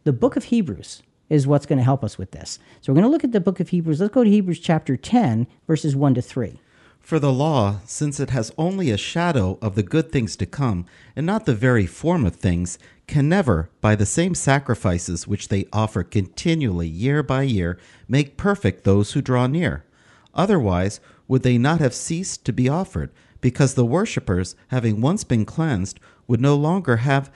The 0.04 0.14
book 0.14 0.36
of 0.36 0.46
Hebrews 0.46 1.02
is 1.30 1.48
what's 1.48 1.66
going 1.66 1.80
to 1.80 1.84
help 1.84 2.04
us 2.04 2.18
with 2.18 2.32
this. 2.32 2.60
So 2.82 2.92
we're 2.92 2.98
going 2.98 3.06
to 3.06 3.12
look 3.12 3.24
at 3.24 3.32
the 3.32 3.42
book 3.42 3.60
of 3.60 3.70
Hebrews. 3.70 4.00
Let's 4.00 4.14
go 4.14 4.24
to 4.24 4.30
Hebrews 4.30 4.60
chapter 4.60 4.96
10, 4.96 5.48
verses 5.66 5.96
1 5.96 6.14
to 6.16 6.22
3. 6.22 6.60
For 7.06 7.20
the 7.20 7.32
law, 7.32 7.82
since 7.86 8.20
it 8.20 8.32
has 8.32 8.52
only 8.58 8.90
a 8.90 8.98
shadow 8.98 9.60
of 9.62 9.76
the 9.76 9.84
good 9.84 10.12
things 10.12 10.36
to 10.38 10.48
come, 10.48 10.88
and 11.16 11.24
not 11.24 11.46
the 11.46 11.54
very 11.54 11.86
form 11.86 12.26
of 12.26 12.36
things, 12.36 12.80
can 13.06 13.30
never, 13.30 13.70
by 13.80 13.94
the 13.94 14.08
same 14.08 14.34
sacrifices 14.34 15.28
which 15.28 15.50
they 15.50 15.68
offer 15.72 16.02
continually 16.02 16.88
year 16.88 17.22
by 17.22 17.44
year, 17.44 17.78
make 18.08 18.38
perfect 18.38 18.86
those 18.86 19.12
who 19.12 19.22
draw 19.22 19.46
near. 19.46 19.86
Otherwise, 20.34 21.00
would 21.28 21.44
they 21.44 21.60
not 21.60 21.80
have 21.80 21.94
ceased 21.94 22.44
to 22.46 22.52
be 22.52 22.68
offered, 22.68 23.12
because 23.40 23.76
the 23.76 23.86
worshippers, 23.86 24.56
having 24.70 25.00
once 25.00 25.24
been 25.24 25.46
cleansed, 25.46 26.00
would 26.26 26.42
no 26.42 26.56
longer 26.56 26.98
have 26.98 27.32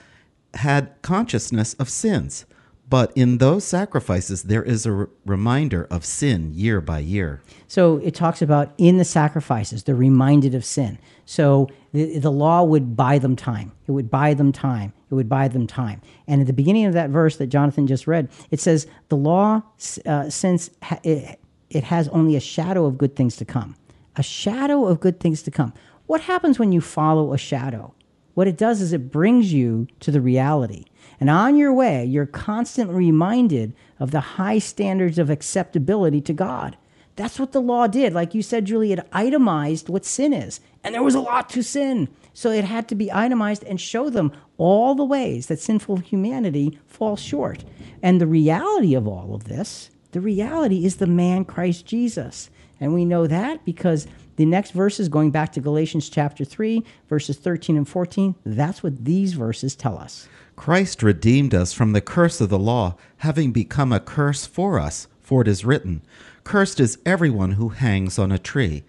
had 0.54 1.00
consciousness 1.00 1.74
of 1.74 1.88
sins. 1.88 2.44
But 2.90 3.12
in 3.14 3.38
those 3.38 3.64
sacrifices, 3.64 4.42
there 4.42 4.64
is 4.64 4.84
a 4.84 5.06
reminder 5.24 5.86
of 5.92 6.04
sin 6.04 6.52
year 6.52 6.80
by 6.80 6.98
year. 6.98 7.40
So 7.68 7.98
it 7.98 8.16
talks 8.16 8.42
about 8.42 8.72
in 8.78 8.98
the 8.98 9.04
sacrifices, 9.04 9.84
they're 9.84 9.94
reminded 9.94 10.56
of 10.56 10.64
sin. 10.64 10.98
So 11.24 11.68
the, 11.92 12.18
the 12.18 12.32
law 12.32 12.64
would 12.64 12.96
buy 12.96 13.18
them 13.18 13.36
time. 13.36 13.70
It 13.86 13.92
would 13.92 14.10
buy 14.10 14.34
them 14.34 14.50
time. 14.50 14.92
It 15.08 15.14
would 15.14 15.28
buy 15.28 15.46
them 15.46 15.68
time. 15.68 16.02
And 16.26 16.40
at 16.40 16.48
the 16.48 16.52
beginning 16.52 16.84
of 16.84 16.92
that 16.94 17.10
verse 17.10 17.36
that 17.36 17.46
Jonathan 17.46 17.86
just 17.86 18.08
read, 18.08 18.28
it 18.50 18.58
says, 18.58 18.88
The 19.08 19.16
law, 19.16 19.62
uh, 20.04 20.28
since 20.28 20.70
it, 21.04 21.38
it 21.70 21.84
has 21.84 22.08
only 22.08 22.34
a 22.34 22.40
shadow 22.40 22.86
of 22.86 22.98
good 22.98 23.14
things 23.14 23.36
to 23.36 23.44
come, 23.44 23.76
a 24.16 24.22
shadow 24.24 24.86
of 24.86 24.98
good 24.98 25.20
things 25.20 25.42
to 25.44 25.52
come. 25.52 25.72
What 26.06 26.22
happens 26.22 26.58
when 26.58 26.72
you 26.72 26.80
follow 26.80 27.32
a 27.32 27.38
shadow? 27.38 27.94
What 28.34 28.48
it 28.48 28.56
does 28.56 28.80
is 28.80 28.92
it 28.92 29.12
brings 29.12 29.52
you 29.52 29.86
to 30.00 30.10
the 30.10 30.20
reality. 30.20 30.86
And 31.20 31.28
on 31.28 31.56
your 31.56 31.72
way, 31.72 32.04
you're 32.04 32.26
constantly 32.26 32.96
reminded 32.96 33.74
of 33.98 34.10
the 34.10 34.20
high 34.20 34.58
standards 34.58 35.18
of 35.18 35.28
acceptability 35.28 36.22
to 36.22 36.32
God. 36.32 36.76
That's 37.16 37.38
what 37.38 37.52
the 37.52 37.60
law 37.60 37.86
did. 37.86 38.14
Like 38.14 38.34
you 38.34 38.40
said, 38.40 38.64
Julie, 38.64 38.92
it 38.92 39.06
itemized 39.12 39.90
what 39.90 40.06
sin 40.06 40.32
is. 40.32 40.60
And 40.82 40.94
there 40.94 41.02
was 41.02 41.14
a 41.14 41.20
lot 41.20 41.50
to 41.50 41.62
sin. 41.62 42.08
So 42.32 42.50
it 42.50 42.64
had 42.64 42.88
to 42.88 42.94
be 42.94 43.12
itemized 43.12 43.62
and 43.64 43.78
show 43.78 44.08
them 44.08 44.32
all 44.56 44.94
the 44.94 45.04
ways 45.04 45.48
that 45.48 45.60
sinful 45.60 45.98
humanity 45.98 46.78
falls 46.86 47.20
short. 47.20 47.64
And 48.02 48.18
the 48.18 48.26
reality 48.26 48.94
of 48.94 49.06
all 49.06 49.34
of 49.34 49.44
this, 49.44 49.90
the 50.12 50.22
reality 50.22 50.86
is 50.86 50.96
the 50.96 51.06
man 51.06 51.44
Christ 51.44 51.84
Jesus. 51.84 52.48
And 52.80 52.94
we 52.94 53.04
know 53.04 53.26
that 53.26 53.62
because 53.66 54.06
the 54.36 54.46
next 54.46 54.70
verses, 54.70 55.10
going 55.10 55.30
back 55.30 55.52
to 55.52 55.60
Galatians 55.60 56.08
chapter 56.08 56.46
3, 56.46 56.82
verses 57.10 57.36
13 57.36 57.76
and 57.76 57.86
14, 57.86 58.34
that's 58.46 58.82
what 58.82 59.04
these 59.04 59.34
verses 59.34 59.76
tell 59.76 59.98
us. 59.98 60.26
Christ 60.60 61.02
redeemed 61.02 61.54
us 61.54 61.72
from 61.72 61.94
the 61.94 62.02
curse 62.02 62.38
of 62.38 62.50
the 62.50 62.58
law, 62.58 62.94
having 63.16 63.50
become 63.50 63.94
a 63.94 63.98
curse 63.98 64.44
for 64.44 64.78
us. 64.78 65.08
For 65.22 65.40
it 65.40 65.48
is 65.48 65.64
written, 65.64 66.02
Cursed 66.44 66.78
is 66.80 66.98
everyone 67.06 67.52
who 67.52 67.70
hangs 67.70 68.18
on 68.18 68.30
a 68.30 68.38
tree, 68.38 68.84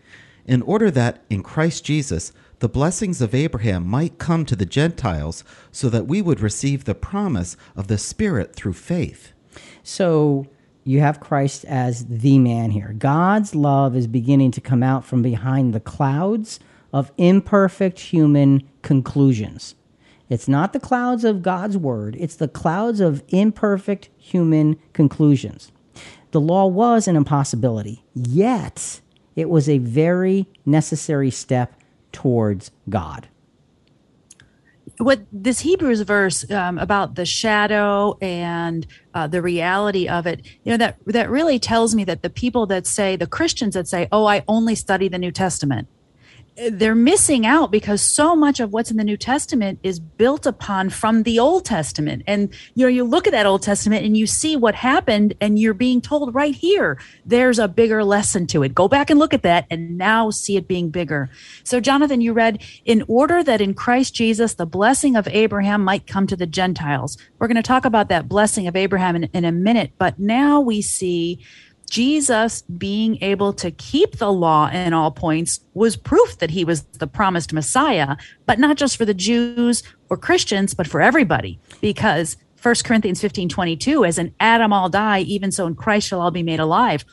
in 0.45 0.61
order 0.63 0.91
that 0.91 1.23
in 1.29 1.43
Christ 1.43 1.85
Jesus 1.85 2.33
the 2.59 2.67
blessings 2.67 3.21
of 3.21 3.33
Abraham 3.33 3.87
might 3.87 4.17
come 4.17 4.45
to 4.47 4.55
the 4.57 4.65
Gentiles, 4.65 5.45
so 5.71 5.87
that 5.87 6.07
we 6.07 6.21
would 6.21 6.41
receive 6.41 6.83
the 6.83 6.93
promise 6.93 7.55
of 7.73 7.87
the 7.87 7.97
Spirit 7.97 8.53
through 8.53 8.73
faith. 8.73 9.31
So 9.81 10.47
you 10.83 10.99
have 10.99 11.21
Christ 11.21 11.63
as 11.63 12.05
the 12.05 12.37
man 12.37 12.71
here. 12.71 12.93
God's 12.97 13.55
love 13.55 13.95
is 13.95 14.07
beginning 14.07 14.51
to 14.51 14.61
come 14.61 14.83
out 14.83 15.05
from 15.05 15.21
behind 15.21 15.73
the 15.73 15.79
clouds 15.79 16.59
of 16.91 17.13
imperfect 17.17 17.97
human 17.97 18.67
conclusions. 18.81 19.75
It's 20.31 20.47
not 20.47 20.71
the 20.71 20.79
clouds 20.79 21.25
of 21.25 21.41
God's 21.41 21.77
word, 21.77 22.15
it's 22.17 22.37
the 22.37 22.47
clouds 22.47 23.01
of 23.01 23.21
imperfect 23.27 24.07
human 24.17 24.79
conclusions. 24.93 25.73
The 26.31 26.39
law 26.39 26.67
was 26.67 27.05
an 27.09 27.17
impossibility, 27.17 28.05
yet 28.15 29.01
it 29.35 29.49
was 29.49 29.67
a 29.67 29.79
very 29.79 30.47
necessary 30.65 31.31
step 31.31 31.73
towards 32.13 32.71
God. 32.87 33.27
What 34.99 35.19
this 35.33 35.59
Hebrews 35.59 35.99
verse 36.01 36.49
um, 36.49 36.77
about 36.77 37.15
the 37.15 37.25
shadow 37.25 38.17
and 38.21 38.87
uh, 39.13 39.27
the 39.27 39.41
reality 39.41 40.07
of 40.07 40.27
it, 40.27 40.45
you 40.63 40.71
know, 40.71 40.77
that 40.77 40.95
that 41.07 41.29
really 41.29 41.59
tells 41.59 41.93
me 41.93 42.05
that 42.05 42.21
the 42.21 42.29
people 42.29 42.65
that 42.67 42.87
say, 42.87 43.17
the 43.17 43.27
Christians 43.27 43.73
that 43.73 43.89
say, 43.89 44.07
"Oh, 44.13 44.25
I 44.25 44.45
only 44.47 44.75
study 44.75 45.09
the 45.09 45.17
New 45.17 45.31
Testament," 45.31 45.89
they're 46.69 46.95
missing 46.95 47.45
out 47.45 47.71
because 47.71 48.01
so 48.01 48.35
much 48.35 48.59
of 48.59 48.71
what's 48.71 48.91
in 48.91 48.97
the 48.97 49.03
New 49.03 49.17
Testament 49.17 49.79
is 49.83 49.99
built 49.99 50.45
upon 50.45 50.89
from 50.89 51.23
the 51.23 51.39
Old 51.39 51.65
Testament. 51.65 52.23
And 52.27 52.53
you 52.75 52.85
know, 52.85 52.89
you 52.89 53.03
look 53.03 53.27
at 53.27 53.31
that 53.31 53.45
Old 53.45 53.63
Testament 53.63 54.05
and 54.05 54.15
you 54.15 54.27
see 54.27 54.55
what 54.55 54.75
happened, 54.75 55.33
and 55.41 55.57
you're 55.57 55.73
being 55.73 56.01
told 56.01 56.35
right 56.35 56.53
here, 56.53 56.99
there's 57.25 57.59
a 57.59 57.67
bigger 57.67 58.03
lesson 58.03 58.47
to 58.47 58.63
it. 58.63 58.75
Go 58.75 58.87
back 58.87 59.09
and 59.09 59.19
look 59.19 59.33
at 59.33 59.43
that 59.43 59.65
and 59.69 59.97
now 59.97 60.29
see 60.29 60.57
it 60.57 60.67
being 60.67 60.89
bigger. 60.89 61.29
So, 61.63 61.79
Jonathan, 61.79 62.21
you 62.21 62.33
read, 62.33 62.61
in 62.85 63.03
order 63.07 63.43
that 63.43 63.61
in 63.61 63.73
Christ 63.73 64.13
Jesus 64.13 64.53
the 64.53 64.65
blessing 64.65 65.15
of 65.15 65.27
Abraham 65.29 65.83
might 65.83 66.07
come 66.07 66.27
to 66.27 66.35
the 66.35 66.45
Gentiles. 66.45 67.17
We're 67.39 67.47
going 67.47 67.55
to 67.55 67.63
talk 67.63 67.85
about 67.85 68.09
that 68.09 68.29
blessing 68.29 68.67
of 68.67 68.75
Abraham 68.75 69.15
in, 69.15 69.23
in 69.33 69.45
a 69.45 69.51
minute, 69.51 69.93
but 69.97 70.19
now 70.19 70.59
we 70.59 70.81
see 70.81 71.39
Jesus 71.91 72.61
being 72.61 73.21
able 73.21 73.51
to 73.51 73.69
keep 73.69 74.17
the 74.17 74.31
law 74.31 74.69
in 74.69 74.93
all 74.93 75.11
points 75.11 75.59
was 75.73 75.97
proof 75.97 76.37
that 76.37 76.49
he 76.49 76.63
was 76.63 76.83
the 76.83 77.05
promised 77.05 77.51
Messiah, 77.51 78.15
but 78.45 78.59
not 78.59 78.77
just 78.77 78.95
for 78.95 79.03
the 79.03 79.13
Jews 79.13 79.83
or 80.09 80.15
Christians, 80.15 80.73
but 80.73 80.87
for 80.87 81.01
everybody. 81.01 81.59
Because 81.81 82.37
1 82.63 82.75
Corinthians 82.85 83.19
15 83.19 83.49
22, 83.49 84.05
as 84.05 84.17
in 84.17 84.33
Adam 84.39 84.71
all 84.71 84.87
die, 84.87 85.19
even 85.19 85.51
so 85.51 85.67
in 85.67 85.75
Christ 85.75 86.07
shall 86.07 86.21
all 86.21 86.31
be 86.31 86.43
made 86.43 86.61
alive. 86.61 87.03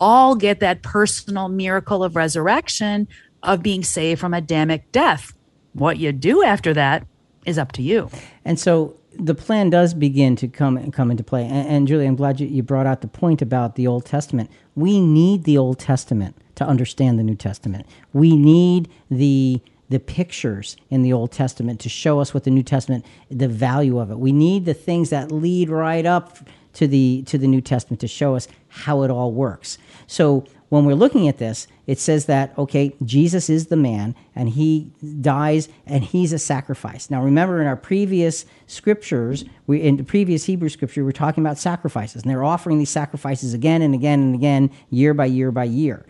All 0.00 0.36
get 0.36 0.60
that 0.60 0.82
personal 0.82 1.48
miracle 1.48 2.04
of 2.04 2.14
resurrection, 2.14 3.08
of 3.42 3.60
being 3.60 3.82
saved 3.82 4.20
from 4.20 4.34
Adamic 4.34 4.92
death. 4.92 5.32
What 5.72 5.98
you 5.98 6.12
do 6.12 6.44
after 6.44 6.72
that 6.74 7.04
is 7.44 7.58
up 7.58 7.72
to 7.72 7.82
you. 7.82 8.08
And 8.44 8.60
so 8.60 8.97
the 9.18 9.34
plan 9.34 9.70
does 9.70 9.94
begin 9.94 10.36
to 10.36 10.48
come 10.48 10.90
come 10.92 11.10
into 11.10 11.24
play. 11.24 11.44
And, 11.44 11.68
and 11.68 11.88
Julie, 11.88 12.06
I'm 12.06 12.16
glad 12.16 12.40
you, 12.40 12.46
you 12.46 12.62
brought 12.62 12.86
out 12.86 13.00
the 13.00 13.08
point 13.08 13.42
about 13.42 13.74
the 13.74 13.86
Old 13.86 14.04
Testament. 14.04 14.50
We 14.74 15.00
need 15.00 15.44
the 15.44 15.58
Old 15.58 15.78
Testament 15.78 16.36
to 16.54 16.64
understand 16.66 17.18
the 17.18 17.22
New 17.22 17.34
Testament. 17.34 17.86
We 18.12 18.36
need 18.36 18.88
the 19.10 19.60
the 19.90 19.98
pictures 19.98 20.76
in 20.90 21.02
the 21.02 21.12
Old 21.12 21.32
Testament 21.32 21.80
to 21.80 21.88
show 21.88 22.20
us 22.20 22.34
what 22.34 22.44
the 22.44 22.50
New 22.50 22.62
Testament, 22.62 23.06
the 23.30 23.48
value 23.48 23.98
of 23.98 24.10
it. 24.10 24.18
We 24.18 24.32
need 24.32 24.66
the 24.66 24.74
things 24.74 25.10
that 25.10 25.32
lead 25.32 25.70
right 25.70 26.04
up 26.04 26.38
to 26.74 26.86
the 26.86 27.22
to 27.22 27.38
the 27.38 27.48
New 27.48 27.60
Testament 27.60 28.00
to 28.00 28.08
show 28.08 28.36
us 28.36 28.48
how 28.68 29.02
it 29.02 29.10
all 29.10 29.32
works. 29.32 29.78
So 30.06 30.44
when 30.68 30.84
we're 30.84 30.94
looking 30.94 31.26
at 31.26 31.38
this, 31.38 31.66
it 31.88 31.98
says 31.98 32.26
that 32.26 32.56
okay, 32.56 32.94
Jesus 33.02 33.48
is 33.48 33.66
the 33.66 33.76
man 33.76 34.14
and 34.36 34.50
he 34.50 34.92
dies 35.20 35.70
and 35.86 36.04
he's 36.04 36.34
a 36.34 36.38
sacrifice. 36.38 37.10
Now 37.10 37.22
remember 37.22 37.60
in 37.60 37.66
our 37.66 37.76
previous 37.76 38.44
scriptures, 38.66 39.44
we 39.66 39.80
in 39.80 39.96
the 39.96 40.04
previous 40.04 40.44
Hebrew 40.44 40.68
scripture, 40.68 41.02
we're 41.02 41.12
talking 41.12 41.42
about 41.42 41.58
sacrifices, 41.58 42.22
and 42.22 42.30
they're 42.30 42.44
offering 42.44 42.78
these 42.78 42.90
sacrifices 42.90 43.54
again 43.54 43.80
and 43.80 43.94
again 43.94 44.20
and 44.20 44.34
again, 44.34 44.70
year 44.90 45.14
by 45.14 45.24
year 45.24 45.50
by 45.50 45.64
year. 45.64 46.04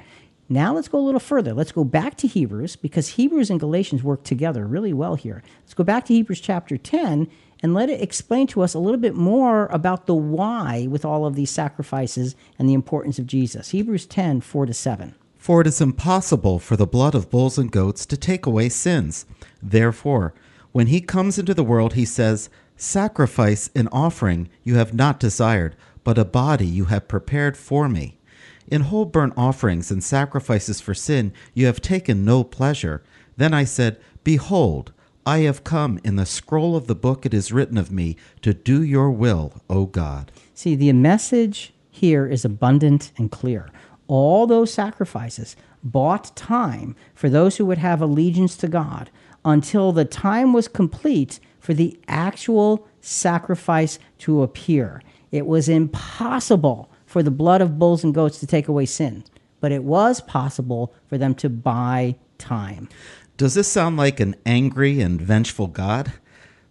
Now 0.48 0.74
let's 0.74 0.88
go 0.88 0.98
a 0.98 1.00
little 1.00 1.20
further. 1.20 1.54
Let's 1.54 1.72
go 1.72 1.84
back 1.84 2.16
to 2.16 2.26
Hebrews 2.26 2.74
because 2.74 3.10
Hebrews 3.10 3.48
and 3.48 3.60
Galatians 3.60 4.02
work 4.02 4.24
together 4.24 4.66
really 4.66 4.92
well 4.92 5.14
here. 5.14 5.44
Let's 5.60 5.74
go 5.74 5.84
back 5.84 6.06
to 6.06 6.14
Hebrews 6.14 6.40
chapter 6.40 6.76
10 6.76 7.28
and 7.62 7.74
let 7.74 7.88
it 7.88 8.00
explain 8.00 8.48
to 8.48 8.62
us 8.62 8.74
a 8.74 8.78
little 8.80 9.00
bit 9.00 9.14
more 9.14 9.66
about 9.66 10.06
the 10.06 10.14
why 10.14 10.88
with 10.90 11.04
all 11.04 11.24
of 11.24 11.36
these 11.36 11.50
sacrifices 11.50 12.34
and 12.58 12.68
the 12.68 12.74
importance 12.74 13.18
of 13.18 13.26
Jesus. 13.26 13.70
Hebrews 13.70 14.06
10, 14.06 14.40
4 14.40 14.66
to 14.66 14.74
7. 14.74 15.14
For 15.48 15.62
it 15.62 15.66
is 15.66 15.80
impossible 15.80 16.58
for 16.58 16.76
the 16.76 16.86
blood 16.86 17.14
of 17.14 17.30
bulls 17.30 17.56
and 17.56 17.72
goats 17.72 18.04
to 18.04 18.18
take 18.18 18.44
away 18.44 18.68
sins. 18.68 19.24
Therefore, 19.62 20.34
when 20.72 20.88
he 20.88 21.00
comes 21.00 21.38
into 21.38 21.54
the 21.54 21.64
world, 21.64 21.94
he 21.94 22.04
says, 22.04 22.50
Sacrifice 22.76 23.70
and 23.74 23.88
offering 23.90 24.50
you 24.62 24.74
have 24.74 24.92
not 24.92 25.18
desired, 25.18 25.74
but 26.04 26.18
a 26.18 26.24
body 26.26 26.66
you 26.66 26.84
have 26.92 27.08
prepared 27.08 27.56
for 27.56 27.88
me. 27.88 28.18
In 28.66 28.82
whole 28.82 29.06
burnt 29.06 29.32
offerings 29.38 29.90
and 29.90 30.04
sacrifices 30.04 30.82
for 30.82 30.92
sin 30.92 31.32
you 31.54 31.64
have 31.64 31.80
taken 31.80 32.26
no 32.26 32.44
pleasure. 32.44 33.02
Then 33.38 33.54
I 33.54 33.64
said, 33.64 33.98
Behold, 34.24 34.92
I 35.24 35.38
have 35.38 35.64
come. 35.64 35.98
In 36.04 36.16
the 36.16 36.26
scroll 36.26 36.76
of 36.76 36.88
the 36.88 36.94
book 36.94 37.24
it 37.24 37.32
is 37.32 37.52
written 37.52 37.78
of 37.78 37.90
me 37.90 38.18
to 38.42 38.52
do 38.52 38.82
your 38.82 39.10
will, 39.10 39.62
O 39.70 39.86
God. 39.86 40.30
See, 40.52 40.74
the 40.74 40.92
message 40.92 41.72
here 41.90 42.26
is 42.26 42.44
abundant 42.44 43.12
and 43.16 43.30
clear. 43.30 43.70
All 44.08 44.46
those 44.46 44.72
sacrifices 44.72 45.54
bought 45.84 46.34
time 46.34 46.96
for 47.14 47.28
those 47.28 47.56
who 47.56 47.66
would 47.66 47.78
have 47.78 48.02
allegiance 48.02 48.56
to 48.56 48.68
God 48.68 49.10
until 49.44 49.92
the 49.92 50.04
time 50.04 50.52
was 50.52 50.66
complete 50.66 51.38
for 51.60 51.74
the 51.74 51.98
actual 52.08 52.88
sacrifice 53.00 53.98
to 54.18 54.42
appear. 54.42 55.02
It 55.30 55.46
was 55.46 55.68
impossible 55.68 56.90
for 57.06 57.22
the 57.22 57.30
blood 57.30 57.60
of 57.60 57.78
bulls 57.78 58.02
and 58.02 58.14
goats 58.14 58.40
to 58.40 58.46
take 58.46 58.68
away 58.68 58.86
sin, 58.86 59.24
but 59.60 59.72
it 59.72 59.84
was 59.84 60.20
possible 60.20 60.92
for 61.06 61.18
them 61.18 61.34
to 61.36 61.48
buy 61.48 62.16
time. 62.38 62.88
Does 63.36 63.54
this 63.54 63.68
sound 63.68 63.96
like 63.96 64.20
an 64.20 64.34
angry 64.44 65.00
and 65.00 65.20
vengeful 65.20 65.68
God? 65.68 66.12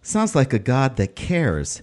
Sounds 0.02 0.34
like 0.34 0.52
a 0.52 0.58
God 0.58 0.96
that 0.96 1.16
cares. 1.16 1.82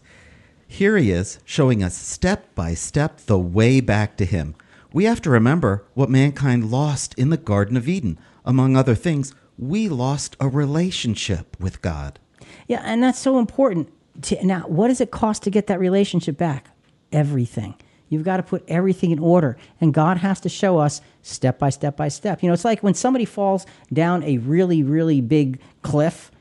Here 0.68 0.98
he 0.98 1.12
is, 1.12 1.40
showing 1.46 1.84
us 1.84 1.98
step 1.98 2.54
by 2.56 2.74
step 2.74 3.18
the 3.22 3.40
way 3.40 3.82
back 3.82 4.18
to 4.18 4.26
him. 4.26 4.56
We 4.96 5.04
have 5.04 5.22
to 5.24 5.30
remember 5.30 5.84
what 5.94 6.10
mankind 6.10 6.72
lost 6.72 7.16
in 7.16 7.30
the 7.30 7.36
Garden 7.36 7.76
of 7.76 7.90
Eden. 7.90 8.18
Among 8.46 8.78
other 8.78 8.96
things, 8.96 9.36
we 9.58 9.90
lost 9.90 10.38
a 10.40 10.48
relationship 10.48 11.58
with 11.60 11.82
God. 11.82 12.18
Yeah, 12.66 12.82
and 12.86 13.04
that's 13.04 13.20
so 13.20 13.38
important. 13.38 13.92
To, 14.22 14.46
now, 14.46 14.62
what 14.62 14.88
does 14.88 15.02
it 15.02 15.12
cost 15.12 15.44
to 15.44 15.50
get 15.50 15.68
that 15.68 15.82
relationship 15.82 16.38
back? 16.38 16.70
Everything. 17.12 17.76
You've 18.08 18.24
got 18.24 18.38
to 18.38 18.44
put 18.44 18.64
everything 18.70 19.12
in 19.12 19.20
order. 19.20 19.58
And 19.82 19.94
God 19.94 20.16
has 20.16 20.40
to 20.40 20.48
show 20.48 20.78
us 20.78 21.02
step 21.24 21.60
by 21.60 21.72
step 21.72 21.98
by 21.98 22.08
step. 22.08 22.42
You 22.42 22.48
know, 22.48 22.54
it's 22.54 22.64
like 22.64 22.82
when 22.82 22.94
somebody 22.94 23.26
falls 23.26 23.66
down 23.92 24.24
a 24.24 24.38
really, 24.38 24.82
really 24.82 25.20
big 25.20 25.60
cliff, 25.82 26.32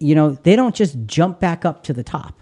you 0.00 0.14
know, 0.14 0.32
they 0.32 0.54
don't 0.54 0.74
just 0.74 0.98
jump 1.06 1.40
back 1.40 1.64
up 1.64 1.82
to 1.84 1.94
the 1.94 2.04
top. 2.04 2.41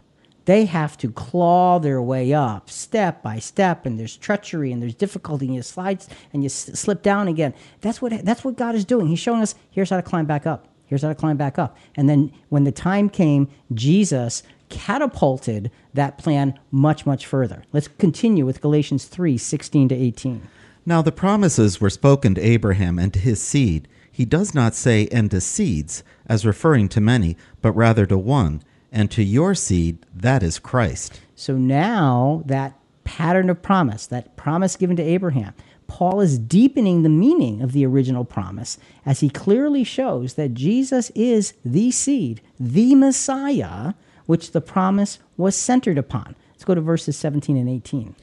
They 0.51 0.65
have 0.65 0.99
to 0.99 1.13
claw 1.13 1.79
their 1.79 2.03
way 2.03 2.35
up 2.35 2.71
step 2.71 3.23
by 3.23 3.39
step, 3.39 3.87
and 3.87 4.01
there's 4.01 4.17
treachery 4.17 4.73
and 4.73 4.83
there's 4.83 4.97
difficulty, 4.97 5.47
and 5.47 5.55
you 5.55 5.63
slide 5.63 6.05
and 6.33 6.43
you 6.43 6.49
s- 6.49 6.73
slip 6.75 7.05
down 7.05 7.29
again. 7.29 7.55
That's 7.83 8.03
what 8.03 8.25
that's 8.25 8.43
what 8.43 8.57
God 8.57 8.75
is 8.75 8.85
doing. 8.85 9.07
He's 9.07 9.21
showing 9.21 9.43
us 9.43 9.55
here's 9.71 9.91
how 9.91 9.97
to 9.97 10.03
climb 10.03 10.27
back 10.27 10.49
up. 10.49 10.67
Here's 10.87 11.03
how 11.03 11.09
to 11.09 11.15
climb 11.15 11.37
back 11.37 11.57
up. 11.57 11.77
And 11.95 12.09
then 12.09 12.33
when 12.49 12.65
the 12.65 12.73
time 12.73 13.09
came, 13.09 13.47
Jesus 13.75 14.43
catapulted 14.71 15.71
that 15.95 16.19
plan 16.19 16.59
much, 16.73 17.07
much 17.07 17.27
further. 17.27 17.63
Let's 17.73 17.87
continue 17.87 18.45
with 18.45 18.61
Galatians 18.61 19.05
3 19.05 19.39
16 19.39 19.91
to 19.91 19.95
18. 19.95 20.49
Now 20.85 21.01
the 21.01 21.13
promises 21.13 21.81
were 21.81 21.91
spoken 21.91 22.35
to 22.35 22.41
Abraham 22.41 22.99
and 22.99 23.15
to 23.15 23.21
his 23.21 23.41
seed. 23.41 23.87
He 24.11 24.25
does 24.25 24.53
not 24.53 24.75
say, 24.75 25.07
and 25.13 25.31
to 25.31 25.41
seeds, 25.41 26.03
as 26.27 26.45
referring 26.45 26.89
to 26.89 27.01
many, 27.01 27.37
but 27.63 27.71
rather 27.71 28.05
to 28.07 28.19
one, 28.19 28.65
and 28.93 29.11
to 29.11 29.23
your 29.23 29.55
seed, 29.55 29.99
that 30.15 30.43
is 30.43 30.59
Christ. 30.59 31.21
So 31.35 31.57
now 31.57 32.43
that 32.47 32.79
pattern 33.05 33.51
of 33.51 33.63
promise, 33.63 34.07
that 34.07 34.37
promise 34.37 34.77
given 34.77 34.97
to 34.97 35.03
Abraham, 35.03 35.55
Paul 35.87 36.21
is 36.21 36.39
deepening 36.39 37.03
the 37.03 37.09
meaning 37.09 37.63
of 37.63 37.73
the 37.73 37.85
original 37.85 38.25
promise 38.25 38.79
as 39.05 39.21
he 39.21 39.29
clearly 39.29 39.83
shows 39.83 40.35
that 40.35 40.55
Jesus 40.55 41.11
is 41.17 41.55
the 41.65 41.91
seed, 41.91 42.41
the 42.61 42.95
Messiah, 42.95 43.95
which 44.27 44.53
the 44.53 44.61
promise 44.61 45.19
was 45.37 45.57
centered 45.57 45.99
upon. 45.99 46.37
Let's 46.53 46.65
go 46.65 46.77
to 46.77 46.81
verses 46.81 47.17
17 47.17 47.57
and 47.57 47.69
18. 47.69 48.15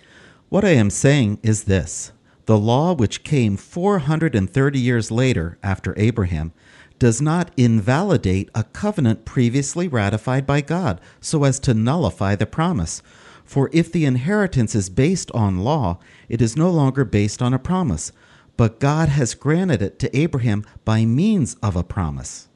What 0.47 0.63
I 0.63 0.69
am 0.69 0.89
saying 0.89 1.39
is 1.43 1.65
this 1.65 2.13
the 2.45 2.57
law 2.57 2.93
which 2.93 3.25
came 3.25 3.57
430 3.57 4.79
years 4.79 5.11
later 5.11 5.57
after 5.61 5.93
Abraham 5.97 6.53
does 6.99 7.21
not 7.21 7.51
invalidate 7.57 8.49
a 8.55 8.63
covenant 8.63 9.25
previously 9.25 9.87
ratified 9.87 10.45
by 10.45 10.61
God 10.61 10.99
so 11.21 11.43
as 11.43 11.59
to 11.61 11.73
nullify 11.73 12.35
the 12.35 12.45
promise. 12.45 13.01
For 13.43 13.69
if 13.71 13.91
the 13.91 14.05
inheritance 14.05 14.75
is 14.75 14.89
based 14.89 15.31
on 15.31 15.63
law, 15.63 15.99
it 16.27 16.41
is 16.41 16.57
no 16.57 16.69
longer 16.69 17.05
based 17.05 17.41
on 17.41 17.53
a 17.53 17.59
promise, 17.59 18.11
but 18.57 18.79
God 18.79 19.09
has 19.09 19.35
granted 19.35 19.81
it 19.81 19.99
to 19.99 20.17
Abraham 20.17 20.65
by 20.83 21.05
means 21.05 21.55
of 21.63 21.75
a 21.75 21.83
promise. 21.83 22.49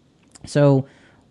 So, 0.46 0.86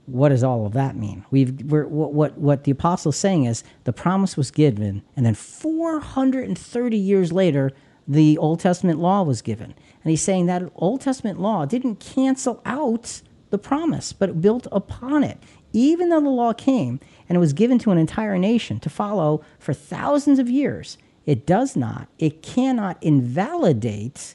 what 0.07 0.31
does 0.31 0.43
all 0.43 0.67
of 0.67 0.73
that 0.73 0.97
mean? 0.97 1.25
We've 1.31 1.61
what 1.71 1.91
what 1.91 2.39
what 2.39 2.65
the 2.65 2.71
apostle 2.71 3.11
is 3.11 3.17
saying 3.17 3.45
is 3.45 3.63
the 3.85 3.93
promise 3.93 4.37
was 4.37 4.51
given, 4.51 5.03
and 5.15 5.27
then 5.27 5.35
430 5.35 6.97
years 6.97 7.33
later, 7.33 7.73
the 8.09 8.39
Old 8.39 8.61
Testament 8.61 8.99
law 8.99 9.23
was 9.23 9.43
given, 9.43 9.75
and 10.03 10.11
he's 10.11 10.23
saying 10.23 10.47
that 10.47 10.71
Old 10.75 11.01
Testament 11.01 11.41
law 11.41 11.67
didn't 11.67 11.97
cancel 11.97 12.63
out 12.65 13.23
the 13.51 13.59
promise, 13.59 14.13
but 14.13 14.29
it 14.31 14.41
built 14.41 14.67
upon 14.73 15.25
it. 15.25 15.39
Even 15.73 16.09
though 16.09 16.21
the 16.21 16.29
law 16.29 16.53
came 16.53 17.01
and 17.29 17.37
it 17.37 17.41
was 17.41 17.53
given 17.53 17.79
to 17.81 17.91
an 17.91 17.99
entire 17.99 18.39
nation 18.39 18.81
to 18.81 18.91
follow 18.91 19.43
for 19.59 19.73
thousands 19.73 20.39
of 20.39 20.49
years, 20.49 20.99
it 21.27 21.47
does 21.47 21.77
not, 21.77 22.09
it 22.19 22.43
cannot 22.43 23.01
invalidate 23.03 24.35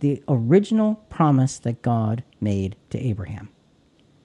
the 0.00 0.22
original 0.28 0.96
promise 1.08 1.58
that 1.58 1.82
God 1.82 2.22
made 2.40 2.76
to 2.90 2.98
Abraham 2.98 3.48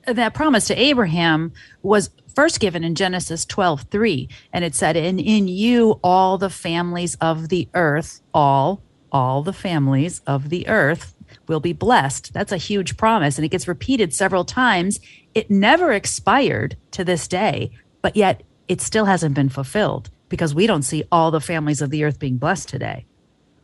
that 0.05 0.33
promise 0.33 0.67
to 0.67 0.79
Abraham 0.79 1.53
was 1.81 2.09
first 2.35 2.59
given 2.59 2.83
in 2.83 2.95
Genesis 2.95 3.45
12, 3.45 3.83
3. 3.83 4.29
And 4.51 4.65
it 4.65 4.75
said, 4.75 4.97
And 4.97 5.19
in 5.19 5.47
you 5.47 5.99
all 6.03 6.37
the 6.37 6.49
families 6.49 7.15
of 7.15 7.49
the 7.49 7.67
earth, 7.73 8.21
all, 8.33 8.81
all 9.13 9.43
the 9.43 9.53
families 9.53 10.21
of 10.27 10.49
the 10.49 10.67
earth 10.67 11.15
will 11.47 11.59
be 11.59 11.73
blessed. 11.73 12.33
That's 12.33 12.51
a 12.51 12.57
huge 12.57 12.97
promise. 12.97 13.37
And 13.37 13.45
it 13.45 13.49
gets 13.49 13.67
repeated 13.67 14.13
several 14.13 14.43
times. 14.43 14.99
It 15.33 15.49
never 15.49 15.91
expired 15.91 16.75
to 16.91 17.03
this 17.03 17.27
day, 17.27 17.71
but 18.01 18.15
yet 18.15 18.43
it 18.67 18.81
still 18.81 19.05
hasn't 19.05 19.35
been 19.35 19.49
fulfilled 19.49 20.09
because 20.29 20.55
we 20.55 20.67
don't 20.67 20.83
see 20.83 21.03
all 21.11 21.31
the 21.31 21.41
families 21.41 21.81
of 21.81 21.89
the 21.89 22.03
earth 22.03 22.19
being 22.19 22.37
blessed 22.37 22.69
today. 22.69 23.05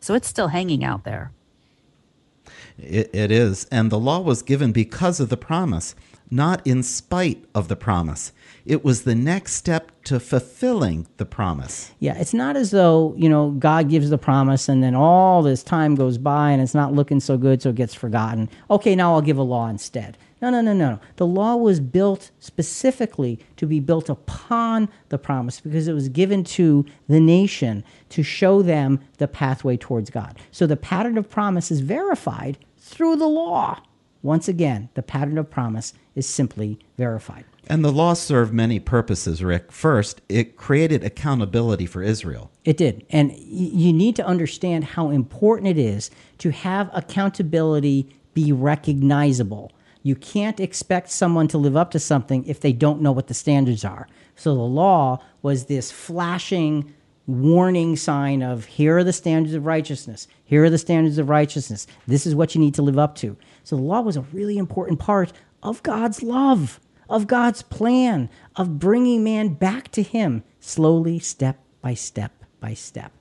So 0.00 0.14
it's 0.14 0.28
still 0.28 0.48
hanging 0.48 0.84
out 0.84 1.04
there. 1.04 1.32
It, 2.78 3.10
it 3.12 3.30
is. 3.30 3.66
And 3.66 3.90
the 3.90 3.98
law 3.98 4.20
was 4.20 4.42
given 4.42 4.72
because 4.72 5.20
of 5.20 5.28
the 5.28 5.36
promise 5.36 5.94
not 6.30 6.64
in 6.66 6.82
spite 6.82 7.44
of 7.54 7.68
the 7.68 7.76
promise. 7.76 8.32
It 8.70 8.84
was 8.84 9.02
the 9.02 9.16
next 9.16 9.54
step 9.54 9.90
to 10.04 10.20
fulfilling 10.20 11.08
the 11.16 11.26
promise. 11.26 11.90
Yeah, 11.98 12.16
it's 12.16 12.32
not 12.32 12.54
as 12.54 12.70
though, 12.70 13.14
you 13.16 13.28
know, 13.28 13.50
God 13.58 13.88
gives 13.88 14.10
the 14.10 14.16
promise 14.16 14.68
and 14.68 14.80
then 14.80 14.94
all 14.94 15.42
this 15.42 15.64
time 15.64 15.96
goes 15.96 16.18
by 16.18 16.52
and 16.52 16.62
it's 16.62 16.72
not 16.72 16.92
looking 16.92 17.18
so 17.18 17.36
good, 17.36 17.60
so 17.60 17.70
it 17.70 17.74
gets 17.74 17.94
forgotten. 17.94 18.48
Okay, 18.70 18.94
now 18.94 19.12
I'll 19.12 19.22
give 19.22 19.38
a 19.38 19.42
law 19.42 19.68
instead. 19.68 20.16
No, 20.40 20.50
no, 20.50 20.60
no, 20.60 20.72
no. 20.72 20.90
No. 20.90 21.00
The 21.16 21.26
law 21.26 21.56
was 21.56 21.80
built 21.80 22.30
specifically 22.38 23.40
to 23.56 23.66
be 23.66 23.80
built 23.80 24.08
upon 24.08 24.88
the 25.08 25.18
promise 25.18 25.58
because 25.58 25.88
it 25.88 25.92
was 25.92 26.08
given 26.08 26.44
to 26.44 26.86
the 27.08 27.18
nation 27.18 27.82
to 28.10 28.22
show 28.22 28.62
them 28.62 29.00
the 29.18 29.26
pathway 29.26 29.78
towards 29.78 30.10
God. 30.10 30.38
So 30.52 30.68
the 30.68 30.76
pattern 30.76 31.18
of 31.18 31.28
promise 31.28 31.72
is 31.72 31.80
verified 31.80 32.56
through 32.78 33.16
the 33.16 33.26
law. 33.26 33.82
Once 34.22 34.46
again, 34.46 34.90
the 34.94 35.02
pattern 35.02 35.38
of 35.38 35.50
promise 35.50 35.92
is 36.14 36.28
simply 36.28 36.78
verified. 36.96 37.44
And 37.70 37.84
the 37.84 37.92
law 37.92 38.14
served 38.14 38.52
many 38.52 38.80
purposes, 38.80 39.44
Rick. 39.44 39.70
First, 39.70 40.22
it 40.28 40.56
created 40.56 41.04
accountability 41.04 41.86
for 41.86 42.02
Israel. 42.02 42.50
It 42.64 42.76
did. 42.76 43.06
And 43.10 43.32
you 43.38 43.92
need 43.92 44.16
to 44.16 44.26
understand 44.26 44.82
how 44.82 45.10
important 45.10 45.68
it 45.68 45.78
is 45.78 46.10
to 46.38 46.50
have 46.50 46.90
accountability 46.92 48.08
be 48.34 48.50
recognizable. 48.50 49.70
You 50.02 50.16
can't 50.16 50.58
expect 50.58 51.10
someone 51.10 51.46
to 51.46 51.58
live 51.58 51.76
up 51.76 51.92
to 51.92 52.00
something 52.00 52.44
if 52.44 52.58
they 52.58 52.72
don't 52.72 53.02
know 53.02 53.12
what 53.12 53.28
the 53.28 53.34
standards 53.34 53.84
are. 53.84 54.08
So 54.34 54.52
the 54.52 54.62
law 54.62 55.22
was 55.40 55.66
this 55.66 55.92
flashing 55.92 56.92
warning 57.28 57.94
sign 57.94 58.42
of 58.42 58.64
here 58.64 58.98
are 58.98 59.04
the 59.04 59.12
standards 59.12 59.54
of 59.54 59.64
righteousness. 59.64 60.26
Here 60.44 60.64
are 60.64 60.70
the 60.70 60.76
standards 60.76 61.18
of 61.18 61.28
righteousness. 61.28 61.86
This 62.08 62.26
is 62.26 62.34
what 62.34 62.56
you 62.56 62.60
need 62.60 62.74
to 62.74 62.82
live 62.82 62.98
up 62.98 63.14
to. 63.16 63.36
So 63.62 63.76
the 63.76 63.82
law 63.82 64.00
was 64.00 64.16
a 64.16 64.22
really 64.32 64.58
important 64.58 64.98
part 64.98 65.32
of 65.62 65.84
God's 65.84 66.20
love, 66.20 66.80
of 67.10 67.26
God's 67.26 67.62
plan, 67.62 68.30
of 68.56 68.78
bringing 68.78 69.22
man 69.24 69.54
back 69.54 69.90
to 69.92 70.02
Him 70.02 70.44
slowly, 70.60 71.18
step 71.18 71.58
by 71.82 71.94
step 71.94 72.44
by 72.60 72.74
step. 72.74 73.12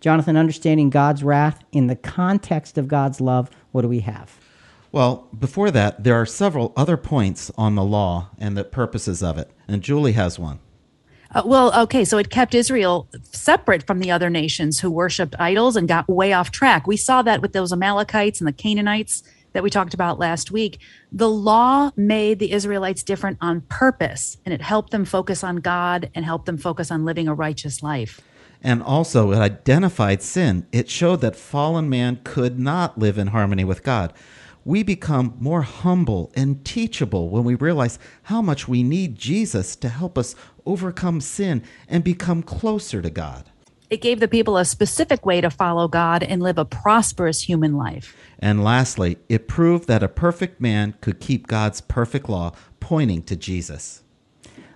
Jonathan, 0.00 0.36
understanding 0.36 0.90
God's 0.90 1.24
wrath 1.24 1.62
in 1.72 1.86
the 1.86 1.96
context 1.96 2.78
of 2.78 2.88
God's 2.88 3.20
love, 3.20 3.50
what 3.72 3.82
do 3.82 3.88
we 3.88 4.00
have? 4.00 4.38
Well, 4.90 5.28
before 5.38 5.70
that, 5.70 6.04
there 6.04 6.14
are 6.14 6.26
several 6.26 6.72
other 6.76 6.96
points 6.96 7.50
on 7.58 7.74
the 7.74 7.84
law 7.84 8.30
and 8.38 8.56
the 8.56 8.64
purposes 8.64 9.22
of 9.22 9.36
it. 9.36 9.50
And 9.66 9.82
Julie 9.82 10.12
has 10.12 10.38
one. 10.38 10.60
Uh, 11.34 11.42
well, 11.44 11.78
okay, 11.82 12.06
so 12.06 12.16
it 12.16 12.30
kept 12.30 12.54
Israel 12.54 13.06
separate 13.22 13.86
from 13.86 13.98
the 13.98 14.10
other 14.10 14.30
nations 14.30 14.80
who 14.80 14.90
worshiped 14.90 15.34
idols 15.38 15.76
and 15.76 15.86
got 15.86 16.08
way 16.08 16.32
off 16.32 16.50
track. 16.50 16.86
We 16.86 16.96
saw 16.96 17.20
that 17.22 17.42
with 17.42 17.52
those 17.52 17.70
Amalekites 17.70 18.40
and 18.40 18.48
the 18.48 18.52
Canaanites 18.52 19.22
that 19.52 19.62
we 19.62 19.70
talked 19.70 19.94
about 19.94 20.18
last 20.18 20.50
week. 20.50 20.78
The 21.12 21.28
law 21.28 21.90
made 21.96 22.38
the 22.38 22.52
Israelites 22.52 23.02
different 23.02 23.38
on 23.40 23.62
purpose, 23.62 24.36
and 24.44 24.52
it 24.52 24.62
helped 24.62 24.90
them 24.90 25.04
focus 25.04 25.42
on 25.42 25.56
God 25.56 26.10
and 26.14 26.24
helped 26.24 26.46
them 26.46 26.58
focus 26.58 26.90
on 26.90 27.04
living 27.04 27.28
a 27.28 27.34
righteous 27.34 27.82
life. 27.82 28.20
And 28.62 28.82
also, 28.82 29.32
it 29.32 29.38
identified 29.38 30.22
sin. 30.22 30.66
It 30.72 30.90
showed 30.90 31.20
that 31.20 31.36
fallen 31.36 31.88
man 31.88 32.20
could 32.24 32.58
not 32.58 32.98
live 32.98 33.16
in 33.16 33.28
harmony 33.28 33.64
with 33.64 33.82
God. 33.82 34.12
We 34.64 34.82
become 34.82 35.36
more 35.38 35.62
humble 35.62 36.30
and 36.34 36.64
teachable 36.64 37.30
when 37.30 37.44
we 37.44 37.54
realize 37.54 37.98
how 38.24 38.42
much 38.42 38.68
we 38.68 38.82
need 38.82 39.16
Jesus 39.16 39.76
to 39.76 39.88
help 39.88 40.18
us 40.18 40.34
overcome 40.66 41.20
sin 41.20 41.62
and 41.88 42.04
become 42.04 42.42
closer 42.42 43.00
to 43.00 43.10
God. 43.10 43.48
It 43.90 44.02
gave 44.02 44.20
the 44.20 44.28
people 44.28 44.58
a 44.58 44.66
specific 44.66 45.24
way 45.24 45.40
to 45.40 45.48
follow 45.48 45.88
God 45.88 46.22
and 46.22 46.42
live 46.42 46.58
a 46.58 46.64
prosperous 46.66 47.42
human 47.42 47.74
life. 47.74 48.14
And 48.38 48.62
lastly, 48.62 49.16
it 49.30 49.48
proved 49.48 49.88
that 49.88 50.02
a 50.02 50.08
perfect 50.08 50.60
man 50.60 50.94
could 51.00 51.20
keep 51.20 51.46
God's 51.46 51.80
perfect 51.80 52.28
law, 52.28 52.52
pointing 52.80 53.22
to 53.22 53.36
Jesus. 53.36 54.02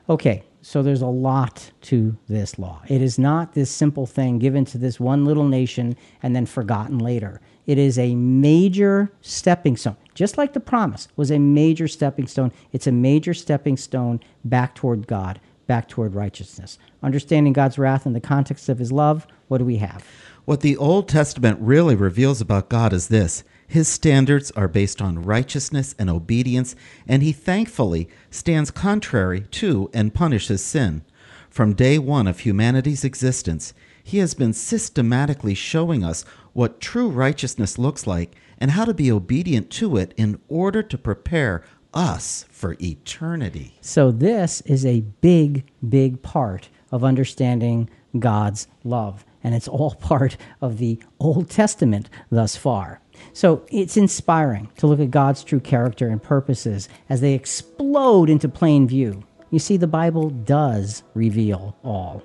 Okay, 0.09 0.45
so 0.63 0.83
there's 0.83 1.03
a 1.03 1.07
lot 1.07 1.73
to 1.83 2.17
this 2.29 2.59
law. 2.59 2.83
It 2.89 3.03
is 3.03 3.19
not 3.19 3.53
this 3.53 3.71
simple 3.71 4.07
thing 4.07 4.39
given 4.39 4.65
to 4.67 4.79
this 4.79 4.99
one 4.99 5.27
little 5.27 5.47
nation 5.47 5.97
and 6.23 6.35
then 6.35 6.47
forgotten 6.47 6.99
later. 6.99 7.41
It 7.67 7.79
is 7.79 7.99
a 7.99 8.15
major 8.15 9.13
stepping 9.21 9.77
stone. 9.77 9.97
Just 10.15 10.39
like 10.39 10.53
the 10.53 10.61
promise 10.61 11.09
was 11.17 11.31
a 11.31 11.39
major 11.39 11.87
stepping 11.87 12.27
stone, 12.27 12.53
it's 12.73 12.87
a 12.87 12.93
major 12.93 13.35
stepping 13.35 13.77
stone 13.77 14.21
back 14.45 14.75
toward 14.75 15.07
God, 15.07 15.41
back 15.67 15.89
toward 15.89 16.15
righteousness. 16.15 16.79
Understanding 17.03 17.53
God's 17.53 17.79
wrath 17.79 18.07
in 18.07 18.13
the 18.13 18.21
context 18.21 18.69
of 18.69 18.79
his 18.79 18.93
love, 18.93 19.27
what 19.49 19.59
do 19.59 19.65
we 19.65 19.77
have? 19.77 20.05
What 20.45 20.61
the 20.61 20.77
Old 20.77 21.09
Testament 21.09 21.59
really 21.61 21.95
reveals 21.95 22.41
about 22.41 22.69
God 22.69 22.93
is 22.93 23.09
this 23.09 23.45
His 23.67 23.87
standards 23.87 24.51
are 24.53 24.67
based 24.67 25.01
on 25.01 25.23
righteousness 25.23 25.95
and 26.01 26.11
obedience, 26.11 26.75
and 27.07 27.23
He 27.23 27.31
thankfully 27.33 28.09
stands 28.31 28.73
contrary 28.73 29.43
to 29.53 29.89
and 29.95 30.13
punishes 30.13 30.65
sin. 30.65 31.05
From 31.49 31.75
day 31.75 31.99
one 31.99 32.27
of 32.27 32.41
humanity's 32.41 33.05
existence, 33.05 33.73
He 34.03 34.19
has 34.19 34.35
been 34.35 34.53
systematically 34.53 35.55
showing 35.55 36.03
us 36.03 36.25
what 36.55 36.81
true 36.81 37.09
righteousness 37.09 37.79
looks 37.79 38.05
like 38.05 38.35
and 38.59 38.73
how 38.73 38.85
to 38.85 38.95
be 38.95 39.13
obedient 39.13 39.71
to 39.71 39.97
it 39.97 40.13
in 40.17 40.41
order 40.49 40.83
to 40.83 40.99
prepare 40.99 41.63
us 41.95 42.47
for 42.51 42.77
eternity. 42.81 43.77
So, 43.81 44.11
this 44.11 44.61
is 44.63 44.87
a 44.87 45.01
big, 45.21 45.65
big 45.89 46.23
part 46.23 46.69
of 46.91 47.05
understanding 47.05 47.89
God's 48.19 48.67
love. 48.85 49.25
And 49.45 49.55
it's 49.55 49.69
all 49.69 49.95
part 50.01 50.37
of 50.61 50.79
the 50.79 51.03
Old 51.19 51.51
Testament 51.51 52.09
thus 52.31 52.57
far. 52.57 53.01
So, 53.33 53.65
it's 53.69 53.97
inspiring 53.97 54.71
to 54.77 54.87
look 54.87 55.01
at 55.01 55.11
God's 55.11 55.45
true 55.45 55.61
character 55.61 56.09
and 56.09 56.23
purposes 56.23 56.89
as 57.09 57.21
they 57.21 57.35
explode 57.35 58.31
into 58.31 58.49
plain 58.49 58.87
view. 58.87 59.25
You 59.51 59.59
see, 59.59 59.77
the 59.77 59.87
Bible 59.87 60.31
does 60.31 61.03
reveal 61.15 61.77
all. 61.85 62.23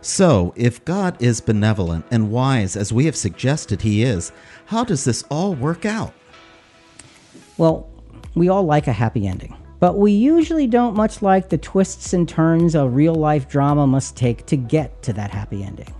So, 0.00 0.52
if 0.56 0.84
God 0.84 1.16
is 1.22 1.40
benevolent 1.40 2.04
and 2.10 2.30
wise 2.30 2.76
as 2.76 2.92
we 2.92 3.06
have 3.06 3.16
suggested 3.16 3.82
He 3.82 4.02
is, 4.02 4.32
how 4.66 4.84
does 4.84 5.04
this 5.04 5.22
all 5.30 5.54
work 5.54 5.86
out? 5.86 6.12
Well, 7.56 7.88
we 8.34 8.48
all 8.48 8.64
like 8.64 8.86
a 8.86 8.92
happy 8.92 9.26
ending, 9.26 9.56
but 9.80 9.98
we 9.98 10.12
usually 10.12 10.66
don't 10.66 10.96
much 10.96 11.22
like 11.22 11.48
the 11.48 11.58
twists 11.58 12.12
and 12.12 12.28
turns 12.28 12.74
a 12.74 12.88
real 12.88 13.14
life 13.14 13.48
drama 13.48 13.86
must 13.86 14.16
take 14.16 14.46
to 14.46 14.56
get 14.56 15.02
to 15.02 15.12
that 15.12 15.30
happy 15.30 15.62
ending. 15.62 15.92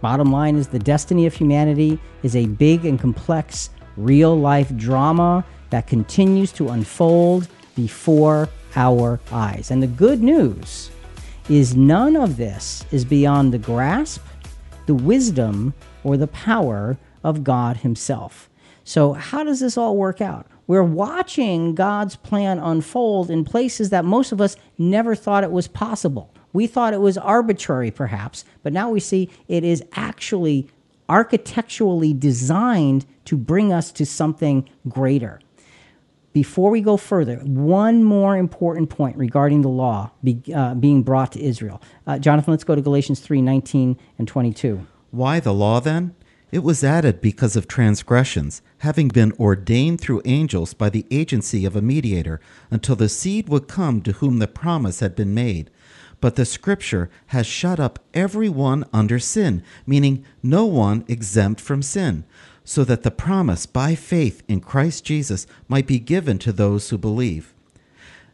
Bottom 0.00 0.30
line 0.30 0.56
is 0.56 0.68
the 0.68 0.78
destiny 0.78 1.24
of 1.24 1.32
humanity 1.32 1.98
is 2.22 2.36
a 2.36 2.46
big 2.46 2.84
and 2.84 3.00
complex 3.00 3.70
real 3.96 4.38
life 4.38 4.74
drama 4.76 5.44
that 5.70 5.86
continues 5.86 6.52
to 6.52 6.68
unfold 6.68 7.48
before 7.74 8.48
our 8.76 9.18
eyes. 9.32 9.70
And 9.70 9.82
the 9.82 9.86
good 9.86 10.22
news 10.22 10.90
is 11.48 11.74
none 11.74 12.16
of 12.16 12.36
this 12.36 12.84
is 12.90 13.04
beyond 13.04 13.52
the 13.52 13.58
grasp, 13.58 14.22
the 14.86 14.94
wisdom, 14.94 15.74
or 16.02 16.16
the 16.16 16.26
power 16.26 16.98
of 17.22 17.44
God 17.44 17.78
Himself. 17.78 18.50
So, 18.84 19.14
how 19.14 19.44
does 19.44 19.60
this 19.60 19.78
all 19.78 19.96
work 19.96 20.20
out? 20.20 20.46
We're 20.66 20.82
watching 20.82 21.74
God's 21.74 22.16
plan 22.16 22.58
unfold 22.58 23.30
in 23.30 23.44
places 23.44 23.90
that 23.90 24.04
most 24.04 24.32
of 24.32 24.40
us 24.40 24.56
never 24.78 25.14
thought 25.14 25.44
it 25.44 25.52
was 25.52 25.68
possible. 25.68 26.32
We 26.52 26.66
thought 26.66 26.94
it 26.94 27.00
was 27.00 27.18
arbitrary, 27.18 27.90
perhaps, 27.90 28.44
but 28.62 28.72
now 28.72 28.88
we 28.88 29.00
see 29.00 29.28
it 29.48 29.64
is 29.64 29.82
actually 29.92 30.68
architecturally 31.08 32.14
designed 32.14 33.04
to 33.26 33.36
bring 33.36 33.72
us 33.72 33.92
to 33.92 34.06
something 34.06 34.68
greater. 34.88 35.40
Before 36.32 36.70
we 36.70 36.80
go 36.80 36.96
further, 36.96 37.36
one 37.36 38.02
more 38.02 38.36
important 38.36 38.90
point 38.90 39.16
regarding 39.16 39.62
the 39.62 39.68
law 39.68 40.10
be, 40.22 40.42
uh, 40.52 40.74
being 40.74 41.02
brought 41.02 41.32
to 41.32 41.40
Israel. 41.40 41.80
Uh, 42.06 42.18
Jonathan, 42.18 42.52
let's 42.52 42.64
go 42.64 42.74
to 42.74 42.82
Galatians 42.82 43.20
3 43.20 43.40
19 43.40 43.96
and 44.18 44.26
22. 44.26 44.84
Why 45.10 45.38
the 45.38 45.54
law 45.54 45.80
then? 45.80 46.14
It 46.52 46.62
was 46.62 46.84
added 46.84 47.20
because 47.20 47.56
of 47.56 47.66
transgressions, 47.66 48.62
having 48.78 49.08
been 49.08 49.32
ordained 49.40 50.00
through 50.00 50.22
angels 50.24 50.72
by 50.72 50.90
the 50.90 51.06
agency 51.10 51.64
of 51.64 51.74
a 51.74 51.82
mediator, 51.82 52.40
until 52.70 52.96
the 52.96 53.08
seed 53.08 53.48
would 53.48 53.66
come 53.66 54.02
to 54.02 54.12
whom 54.12 54.38
the 54.38 54.46
promise 54.46 55.00
had 55.00 55.16
been 55.16 55.34
made. 55.34 55.70
But 56.20 56.36
the 56.36 56.44
scripture 56.44 57.10
has 57.26 57.46
shut 57.46 57.80
up 57.80 57.98
every 58.14 58.48
one 58.48 58.84
under 58.92 59.18
sin, 59.18 59.62
meaning 59.86 60.24
no 60.42 60.64
one 60.64 61.04
exempt 61.08 61.60
from 61.60 61.82
sin, 61.82 62.24
so 62.64 62.84
that 62.84 63.02
the 63.02 63.10
promise 63.10 63.66
by 63.66 63.94
faith 63.94 64.42
in 64.48 64.60
Christ 64.60 65.04
Jesus 65.04 65.46
might 65.68 65.86
be 65.86 65.98
given 65.98 66.38
to 66.38 66.52
those 66.52 66.88
who 66.88 66.98
believe. 66.98 67.52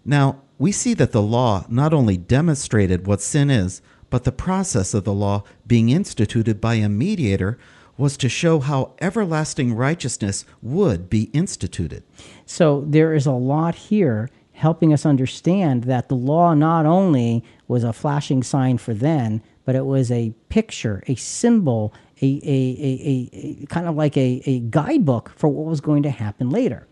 Now, 0.05 0.43
we 0.59 0.73
see 0.73 0.95
that 0.95 1.13
the 1.13 1.23
law 1.23 1.65
not 1.69 1.95
only 1.95 2.17
demonstrated 2.17 3.07
what 3.07 3.23
sin 3.23 3.51
is, 3.51 3.81
but 4.11 4.25
the 4.25 4.33
process 4.33 4.93
of 4.93 5.05
the 5.05 5.15
law 5.15 5.43
being 5.67 5.89
instituted 5.89 6.61
by 6.61 6.75
a 6.75 6.89
mediator 6.89 7.59
was 8.01 8.17
to 8.17 8.29
show 8.29 8.61
how 8.61 8.93
everlasting 9.01 9.75
righteousness 9.75 10.45
would 10.63 11.11
be 11.11 11.25
instituted. 11.33 12.03
So 12.47 12.85
there 12.87 13.15
is 13.15 13.27
a 13.27 13.33
lot 13.33 13.75
here 13.75 14.31
helping 14.53 14.93
us 14.93 15.07
understand 15.07 15.85
that 15.85 16.09
the 16.09 16.17
law 16.17 16.55
not 16.55 16.87
only 16.87 17.45
was 17.69 17.85
a 17.85 17.93
flashing 17.93 18.43
sign 18.43 18.79
for 18.79 18.93
then, 18.95 19.43
but 19.65 19.75
it 19.75 19.87
was 19.87 20.11
a 20.11 20.35
picture, 20.49 21.03
a 21.07 21.15
symbol, 21.15 21.95
a, 22.21 22.27
a, 22.27 22.49
a, 22.49 23.31
a, 23.63 23.67
kind 23.67 23.87
of 23.87 23.95
like 23.95 24.17
a, 24.17 24.43
a 24.47 24.61
guidebook 24.61 25.33
for 25.37 25.49
what 25.49 25.67
was 25.67 25.81
going 25.81 26.03
to 26.03 26.11
happen 26.11 26.51
later. 26.51 26.87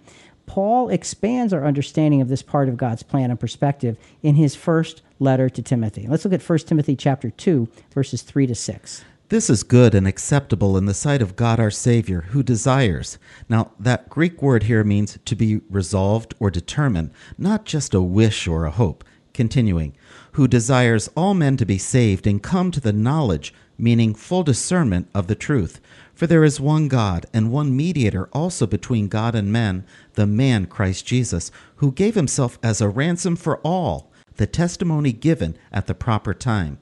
Paul 0.46 0.88
expands 0.88 1.52
our 1.52 1.66
understanding 1.66 2.22
of 2.22 2.28
this 2.28 2.42
part 2.42 2.68
of 2.68 2.78
God's 2.78 3.02
plan 3.02 3.30
and 3.30 3.38
perspective 3.38 3.98
in 4.22 4.34
his 4.34 4.54
first 4.54 5.02
letter 5.18 5.50
to 5.50 5.62
Timothy. 5.62 6.06
Let's 6.08 6.24
look 6.24 6.32
at 6.32 6.42
1 6.42 6.58
Timothy 6.60 6.96
chapter 6.96 7.30
2 7.30 7.68
verses 7.92 8.22
3 8.22 8.46
to 8.46 8.54
6. 8.54 9.04
This 9.30 9.50
is 9.50 9.62
good 9.62 9.94
and 9.94 10.08
acceptable 10.08 10.78
in 10.78 10.86
the 10.86 10.94
sight 10.94 11.20
of 11.20 11.36
God 11.36 11.60
our 11.60 11.70
Savior, 11.70 12.22
who 12.30 12.42
desires. 12.42 13.18
Now, 13.46 13.72
that 13.78 14.08
Greek 14.08 14.40
word 14.40 14.62
here 14.62 14.82
means 14.82 15.18
to 15.22 15.36
be 15.36 15.60
resolved 15.68 16.32
or 16.40 16.50
determined, 16.50 17.10
not 17.36 17.66
just 17.66 17.92
a 17.92 18.00
wish 18.00 18.48
or 18.48 18.64
a 18.64 18.70
hope. 18.70 19.04
Continuing, 19.34 19.94
who 20.32 20.48
desires 20.48 21.10
all 21.14 21.34
men 21.34 21.58
to 21.58 21.66
be 21.66 21.76
saved 21.76 22.26
and 22.26 22.42
come 22.42 22.70
to 22.70 22.80
the 22.80 22.92
knowledge, 22.94 23.52
meaning 23.76 24.14
full 24.14 24.42
discernment 24.42 25.10
of 25.14 25.26
the 25.26 25.34
truth. 25.34 25.78
For 26.14 26.26
there 26.26 26.42
is 26.42 26.58
one 26.58 26.88
God 26.88 27.26
and 27.34 27.52
one 27.52 27.76
mediator 27.76 28.30
also 28.32 28.66
between 28.66 29.08
God 29.08 29.34
and 29.34 29.52
men, 29.52 29.84
the 30.14 30.26
man 30.26 30.64
Christ 30.64 31.04
Jesus, 31.04 31.50
who 31.76 31.92
gave 31.92 32.14
himself 32.14 32.58
as 32.62 32.80
a 32.80 32.88
ransom 32.88 33.36
for 33.36 33.58
all, 33.58 34.10
the 34.36 34.46
testimony 34.46 35.12
given 35.12 35.54
at 35.70 35.86
the 35.86 35.94
proper 35.94 36.32
time. 36.32 36.78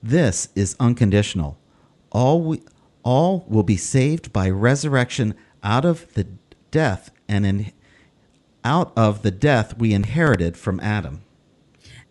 This 0.00 0.48
is 0.54 0.76
unconditional. 0.78 1.58
All, 2.12 2.40
we, 2.40 2.62
all 3.02 3.44
will 3.48 3.62
be 3.62 3.76
saved 3.76 4.32
by 4.32 4.48
resurrection 4.48 5.34
out 5.62 5.84
of 5.84 6.12
the 6.14 6.26
death 6.70 7.10
and 7.28 7.44
in, 7.44 7.72
out 8.64 8.92
of 8.96 9.22
the 9.22 9.30
death 9.30 9.76
we 9.78 9.92
inherited 9.92 10.56
from 10.56 10.78
Adam. 10.80 11.22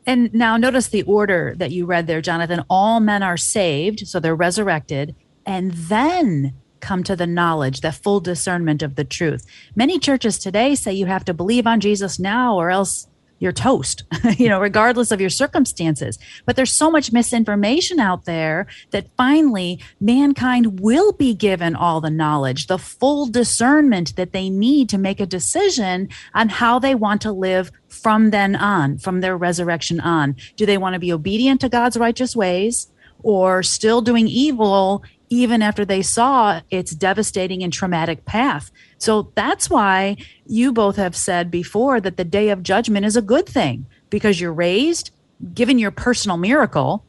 And 0.05 0.33
now 0.33 0.57
notice 0.57 0.87
the 0.87 1.03
order 1.03 1.53
that 1.57 1.71
you 1.71 1.85
read 1.85 2.07
there, 2.07 2.21
Jonathan. 2.21 2.65
All 2.69 2.99
men 2.99 3.21
are 3.21 3.37
saved, 3.37 4.07
so 4.07 4.19
they're 4.19 4.35
resurrected, 4.35 5.15
and 5.45 5.71
then 5.71 6.53
come 6.79 7.03
to 7.03 7.15
the 7.15 7.27
knowledge, 7.27 7.81
the 7.81 7.91
full 7.91 8.19
discernment 8.19 8.81
of 8.81 8.95
the 8.95 9.03
truth. 9.03 9.45
Many 9.75 9.99
churches 9.99 10.39
today 10.39 10.73
say 10.73 10.91
you 10.93 11.05
have 11.05 11.23
to 11.25 11.33
believe 11.33 11.67
on 11.67 11.79
Jesus 11.79 12.19
now 12.19 12.55
or 12.55 12.71
else 12.71 13.07
you're 13.41 13.51
toast, 13.51 14.03
you 14.37 14.47
know, 14.47 14.61
regardless 14.61 15.11
of 15.11 15.19
your 15.19 15.29
circumstances. 15.29 16.17
But 16.45 16.55
there's 16.55 16.71
so 16.71 16.91
much 16.91 17.11
misinformation 17.11 17.99
out 17.99 18.25
there 18.25 18.67
that 18.91 19.07
finally 19.17 19.79
mankind 19.99 20.79
will 20.79 21.11
be 21.11 21.33
given 21.33 21.75
all 21.75 21.99
the 21.99 22.11
knowledge, 22.11 22.67
the 22.67 22.77
full 22.77 23.25
discernment 23.25 24.15
that 24.15 24.31
they 24.31 24.49
need 24.49 24.89
to 24.89 24.99
make 24.99 25.19
a 25.19 25.25
decision 25.25 26.07
on 26.35 26.49
how 26.49 26.77
they 26.77 26.93
want 26.93 27.19
to 27.21 27.31
live 27.31 27.71
from 27.89 28.29
then 28.29 28.55
on, 28.55 28.99
from 28.99 29.21
their 29.21 29.35
resurrection 29.35 29.99
on. 29.99 30.35
Do 30.55 30.67
they 30.67 30.77
want 30.77 30.93
to 30.93 30.99
be 30.99 31.11
obedient 31.11 31.61
to 31.61 31.69
God's 31.69 31.97
righteous 31.97 32.35
ways? 32.35 32.87
Or 33.23 33.61
still 33.61 34.01
doing 34.01 34.27
evil 34.27 35.03
even 35.31 35.61
after 35.61 35.85
they 35.85 36.01
saw 36.01 36.59
its 36.69 36.91
devastating 36.91 37.63
and 37.63 37.71
traumatic 37.71 38.25
path. 38.25 38.69
So 38.97 39.31
that's 39.33 39.69
why 39.69 40.17
you 40.45 40.73
both 40.73 40.97
have 40.97 41.15
said 41.15 41.49
before 41.49 42.01
that 42.01 42.17
the 42.17 42.25
day 42.25 42.49
of 42.49 42.61
judgment 42.61 43.05
is 43.05 43.15
a 43.15 43.21
good 43.21 43.47
thing 43.47 43.85
because 44.09 44.41
you're 44.41 44.53
raised, 44.53 45.11
given 45.53 45.79
your 45.79 45.89
personal 45.89 46.35
miracle, 46.35 47.05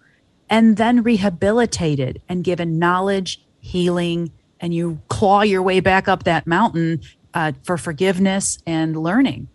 and 0.48 0.76
then 0.76 1.02
rehabilitated 1.02 2.22
and 2.28 2.44
given 2.44 2.78
knowledge, 2.78 3.42
healing, 3.58 4.30
and 4.60 4.72
you 4.72 5.00
claw 5.08 5.42
your 5.42 5.62
way 5.62 5.80
back 5.80 6.06
up 6.06 6.22
that 6.22 6.46
mountain 6.46 7.00
uh, 7.34 7.50
for 7.64 7.76
forgiveness 7.76 8.60
and 8.64 8.96
learning. 8.96 9.48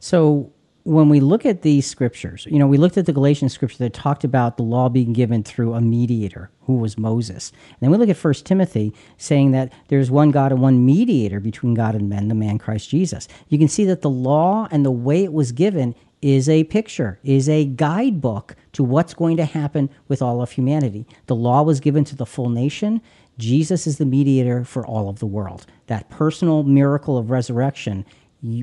So 0.00 0.50
when 0.84 1.08
we 1.08 1.18
look 1.18 1.46
at 1.46 1.62
these 1.62 1.86
scriptures, 1.86 2.46
you 2.50 2.58
know, 2.58 2.66
we 2.66 2.76
looked 2.76 2.98
at 2.98 3.06
the 3.06 3.12
Galatians 3.12 3.54
scripture 3.54 3.78
that 3.78 3.94
talked 3.94 4.22
about 4.22 4.58
the 4.58 4.62
law 4.62 4.90
being 4.90 5.14
given 5.14 5.42
through 5.42 5.72
a 5.72 5.80
mediator 5.80 6.50
who 6.66 6.76
was 6.76 6.98
Moses. 6.98 7.52
And 7.70 7.78
then 7.80 7.90
we 7.90 7.96
look 7.96 8.10
at 8.10 8.18
First 8.18 8.44
Timothy 8.44 8.92
saying 9.16 9.52
that 9.52 9.72
there's 9.88 10.10
one 10.10 10.30
God 10.30 10.52
and 10.52 10.60
one 10.60 10.84
mediator 10.84 11.40
between 11.40 11.72
God 11.72 11.94
and 11.94 12.10
men, 12.10 12.28
the 12.28 12.34
man 12.34 12.58
Christ 12.58 12.90
Jesus. 12.90 13.28
You 13.48 13.58
can 13.58 13.68
see 13.68 13.86
that 13.86 14.02
the 14.02 14.10
law 14.10 14.68
and 14.70 14.84
the 14.84 14.90
way 14.90 15.24
it 15.24 15.32
was 15.32 15.52
given 15.52 15.94
is 16.20 16.50
a 16.50 16.64
picture, 16.64 17.18
is 17.24 17.48
a 17.48 17.64
guidebook 17.64 18.54
to 18.72 18.84
what's 18.84 19.14
going 19.14 19.38
to 19.38 19.44
happen 19.46 19.88
with 20.08 20.20
all 20.20 20.42
of 20.42 20.50
humanity. 20.50 21.06
The 21.26 21.34
law 21.34 21.62
was 21.62 21.80
given 21.80 22.04
to 22.04 22.16
the 22.16 22.26
full 22.26 22.50
nation. 22.50 23.00
Jesus 23.38 23.86
is 23.86 23.96
the 23.96 24.06
mediator 24.06 24.64
for 24.64 24.86
all 24.86 25.08
of 25.08 25.18
the 25.18 25.26
world. 25.26 25.66
That 25.86 26.10
personal 26.10 26.62
miracle 26.62 27.16
of 27.16 27.30
resurrection 27.30 28.04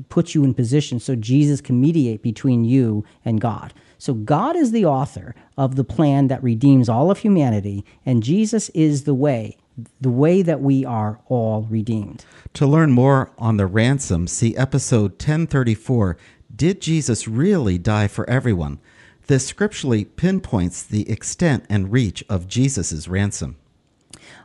puts 0.08 0.34
you 0.34 0.44
in 0.44 0.54
position 0.54 1.00
so 1.00 1.16
Jesus 1.16 1.60
can 1.60 1.80
mediate 1.80 2.22
between 2.22 2.64
you 2.64 3.04
and 3.24 3.40
God. 3.40 3.74
So 3.98 4.14
God 4.14 4.56
is 4.56 4.72
the 4.72 4.84
author 4.84 5.34
of 5.56 5.76
the 5.76 5.84
plan 5.84 6.28
that 6.28 6.42
redeems 6.42 6.88
all 6.88 7.10
of 7.10 7.18
humanity, 7.18 7.84
and 8.04 8.22
Jesus 8.22 8.68
is 8.70 9.04
the 9.04 9.14
way, 9.14 9.56
the 10.00 10.10
way 10.10 10.42
that 10.42 10.60
we 10.60 10.84
are 10.84 11.20
all 11.28 11.62
redeemed. 11.70 12.24
To 12.54 12.66
learn 12.66 12.92
more 12.92 13.30
on 13.38 13.56
the 13.56 13.66
ransom, 13.66 14.26
see 14.26 14.56
episode 14.56 15.12
1034 15.12 16.16
Did 16.54 16.80
Jesus 16.80 17.28
Really 17.28 17.78
Die 17.78 18.08
for 18.08 18.28
Everyone? 18.28 18.80
This 19.28 19.46
scripturally 19.46 20.04
pinpoints 20.04 20.82
the 20.82 21.08
extent 21.08 21.64
and 21.68 21.92
reach 21.92 22.24
of 22.28 22.48
Jesus' 22.48 23.06
ransom. 23.06 23.56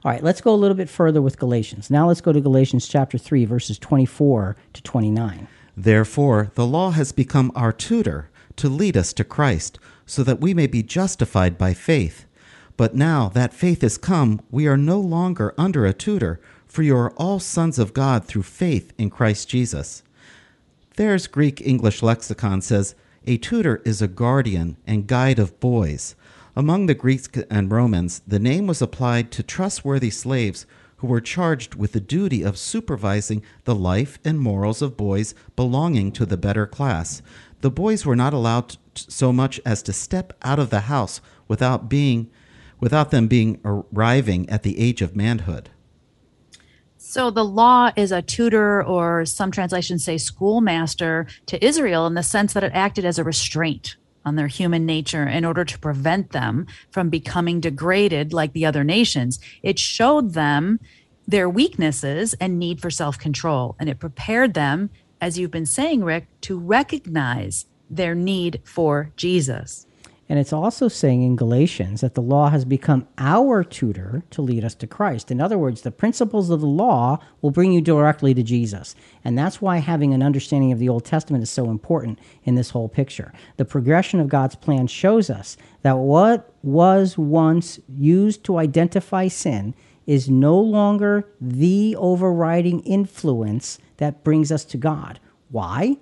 All 0.08 0.14
right, 0.14 0.24
let's 0.24 0.40
go 0.40 0.54
a 0.54 0.56
little 0.56 0.78
bit 0.78 0.88
further 0.88 1.22
with 1.22 1.38
Galatians. 1.38 1.92
Now 1.92 2.08
let's 2.08 2.22
go 2.22 2.32
to 2.32 2.40
Galatians 2.40 2.88
chapter 2.88 3.18
3, 3.18 3.44
verses 3.44 3.78
24 3.78 4.56
to 4.72 4.82
29. 4.82 5.50
Therefore, 5.76 6.50
the 6.56 6.66
law 6.66 6.92
has 6.92 7.12
become 7.12 7.52
our 7.56 7.74
tutor 7.74 8.30
to 8.56 8.70
lead 8.70 8.96
us 8.96 9.12
to 9.12 9.26
Christ, 9.26 9.80
so 10.06 10.24
that 10.24 10.40
we 10.40 10.54
may 10.54 10.66
be 10.66 10.82
justified 10.82 11.58
by 11.58 11.74
faith. 11.74 12.26
But 12.78 12.96
now 12.96 13.28
that 13.34 13.54
faith 13.54 13.82
has 13.82 13.98
come, 13.98 14.40
we 14.50 14.66
are 14.66 14.78
no 14.78 14.98
longer 14.98 15.54
under 15.58 15.86
a 15.86 15.92
tutor, 15.92 16.40
for 16.68 16.84
you 16.84 16.96
are 16.96 17.12
all 17.18 17.42
sons 17.42 17.78
of 17.78 17.94
God 17.94 18.24
through 18.24 18.44
faith 18.44 18.94
in 18.98 19.10
Christ 19.10 19.50
Jesus. 19.50 20.04
Thayer's 20.94 21.28
Greek 21.28 21.60
English 21.60 22.02
lexicon 22.02 22.62
says, 22.62 22.96
a 23.26 23.36
tutor 23.36 23.82
is 23.84 24.02
a 24.02 24.08
guardian 24.08 24.78
and 24.88 25.06
guide 25.06 25.38
of 25.38 25.60
boys. 25.60 26.16
Among 26.58 26.88
the 26.88 26.96
Greeks 26.96 27.30
and 27.52 27.72
Romans, 27.72 28.24
the 28.26 28.40
name 28.40 28.66
was 28.66 28.82
applied 28.82 29.30
to 29.34 29.44
trustworthy 29.44 30.10
slaves 30.10 30.66
who 30.96 31.06
were 31.06 31.22
charged 31.22 31.76
with 31.76 31.92
the 31.92 32.00
duty 32.00 32.42
of 32.42 32.58
supervising 32.58 33.44
the 33.66 33.76
life 33.76 34.18
and 34.26 34.40
morals 34.40 34.82
of 34.82 34.98
boys 34.98 35.36
belonging 35.56 36.12
to 36.14 36.26
the 36.26 36.36
better 36.36 36.66
class. 36.66 37.22
The 37.62 37.70
boys 37.70 38.08
were 38.08 38.16
not 38.16 38.34
allowed 38.34 38.78
so 38.96 39.32
much 39.32 39.62
as 39.68 39.84
to 39.84 39.94
step 39.94 40.34
out 40.42 40.58
of 40.58 40.72
the 40.72 40.80
house 40.90 41.22
without 41.48 41.90
being 41.90 42.32
without 42.80 43.12
them 43.12 43.28
being 43.28 43.62
arriving 43.64 44.50
at 44.50 44.64
the 44.64 44.80
age 44.80 45.04
of 45.04 45.16
manhood. 45.16 45.70
So 46.98 47.30
the 47.30 47.46
law 47.46 47.92
is 47.96 48.12
a 48.12 48.24
tutor, 48.24 48.84
or 48.84 49.26
some 49.26 49.52
translations 49.52 50.04
say 50.04 50.18
schoolmaster, 50.18 51.28
to 51.46 51.64
Israel 51.64 52.08
in 52.08 52.16
the 52.16 52.24
sense 52.24 52.54
that 52.54 52.64
it 52.64 52.72
acted 52.74 53.06
as 53.06 53.20
a 53.20 53.24
restraint 53.24 53.96
on 54.28 54.36
their 54.36 54.48
human 54.48 54.86
nature 54.86 55.26
in 55.26 55.46
order 55.46 55.64
to 55.64 55.80
prevent 55.80 56.32
them 56.32 56.68
from 56.92 57.10
becoming 57.10 57.62
degraded 57.62 58.34
like 58.34 58.52
the 58.52 58.66
other 58.66 58.84
nations. 58.84 59.40
It 59.64 59.80
showed 59.80 60.34
them 60.34 60.80
their 61.26 61.50
weaknesses 61.50 62.36
and 62.36 62.60
need 62.60 62.82
for 62.82 62.92
self 62.92 63.18
control. 63.18 63.76
And 63.80 63.90
it 63.90 64.00
prepared 64.00 64.54
them, 64.54 64.90
as 65.22 65.40
you've 65.40 65.52
been 65.52 65.66
saying, 65.66 66.04
Rick, 66.04 66.28
to 66.42 66.60
recognize 66.60 67.66
their 67.90 68.14
need 68.14 68.62
for 68.66 69.12
Jesus. 69.16 69.87
And 70.30 70.40
it's 70.40 70.52
also 70.52 70.90
saying 70.90 71.22
in 71.22 71.38
Galatians 71.38 72.02
that 72.02 72.14
the 72.14 72.22
law 72.22 72.50
has 72.50 72.66
become 72.66 73.08
our 73.18 73.64
tutor 73.64 74.24
to 74.32 74.42
lead 74.42 74.66
us 74.66 74.76
to 74.76 74.88
Christ. 74.88 75.32
In 75.32 75.40
other 75.40 75.58
words, 75.58 75.82
the 75.82 75.92
principles 75.92 76.50
of 76.50 76.60
the 76.60 76.68
law 76.68 77.20
will 77.42 77.52
bring 77.52 77.72
you 77.72 77.80
directly 77.80 78.34
to 78.34 78.44
Jesus. 78.44 78.94
And 79.24 79.38
that's 79.38 79.62
why 79.62 79.78
having 79.78 80.14
an 80.14 80.22
understanding 80.22 80.74
of 80.74 80.80
the 80.80 80.90
Old 80.90 81.06
Testament 81.06 81.44
is 81.44 81.50
so 81.50 81.70
important 81.70 82.20
in 82.44 82.56
this 82.56 82.72
whole 82.72 82.90
picture. 82.90 83.32
The 83.56 83.64
progression 83.64 84.20
of 84.20 84.28
God's 84.28 84.56
plan 84.56 84.88
shows 84.88 85.30
us 85.30 85.56
that 85.82 85.98
what 85.98 86.54
was 86.62 87.18
once 87.18 87.80
used 87.88 88.44
to 88.46 88.58
identify 88.58 89.30
sin 89.30 89.76
is 90.06 90.30
no 90.30 90.60
longer 90.60 91.30
the 91.40 91.96
overriding 91.98 92.82
influence 92.82 93.78
that 93.98 94.26
brings 94.26 94.52
us 94.52 94.66
to 94.66 94.78
God. 94.78 95.20
Why? 95.50 95.98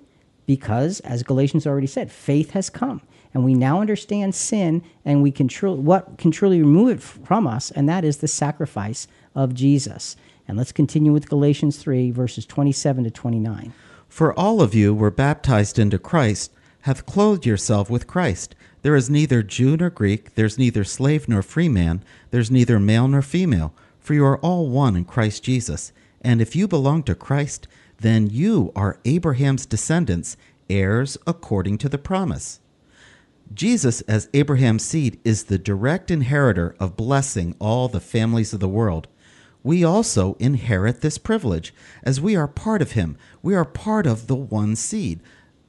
Because, 0.46 1.00
as 1.00 1.22
Galatians 1.22 1.66
already 1.66 1.88
said, 1.88 2.10
faith 2.10 2.50
has 2.50 2.70
come 2.70 3.02
and 3.36 3.44
we 3.44 3.52
now 3.52 3.82
understand 3.82 4.34
sin 4.34 4.82
and 5.04 5.22
we 5.22 5.30
can 5.30 5.46
what 5.84 6.16
can 6.16 6.30
truly 6.30 6.62
remove 6.62 6.88
it 6.88 7.02
from 7.02 7.46
us 7.46 7.70
and 7.70 7.86
that 7.86 8.02
is 8.02 8.16
the 8.16 8.26
sacrifice 8.26 9.06
of 9.34 9.52
jesus. 9.52 10.16
And 10.48 10.56
let's 10.56 10.72
continue 10.72 11.12
with 11.12 11.28
galatians 11.28 11.76
3 11.76 12.10
verses 12.12 12.46
27 12.46 13.04
to 13.04 13.10
29 13.10 13.74
for 14.08 14.32
all 14.38 14.62
of 14.62 14.74
you 14.74 14.94
were 14.94 15.10
baptized 15.10 15.78
into 15.78 15.98
christ 15.98 16.50
have 16.82 17.04
clothed 17.04 17.44
yourself 17.44 17.90
with 17.90 18.06
christ. 18.06 18.54
There 18.80 18.96
is 18.96 19.10
neither 19.10 19.42
jew 19.42 19.76
nor 19.76 19.90
greek 19.90 20.34
there's 20.34 20.56
neither 20.56 20.82
slave 20.82 21.28
nor 21.28 21.42
free 21.42 21.68
man 21.68 22.02
there's 22.30 22.50
neither 22.50 22.80
male 22.80 23.06
nor 23.06 23.20
female 23.20 23.74
for 24.00 24.14
you 24.14 24.24
are 24.24 24.38
all 24.38 24.70
one 24.70 24.96
in 24.96 25.04
christ 25.04 25.44
jesus. 25.44 25.92
And 26.22 26.40
if 26.40 26.56
you 26.56 26.66
belong 26.66 27.02
to 27.02 27.14
christ 27.14 27.68
then 27.98 28.30
you 28.30 28.72
are 28.74 28.98
abraham's 29.04 29.66
descendants 29.66 30.38
heirs 30.70 31.18
according 31.26 31.76
to 31.76 31.90
the 31.90 31.98
promise 31.98 32.60
Jesus, 33.52 34.00
as 34.02 34.28
Abraham's 34.34 34.84
seed, 34.84 35.18
is 35.24 35.44
the 35.44 35.58
direct 35.58 36.10
inheritor 36.10 36.74
of 36.78 36.96
blessing 36.96 37.54
all 37.58 37.88
the 37.88 38.00
families 38.00 38.52
of 38.52 38.60
the 38.60 38.68
world. 38.68 39.08
We 39.62 39.82
also 39.82 40.34
inherit 40.38 41.00
this 41.00 41.18
privilege, 41.18 41.74
as 42.02 42.20
we 42.20 42.36
are 42.36 42.46
part 42.46 42.82
of 42.82 42.92
him. 42.92 43.16
We 43.42 43.54
are 43.54 43.64
part 43.64 44.06
of 44.06 44.26
the 44.26 44.36
one 44.36 44.76
seed. 44.76 45.20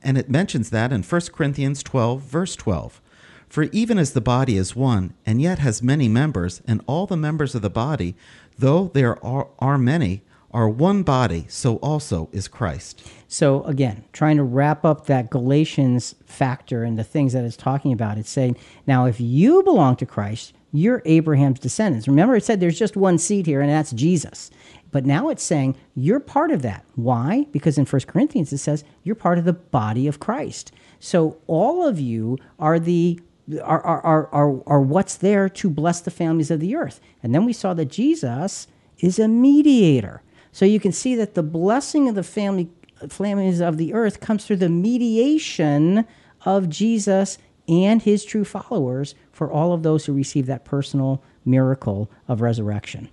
And 0.03 0.17
it 0.17 0.29
mentions 0.29 0.69
that 0.69 0.91
in 0.93 1.01
1 1.01 1.21
Corinthians 1.33 1.81
12, 1.81 2.21
verse 2.21 2.55
12. 2.55 3.01
For 3.49 3.63
even 3.63 3.97
as 3.97 4.11
the 4.11 4.21
body 4.21 4.57
is 4.57 4.75
one, 4.75 5.13
and 5.25 5.41
yet 5.41 5.59
has 5.59 5.81
many 5.81 6.07
members, 6.07 6.61
and 6.67 6.81
all 6.85 7.07
the 7.07 7.17
members 7.17 7.55
of 7.55 7.61
the 7.61 7.69
body, 7.69 8.15
though 8.57 8.91
there 8.93 9.23
are, 9.25 9.47
are 9.59 9.77
many, 9.77 10.21
are 10.51 10.69
one 10.69 11.03
body, 11.03 11.45
so 11.49 11.75
also 11.77 12.29
is 12.31 12.47
Christ. 12.47 13.05
So 13.27 13.63
again, 13.63 14.05
trying 14.13 14.37
to 14.37 14.43
wrap 14.43 14.85
up 14.85 15.05
that 15.05 15.29
Galatians 15.29 16.15
factor 16.25 16.83
and 16.83 16.97
the 16.97 17.03
things 17.03 17.33
that 17.33 17.43
it's 17.43 17.57
talking 17.57 17.91
about, 17.91 18.17
it's 18.17 18.29
saying, 18.29 18.57
now 18.85 19.05
if 19.05 19.19
you 19.19 19.61
belong 19.63 19.97
to 19.97 20.05
Christ, 20.05 20.53
you're 20.71 21.01
Abraham's 21.05 21.59
descendants. 21.59 22.07
Remember, 22.07 22.35
it 22.35 22.43
said 22.43 22.59
there's 22.59 22.79
just 22.79 22.97
one 22.97 23.17
seed 23.17 23.45
here, 23.45 23.61
and 23.61 23.69
that's 23.69 23.91
Jesus. 23.91 24.51
But 24.91 25.05
now 25.05 25.29
it's 25.29 25.43
saying 25.43 25.75
you're 25.95 26.19
part 26.19 26.51
of 26.51 26.61
that. 26.61 26.85
Why? 26.95 27.47
Because 27.51 27.77
in 27.77 27.85
1 27.85 28.01
Corinthians 28.07 28.53
it 28.53 28.59
says 28.59 28.83
you're 29.03 29.15
part 29.15 29.37
of 29.37 29.45
the 29.45 29.53
body 29.53 30.07
of 30.07 30.19
Christ. 30.19 30.71
So 30.99 31.37
all 31.47 31.85
of 31.85 31.99
you 31.99 32.37
are 32.59 32.79
the 32.79 33.19
are, 33.63 33.81
are, 33.81 34.27
are, 34.33 34.61
are, 34.67 34.81
what's 34.81 35.15
there 35.15 35.47
to 35.47 35.69
bless 35.69 36.01
the 36.01 36.11
families 36.11 36.51
of 36.51 36.59
the 36.59 36.75
earth. 36.75 36.99
And 37.23 37.33
then 37.33 37.45
we 37.45 37.53
saw 37.53 37.73
that 37.75 37.85
Jesus 37.85 38.67
is 38.99 39.19
a 39.19 39.27
mediator. 39.29 40.21
So 40.57 40.65
you 40.65 40.79
can 40.79 40.91
see 40.91 41.13
that 41.17 41.35
the 41.35 41.43
blessing 41.43 42.09
of 42.09 42.15
the 42.15 42.23
family 42.23 42.67
families 43.09 43.59
of 43.59 43.77
the 43.77 43.93
earth 43.93 44.19
comes 44.19 44.43
through 44.43 44.55
the 44.55 44.69
mediation 44.69 46.03
of 46.45 46.67
Jesus 46.67 47.37
and 47.67 48.01
his 48.01 48.25
true 48.25 48.43
followers 48.43 49.13
for 49.31 49.51
all 49.51 49.71
of 49.71 49.83
those 49.83 50.07
who 50.07 50.13
receive 50.13 50.47
that 50.47 50.65
personal 50.65 51.21
miracle 51.45 52.09
of 52.27 52.41
resurrection. 52.41 53.07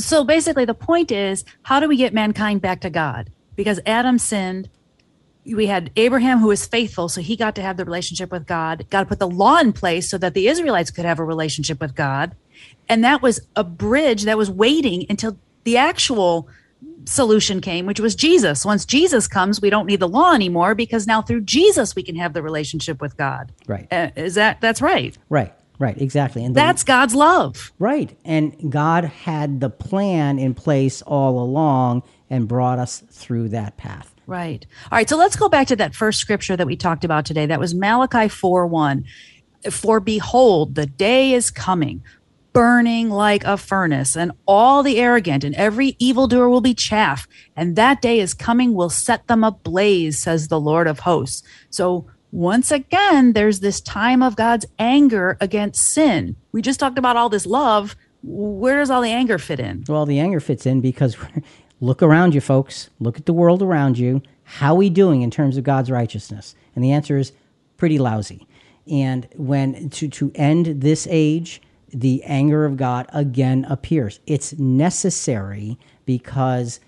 So 0.00 0.24
basically, 0.24 0.64
the 0.64 0.74
point 0.74 1.12
is 1.12 1.44
how 1.62 1.78
do 1.78 1.86
we 1.86 1.96
get 1.96 2.12
mankind 2.12 2.60
back 2.60 2.80
to 2.80 2.90
God? 2.90 3.30
Because 3.54 3.78
Adam 3.86 4.18
sinned. 4.18 4.68
We 5.46 5.66
had 5.66 5.92
Abraham 5.94 6.40
who 6.40 6.48
was 6.48 6.66
faithful, 6.66 7.08
so 7.08 7.20
he 7.20 7.36
got 7.36 7.54
to 7.54 7.62
have 7.62 7.76
the 7.76 7.84
relationship 7.84 8.32
with 8.32 8.48
God. 8.48 8.84
God 8.90 9.06
put 9.06 9.20
the 9.20 9.28
law 9.28 9.58
in 9.58 9.72
place 9.72 10.10
so 10.10 10.18
that 10.18 10.34
the 10.34 10.48
Israelites 10.48 10.90
could 10.90 11.04
have 11.04 11.20
a 11.20 11.24
relationship 11.24 11.80
with 11.80 11.94
God. 11.94 12.34
And 12.88 13.04
that 13.04 13.22
was 13.22 13.46
a 13.54 13.62
bridge 13.62 14.24
that 14.24 14.36
was 14.36 14.50
waiting 14.50 15.06
until 15.08 15.38
the 15.64 15.76
actual 15.76 16.48
solution 17.04 17.60
came, 17.60 17.86
which 17.86 18.00
was 18.00 18.14
Jesus. 18.14 18.64
Once 18.64 18.84
Jesus 18.84 19.28
comes, 19.28 19.60
we 19.60 19.70
don't 19.70 19.86
need 19.86 20.00
the 20.00 20.08
law 20.08 20.32
anymore 20.32 20.74
because 20.74 21.06
now 21.06 21.22
through 21.22 21.42
Jesus 21.42 21.94
we 21.94 22.02
can 22.02 22.16
have 22.16 22.32
the 22.32 22.42
relationship 22.42 23.00
with 23.00 23.16
God. 23.16 23.52
Right. 23.66 23.86
Uh, 23.92 24.10
is 24.16 24.34
that 24.34 24.60
that's 24.60 24.80
right? 24.80 25.16
Right. 25.28 25.52
Right, 25.78 26.00
exactly. 26.00 26.44
And 26.44 26.54
the, 26.54 26.60
that's 26.60 26.84
God's 26.84 27.12
love. 27.12 27.72
Right. 27.80 28.16
And 28.24 28.70
God 28.70 29.04
had 29.04 29.60
the 29.60 29.70
plan 29.70 30.38
in 30.38 30.54
place 30.54 31.02
all 31.02 31.40
along 31.40 32.04
and 32.30 32.46
brought 32.46 32.78
us 32.78 33.02
through 33.10 33.48
that 33.48 33.78
path. 33.78 34.14
Right. 34.28 34.64
All 34.92 34.96
right. 34.96 35.08
So 35.08 35.16
let's 35.16 35.34
go 35.34 35.48
back 35.48 35.66
to 35.68 35.76
that 35.76 35.94
first 35.94 36.20
scripture 36.20 36.56
that 36.56 36.66
we 36.66 36.76
talked 36.76 37.04
about 37.04 37.24
today. 37.24 37.46
That 37.46 37.58
was 37.58 37.74
Malachi 37.74 38.28
4 38.28 38.66
1. 38.66 39.04
For 39.70 39.98
behold, 39.98 40.76
the 40.76 40.86
day 40.86 41.32
is 41.32 41.50
coming 41.50 42.02
burning 42.52 43.10
like 43.10 43.44
a 43.44 43.56
furnace, 43.56 44.16
and 44.16 44.32
all 44.46 44.82
the 44.82 44.98
arrogant 44.98 45.44
and 45.44 45.54
every 45.54 45.96
evildoer 45.98 46.48
will 46.48 46.60
be 46.60 46.74
chaff, 46.74 47.26
and 47.56 47.76
that 47.76 48.02
day 48.02 48.20
is 48.20 48.34
coming 48.34 48.74
will 48.74 48.90
set 48.90 49.26
them 49.26 49.44
ablaze, 49.44 50.18
says 50.18 50.48
the 50.48 50.60
Lord 50.60 50.86
of 50.86 51.00
hosts. 51.00 51.42
So 51.70 52.06
once 52.32 52.70
again, 52.70 53.34
there's 53.34 53.60
this 53.60 53.80
time 53.80 54.22
of 54.22 54.36
God's 54.36 54.64
anger 54.78 55.36
against 55.40 55.84
sin. 55.84 56.36
We 56.50 56.62
just 56.62 56.80
talked 56.80 56.98
about 56.98 57.16
all 57.16 57.28
this 57.28 57.44
love. 57.44 57.94
Where 58.22 58.78
does 58.78 58.90
all 58.90 59.02
the 59.02 59.10
anger 59.10 59.38
fit 59.38 59.60
in? 59.60 59.84
Well, 59.86 60.06
the 60.06 60.18
anger 60.18 60.40
fits 60.40 60.64
in 60.64 60.80
because 60.80 61.16
look 61.80 62.02
around 62.02 62.34
you, 62.34 62.40
folks. 62.40 62.88
Look 63.00 63.18
at 63.18 63.26
the 63.26 63.34
world 63.34 63.62
around 63.62 63.98
you. 63.98 64.22
How 64.44 64.72
are 64.72 64.76
we 64.76 64.88
doing 64.88 65.20
in 65.20 65.30
terms 65.30 65.58
of 65.58 65.64
God's 65.64 65.90
righteousness? 65.90 66.54
And 66.74 66.82
the 66.82 66.92
answer 66.92 67.18
is 67.18 67.32
pretty 67.76 67.98
lousy. 67.98 68.46
And 68.90 69.28
when 69.36 69.90
to, 69.90 70.08
to 70.08 70.32
end 70.34 70.80
this 70.80 71.06
age, 71.10 71.60
the 71.92 72.22
anger 72.24 72.64
of 72.64 72.76
God 72.76 73.06
again 73.12 73.64
appears. 73.68 74.20
It's 74.26 74.58
necessary 74.58 75.78
because 76.04 76.80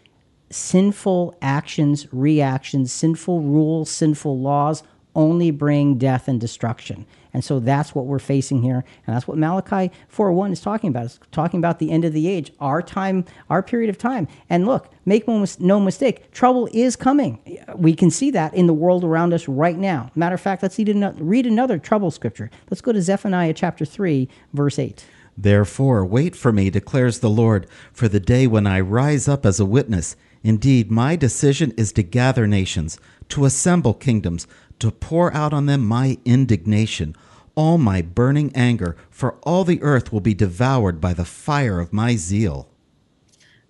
sinful 0.51 1.37
actions, 1.43 2.07
reactions, 2.13 2.93
sinful 2.93 3.43
rules, 3.43 3.91
sinful 3.91 4.39
laws 4.39 4.83
only 5.15 5.51
bring 5.51 5.97
death 5.97 6.29
and 6.29 6.41
destruction. 6.41 7.07
And 7.35 7.45
so 7.45 7.61
that's 7.61 7.95
what 7.95 8.07
we're 8.07 8.19
facing 8.21 8.63
here. 8.63 8.85
And 9.07 9.15
that's 9.15 9.29
what 9.29 9.37
Malachi 9.37 9.93
4.1 10.11 10.53
is 10.53 10.61
talking 10.61 10.89
about. 10.89 11.05
It's 11.07 11.19
talking 11.33 11.59
about 11.59 11.81
the 11.81 11.91
end 11.91 12.05
of 12.05 12.13
the 12.13 12.29
age, 12.29 12.53
our 12.61 12.81
time, 12.81 13.27
our 13.51 13.63
period 13.63 13.91
of 13.91 13.99
time. 13.99 14.29
And 14.49 14.65
look, 14.65 14.89
make 15.05 15.27
no 15.27 15.81
mistake, 15.81 16.31
trouble 16.31 16.69
is 16.73 16.95
coming. 16.95 17.41
We 17.75 17.95
can 17.95 18.11
see 18.11 18.31
that 18.31 18.55
in 18.55 18.69
the 18.69 18.73
world 18.73 19.05
around 19.05 19.35
us 19.35 19.49
right 19.49 19.77
now. 19.77 20.13
Matter 20.15 20.37
of 20.37 20.41
fact, 20.41 20.63
let's 20.63 20.79
read 20.79 21.47
another 21.47 21.79
trouble 21.79 22.13
scripture. 22.13 22.51
Let's 22.71 22.81
go 22.81 22.93
to 22.93 23.03
Zephaniah 23.03 23.53
chapter 23.53 23.85
3, 23.85 24.29
verse 24.53 24.79
8. 24.79 25.05
Therefore, 25.37 26.07
wait 26.07 26.37
for 26.37 26.53
me, 26.53 26.71
declares 26.71 27.19
the 27.19 27.29
Lord, 27.29 27.67
for 27.93 28.07
the 28.07 28.21
day 28.21 28.47
when 28.47 28.69
I 28.69 28.79
rise 28.79 29.27
up 29.27 29.45
as 29.45 29.59
a 29.59 29.67
witness. 29.67 30.15
Indeed, 30.45 30.93
my 30.93 31.17
decision 31.17 31.73
is 31.77 31.93
to 31.95 32.05
gather 32.05 32.47
nations, 32.47 33.01
to 33.31 33.45
assemble 33.45 33.95
kingdoms, 33.95 34.47
to 34.79 34.93
pour 34.93 35.35
out 35.35 35.53
on 35.53 35.67
them 35.67 35.85
my 35.85 36.19
indignation, 36.25 37.17
all 37.55 37.79
my 37.79 38.03
burning 38.03 38.53
anger, 38.55 38.97
for 39.11 39.35
all 39.43 39.65
the 39.65 39.83
earth 39.83 40.13
will 40.13 40.21
be 40.21 40.35
devoured 40.35 41.01
by 41.01 41.15
the 41.15 41.25
fire 41.25 41.81
of 41.81 41.93
my 41.93 42.17
zeal. 42.17 42.69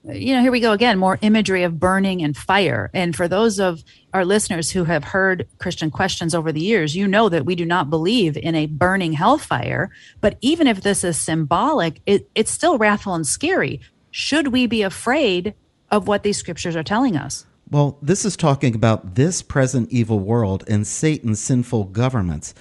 You 0.06 0.34
know, 0.34 0.42
here 0.42 0.52
we 0.52 0.60
go 0.60 0.72
again, 0.72 0.98
more 0.98 1.18
imagery 1.22 1.62
of 1.62 1.80
burning 1.80 2.22
and 2.22 2.36
fire. 2.36 2.90
And 2.92 3.16
for 3.16 3.26
those 3.26 3.58
of 3.58 3.82
our 4.12 4.26
listeners 4.26 4.70
who 4.70 4.84
have 4.84 5.02
heard 5.02 5.48
Christian 5.58 5.90
questions 5.90 6.34
over 6.34 6.52
the 6.52 6.60
years, 6.60 6.94
you 6.94 7.08
know 7.08 7.30
that 7.30 7.46
we 7.46 7.54
do 7.54 7.64
not 7.64 7.88
believe 7.88 8.36
in 8.36 8.54
a 8.54 8.66
burning 8.66 9.14
hellfire. 9.14 9.90
But 10.20 10.36
even 10.42 10.66
if 10.66 10.82
this 10.82 11.04
is 11.04 11.18
symbolic, 11.18 12.02
it, 12.04 12.28
it's 12.34 12.50
still 12.50 12.76
wrathful 12.76 13.14
and 13.14 13.26
scary. 13.26 13.80
Should 14.10 14.48
we 14.48 14.66
be 14.66 14.82
afraid 14.82 15.54
of 15.90 16.06
what 16.06 16.22
these 16.22 16.36
scriptures 16.36 16.76
are 16.76 16.82
telling 16.82 17.16
us? 17.16 17.46
Well, 17.70 17.98
this 18.02 18.26
is 18.26 18.36
talking 18.36 18.74
about 18.74 19.14
this 19.14 19.40
present 19.40 19.90
evil 19.90 20.20
world 20.20 20.64
and 20.68 20.86
Satan's 20.86 21.40
sinful 21.40 21.84
governments. 21.84 22.52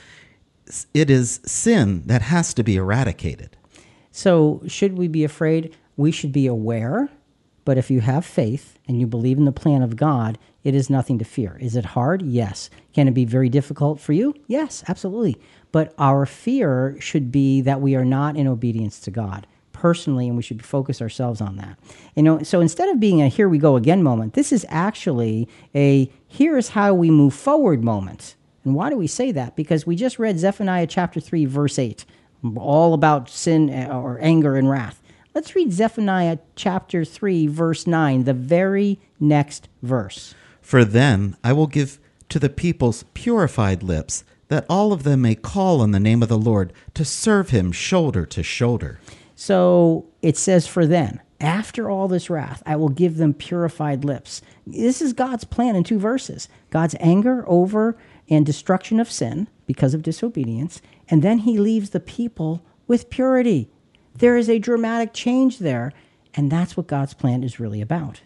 It 0.94 1.10
is 1.10 1.42
sin 1.46 2.04
that 2.06 2.22
has 2.24 2.54
to 2.56 2.64
be 2.64 2.76
eradicated. 2.76 3.58
So, 4.12 4.62
should 4.68 4.98
we 4.98 5.08
be 5.08 5.24
afraid? 5.24 5.76
We 5.98 6.12
should 6.12 6.32
be 6.32 6.48
aware. 6.48 7.10
But 7.66 7.78
if 7.78 7.90
you 7.90 8.02
have 8.02 8.26
faith 8.26 8.78
and 8.88 9.00
you 9.00 9.08
believe 9.08 9.38
in 9.38 9.46
the 9.46 9.52
plan 9.52 9.82
of 9.82 9.96
God, 9.96 10.38
it 10.64 10.76
is 10.76 10.90
nothing 10.90 11.18
to 11.20 11.26
fear. 11.26 11.58
Is 11.62 11.76
it 11.76 11.86
hard? 11.86 12.22
Yes. 12.22 12.70
Can 12.94 13.08
it 13.08 13.14
be 13.14 13.26
very 13.26 13.50
difficult 13.50 14.00
for 14.00 14.14
you? 14.14 14.34
Yes, 14.48 14.84
absolutely. 14.88 15.38
But 15.72 15.94
our 15.98 16.26
fear 16.26 16.98
should 17.00 17.32
be 17.32 17.62
that 17.62 17.82
we 17.82 17.96
are 17.96 18.06
not 18.06 18.36
in 18.36 18.48
obedience 18.48 19.00
to 19.02 19.12
God 19.12 19.48
personally, 19.72 20.28
and 20.28 20.38
we 20.38 20.44
should 20.44 20.64
focus 20.64 21.02
ourselves 21.02 21.42
on 21.42 21.58
that. 21.58 21.78
You 22.16 22.24
know, 22.24 22.44
so 22.44 22.62
instead 22.62 22.88
of 22.90 23.00
being 23.00 23.22
a 23.22 23.28
here 23.28 23.50
we 23.50 23.58
go 23.58 23.76
again 23.76 24.04
moment, 24.04 24.34
this 24.34 24.52
is 24.54 24.66
actually 24.70 25.50
a 25.76 26.10
here's 26.28 26.70
how 26.70 26.94
we 26.94 27.12
move 27.12 27.34
forward 27.34 27.84
moment. 27.84 28.36
And 28.64 28.76
why 28.76 28.90
do 28.90 28.98
we 28.98 29.08
say 29.08 29.32
that? 29.32 29.56
Because 29.56 29.86
we 29.86 29.96
just 29.96 30.20
read 30.20 30.40
Zephaniah 30.40 30.88
chapter 30.88 31.20
3, 31.20 31.46
verse 31.46 31.78
8, 31.78 32.06
all 32.56 32.94
about 32.94 33.30
sin 33.30 33.70
uh, 33.70 33.98
or 33.98 34.20
anger 34.22 34.56
and 34.56 34.70
wrath. 34.70 35.02
Let's 35.36 35.56
read 35.56 35.74
Zephaniah 35.74 36.38
chapter 36.56 37.04
3, 37.04 37.48
verse 37.48 37.88
9, 37.88 38.24
the 38.24 38.34
very 38.34 39.00
next 39.20 39.68
verse. 39.82 40.36
For 40.62 40.86
then 40.86 41.36
I 41.44 41.54
will 41.54 41.68
give 41.68 42.00
to 42.30 42.40
the 42.40 42.50
peoples 42.50 43.04
purified 43.14 43.84
lips, 43.84 44.24
that 44.48 44.66
all 44.70 44.94
of 44.94 45.04
them 45.04 45.22
may 45.22 45.36
call 45.36 45.82
on 45.82 45.92
the 45.92 46.00
name 46.00 46.22
of 46.24 46.30
the 46.30 46.38
Lord 46.38 46.72
to 46.94 47.04
serve 47.04 47.50
him 47.50 47.72
shoulder 47.72 48.26
to 48.28 48.44
shoulder. 48.44 49.00
So 49.36 50.06
it 50.22 50.38
says, 50.38 50.68
For 50.68 50.86
then, 50.86 51.20
after 51.42 51.90
all 51.90 52.08
this 52.08 52.30
wrath, 52.30 52.64
I 52.66 52.76
will 52.76 52.90
give 52.90 53.18
them 53.18 53.34
purified 53.34 54.06
lips. 54.06 54.42
This 54.66 55.02
is 55.02 55.14
God's 55.14 55.44
plan 55.44 55.76
in 55.76 55.84
two 55.84 56.00
verses 56.00 56.48
God's 56.70 56.96
anger 57.00 57.44
over 57.48 57.98
and 58.30 58.46
destruction 58.46 59.00
of 59.00 59.12
sin 59.12 59.48
because 59.66 59.94
of 59.94 60.04
disobedience, 60.04 60.82
and 61.10 61.22
then 61.22 61.40
he 61.40 61.58
leaves 61.58 61.92
the 61.92 62.00
people 62.00 62.64
with 62.88 63.10
purity. 63.10 63.70
There 64.16 64.38
is 64.38 64.50
a 64.50 64.60
dramatic 64.60 65.14
change 65.14 65.60
there, 65.60 65.92
and 66.34 66.52
that's 66.52 66.78
what 66.78 66.88
God's 66.88 67.14
plan 67.14 67.44
is 67.44 67.60
really 67.60 67.82
about. 67.82 68.22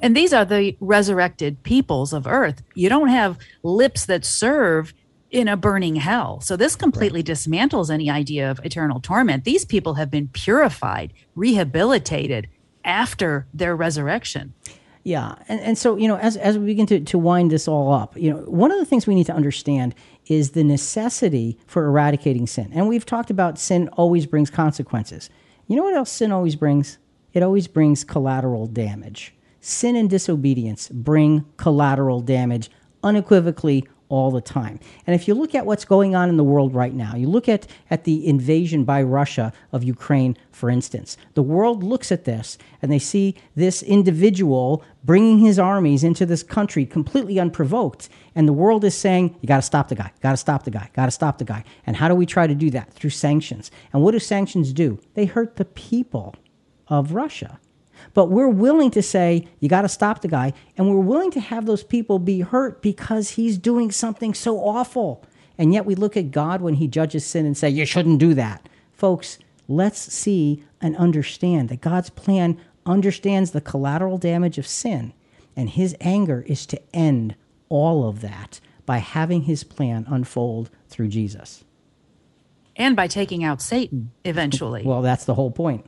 And 0.00 0.16
these 0.16 0.32
are 0.32 0.44
the 0.44 0.76
resurrected 0.80 1.62
peoples 1.62 2.12
of 2.12 2.26
earth. 2.26 2.62
You 2.74 2.88
don't 2.88 3.08
have 3.08 3.38
lips 3.62 4.04
that 4.06 4.24
serve 4.24 4.92
in 5.30 5.48
a 5.48 5.56
burning 5.56 5.96
hell. 5.96 6.40
So 6.40 6.56
this 6.56 6.76
completely 6.76 7.20
right. 7.20 7.26
dismantles 7.26 7.88
any 7.88 8.10
idea 8.10 8.50
of 8.50 8.60
eternal 8.64 9.00
torment. 9.00 9.44
These 9.44 9.64
people 9.64 9.94
have 9.94 10.10
been 10.10 10.28
purified, 10.28 11.12
rehabilitated 11.34 12.48
after 12.84 13.46
their 13.54 13.74
resurrection. 13.74 14.52
Yeah. 15.04 15.34
And, 15.48 15.60
and 15.60 15.76
so, 15.76 15.96
you 15.96 16.06
know, 16.06 16.16
as, 16.16 16.36
as 16.36 16.56
we 16.56 16.66
begin 16.66 16.86
to, 16.86 17.00
to 17.00 17.18
wind 17.18 17.50
this 17.50 17.66
all 17.66 17.92
up, 17.92 18.16
you 18.16 18.30
know, 18.30 18.38
one 18.42 18.70
of 18.70 18.78
the 18.78 18.84
things 18.84 19.06
we 19.06 19.14
need 19.14 19.26
to 19.26 19.34
understand 19.34 19.94
is 20.26 20.52
the 20.52 20.62
necessity 20.62 21.58
for 21.66 21.84
eradicating 21.84 22.46
sin. 22.46 22.70
And 22.72 22.88
we've 22.88 23.06
talked 23.06 23.30
about 23.30 23.58
sin 23.58 23.88
always 23.94 24.26
brings 24.26 24.48
consequences. 24.48 25.28
You 25.66 25.76
know 25.76 25.82
what 25.82 25.94
else 25.94 26.10
sin 26.10 26.30
always 26.30 26.54
brings? 26.54 26.98
It 27.32 27.42
always 27.42 27.66
brings 27.66 28.04
collateral 28.04 28.66
damage. 28.66 29.34
Sin 29.60 29.96
and 29.96 30.08
disobedience 30.08 30.88
bring 30.88 31.46
collateral 31.56 32.20
damage 32.20 32.70
unequivocally 33.02 33.88
all 34.12 34.30
the 34.30 34.42
time. 34.42 34.78
And 35.06 35.14
if 35.14 35.26
you 35.26 35.32
look 35.32 35.54
at 35.54 35.64
what's 35.64 35.86
going 35.86 36.14
on 36.14 36.28
in 36.28 36.36
the 36.36 36.44
world 36.44 36.74
right 36.74 36.92
now, 36.92 37.16
you 37.16 37.26
look 37.26 37.48
at, 37.48 37.66
at 37.90 38.04
the 38.04 38.26
invasion 38.26 38.84
by 38.84 39.02
Russia 39.02 39.54
of 39.72 39.82
Ukraine, 39.82 40.36
for 40.50 40.68
instance, 40.68 41.16
the 41.32 41.42
world 41.42 41.82
looks 41.82 42.12
at 42.12 42.26
this 42.26 42.58
and 42.82 42.92
they 42.92 42.98
see 42.98 43.34
this 43.56 43.82
individual 43.82 44.84
bringing 45.02 45.38
his 45.38 45.58
armies 45.58 46.04
into 46.04 46.26
this 46.26 46.42
country 46.42 46.84
completely 46.84 47.40
unprovoked. 47.40 48.10
And 48.34 48.46
the 48.46 48.52
world 48.52 48.84
is 48.84 48.94
saying, 48.94 49.34
you 49.40 49.46
got 49.46 49.56
to 49.56 49.62
stop 49.62 49.88
the 49.88 49.94
guy, 49.94 50.12
got 50.20 50.32
to 50.32 50.36
stop 50.36 50.64
the 50.64 50.70
guy, 50.70 50.90
got 50.92 51.06
to 51.06 51.10
stop 51.10 51.38
the 51.38 51.44
guy. 51.44 51.64
And 51.86 51.96
how 51.96 52.08
do 52.08 52.14
we 52.14 52.26
try 52.26 52.46
to 52.46 52.54
do 52.54 52.68
that? 52.68 52.92
Through 52.92 53.10
sanctions. 53.10 53.70
And 53.94 54.02
what 54.02 54.10
do 54.12 54.18
sanctions 54.18 54.74
do? 54.74 55.00
They 55.14 55.24
hurt 55.24 55.56
the 55.56 55.64
people 55.64 56.34
of 56.86 57.14
Russia. 57.14 57.58
But 58.14 58.26
we're 58.26 58.48
willing 58.48 58.90
to 58.92 59.02
say, 59.02 59.48
you 59.60 59.68
got 59.68 59.82
to 59.82 59.88
stop 59.88 60.20
the 60.20 60.28
guy. 60.28 60.52
And 60.76 60.88
we're 60.88 61.00
willing 61.00 61.30
to 61.32 61.40
have 61.40 61.66
those 61.66 61.82
people 61.84 62.18
be 62.18 62.40
hurt 62.40 62.82
because 62.82 63.30
he's 63.30 63.58
doing 63.58 63.90
something 63.90 64.34
so 64.34 64.58
awful. 64.58 65.24
And 65.58 65.72
yet 65.72 65.86
we 65.86 65.94
look 65.94 66.16
at 66.16 66.30
God 66.30 66.60
when 66.60 66.74
he 66.74 66.88
judges 66.88 67.24
sin 67.24 67.46
and 67.46 67.56
say, 67.56 67.68
you 67.68 67.84
shouldn't 67.86 68.18
do 68.18 68.34
that. 68.34 68.68
Folks, 68.92 69.38
let's 69.68 70.00
see 70.00 70.64
and 70.80 70.96
understand 70.96 71.68
that 71.68 71.80
God's 71.80 72.10
plan 72.10 72.58
understands 72.84 73.52
the 73.52 73.60
collateral 73.60 74.18
damage 74.18 74.58
of 74.58 74.66
sin. 74.66 75.12
And 75.56 75.70
his 75.70 75.94
anger 76.00 76.44
is 76.46 76.66
to 76.66 76.80
end 76.94 77.36
all 77.68 78.08
of 78.08 78.20
that 78.22 78.60
by 78.86 78.98
having 78.98 79.42
his 79.42 79.64
plan 79.64 80.06
unfold 80.08 80.70
through 80.88 81.08
Jesus. 81.08 81.64
And 82.74 82.96
by 82.96 83.06
taking 83.06 83.44
out 83.44 83.60
Satan 83.60 84.10
eventually. 84.24 84.82
Well, 84.82 85.02
that's 85.02 85.26
the 85.26 85.34
whole 85.34 85.50
point. 85.50 85.86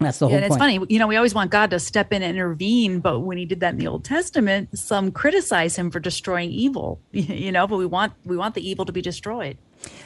That's 0.00 0.18
the 0.18 0.28
whole 0.28 0.36
and 0.36 0.44
it's 0.44 0.56
point. 0.56 0.60
funny, 0.60 0.86
you 0.88 0.98
know, 0.98 1.06
we 1.06 1.16
always 1.16 1.34
want 1.34 1.50
God 1.50 1.70
to 1.70 1.80
step 1.80 2.12
in 2.12 2.22
and 2.22 2.36
intervene, 2.36 3.00
but 3.00 3.20
when 3.20 3.38
he 3.38 3.44
did 3.44 3.60
that 3.60 3.74
in 3.74 3.78
the 3.78 3.88
Old 3.88 4.04
Testament, 4.04 4.78
some 4.78 5.10
criticize 5.10 5.76
him 5.76 5.90
for 5.90 6.00
destroying 6.00 6.50
evil, 6.50 7.00
you 7.12 7.50
know, 7.52 7.66
but 7.66 7.76
we 7.76 7.86
want 7.86 8.12
we 8.24 8.36
want 8.36 8.54
the 8.54 8.68
evil 8.68 8.84
to 8.84 8.92
be 8.92 9.02
destroyed. 9.02 9.58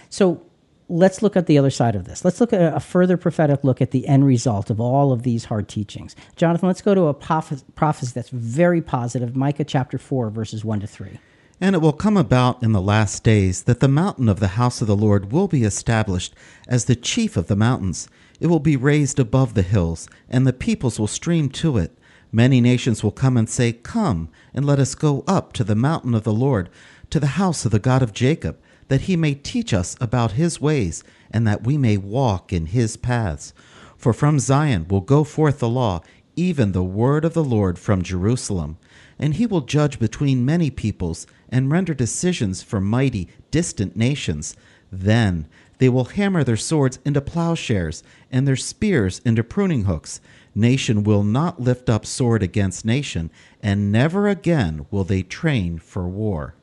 So 0.09 0.43
let's 0.89 1.23
look 1.23 1.37
at 1.37 1.47
the 1.47 1.59
other 1.59 1.71
side 1.71 1.95
of 1.95 2.05
this. 2.05 2.25
Let's 2.25 2.41
look 2.41 2.53
at 2.53 2.75
a 2.75 2.81
further 2.81 3.17
prophetic 3.17 3.65
look 3.65 3.81
at 3.81 3.91
the 3.91 4.07
end 4.07 4.27
result 4.27 4.71
of 4.71 4.81
all 4.81 5.13
of 5.13 5.23
these 5.23 5.47
hard 5.47 5.69
teachings. 5.69 6.15
Jonathan, 6.37 6.67
let's 6.67 6.83
go 6.83 6.95
to 6.95 7.07
a 7.07 7.15
prophecy 7.15 8.13
that's 8.15 8.29
very 8.29 8.83
positive 8.83 9.35
Micah 9.35 9.65
chapter 9.65 9.99
4, 9.99 10.31
verses 10.31 10.65
1 10.65 10.81
to 10.81 10.87
3. 10.87 11.19
And 11.61 11.77
it 11.77 11.79
will 11.79 11.93
come 11.93 12.17
about 12.17 12.63
in 12.63 12.73
the 12.73 12.81
last 12.81 13.23
days 13.23 13.63
that 13.63 13.81
the 13.81 13.89
mountain 13.89 14.29
of 14.29 14.41
the 14.41 14.49
house 14.49 14.81
of 14.81 14.89
the 14.89 14.97
Lord 14.97 15.33
will 15.33 15.49
be 15.49 15.63
established 15.63 16.35
as 16.67 16.85
the 16.85 16.97
chief 16.97 17.37
of 17.37 17.47
the 17.47 17.57
mountains 17.57 18.09
it 18.43 18.49
will 18.49 18.59
be 18.59 18.77
raised 18.77 19.21
above 19.21 19.55
the 19.55 19.63
hills, 19.63 20.09
and 20.29 20.45
the 20.45 20.53
peoples 20.53 20.99
will 20.99 21.07
stream 21.07 21.49
to 21.49 21.79
it. 21.79 21.97
Many 22.33 22.61
nations 22.61 23.01
will 23.01 23.13
come 23.13 23.37
and 23.37 23.49
say, 23.49 23.73
Come, 23.73 24.31
and 24.53 24.65
let 24.67 24.81
us 24.81 24.97
go 24.97 25.23
up 25.29 25.53
to 25.53 25.63
the 25.63 25.77
mountain 25.77 26.13
of 26.13 26.25
the 26.25 26.33
Lord, 26.33 26.69
to 27.11 27.21
the 27.21 27.39
house 27.39 27.65
of 27.65 27.71
the 27.71 27.79
God 27.79 28.03
of 28.03 28.13
Jacob, 28.13 28.59
that 28.89 29.03
he 29.03 29.15
may 29.15 29.35
teach 29.35 29.73
us 29.73 29.95
about 30.01 30.33
his 30.33 30.61
ways, 30.61 31.05
and 31.31 31.47
that 31.47 31.63
we 31.63 31.79
may 31.79 31.97
walk 31.97 32.53
in 32.53 32.67
his 32.67 32.97
paths. 32.97 33.55
For 33.97 34.13
from 34.13 34.41
Zion 34.41 34.89
will 34.89 35.03
go 35.03 35.23
forth 35.23 35.61
the 35.61 35.69
law, 35.69 36.01
even 36.35 36.73
the 36.73 36.83
word 36.83 37.25
of 37.25 37.35
the 37.35 37.45
Lord 37.45 37.79
from 37.79 38.03
Jerusalem. 38.03 38.77
And 39.21 39.35
he 39.35 39.47
will 39.47 39.61
judge 39.61 40.01
between 40.01 40.45
many 40.45 40.69
peoples, 40.69 41.29
and 41.49 41.71
render 41.71 41.95
decisions 41.95 42.61
for 42.61 42.81
mighty, 42.81 43.29
distant 43.53 43.95
nations. 43.95 44.57
Then 44.91 45.47
they 45.79 45.89
will 45.89 46.05
hammer 46.05 46.45
their 46.45 46.57
swords 46.57 46.99
into 47.05 47.21
plowshares 47.21 48.03
and 48.31 48.47
their 48.47 48.57
spears 48.57 49.21
into 49.25 49.43
pruning 49.43 49.85
hooks. 49.85 50.21
Nation 50.55 51.03
will 51.03 51.25
not 51.25 51.61
lift 51.61 51.89
up 51.89 52.05
sword 52.05 52.43
against 52.43 52.85
nation, 52.85 53.31
and 53.63 53.91
never 53.91 54.29
again 54.29 54.87
will 54.91 55.05
they 55.05 55.23
train 55.23 55.79
for 55.79 56.07
war. 56.07 56.55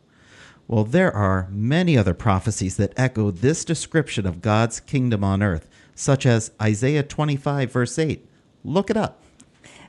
Well, 0.67 0.83
there 0.83 1.11
are 1.15 1.47
many 1.49 1.97
other 1.97 2.13
prophecies 2.13 2.77
that 2.77 2.93
echo 2.95 3.31
this 3.31 3.65
description 3.65 4.27
of 4.27 4.41
God's 4.41 4.79
kingdom 4.79 5.23
on 5.23 5.41
earth, 5.41 5.67
such 5.95 6.27
as 6.27 6.51
Isaiah 6.61 7.01
25, 7.01 7.71
verse 7.71 7.97
8. 7.97 8.23
Look 8.63 8.91
it 8.91 8.97
up. 8.97 9.23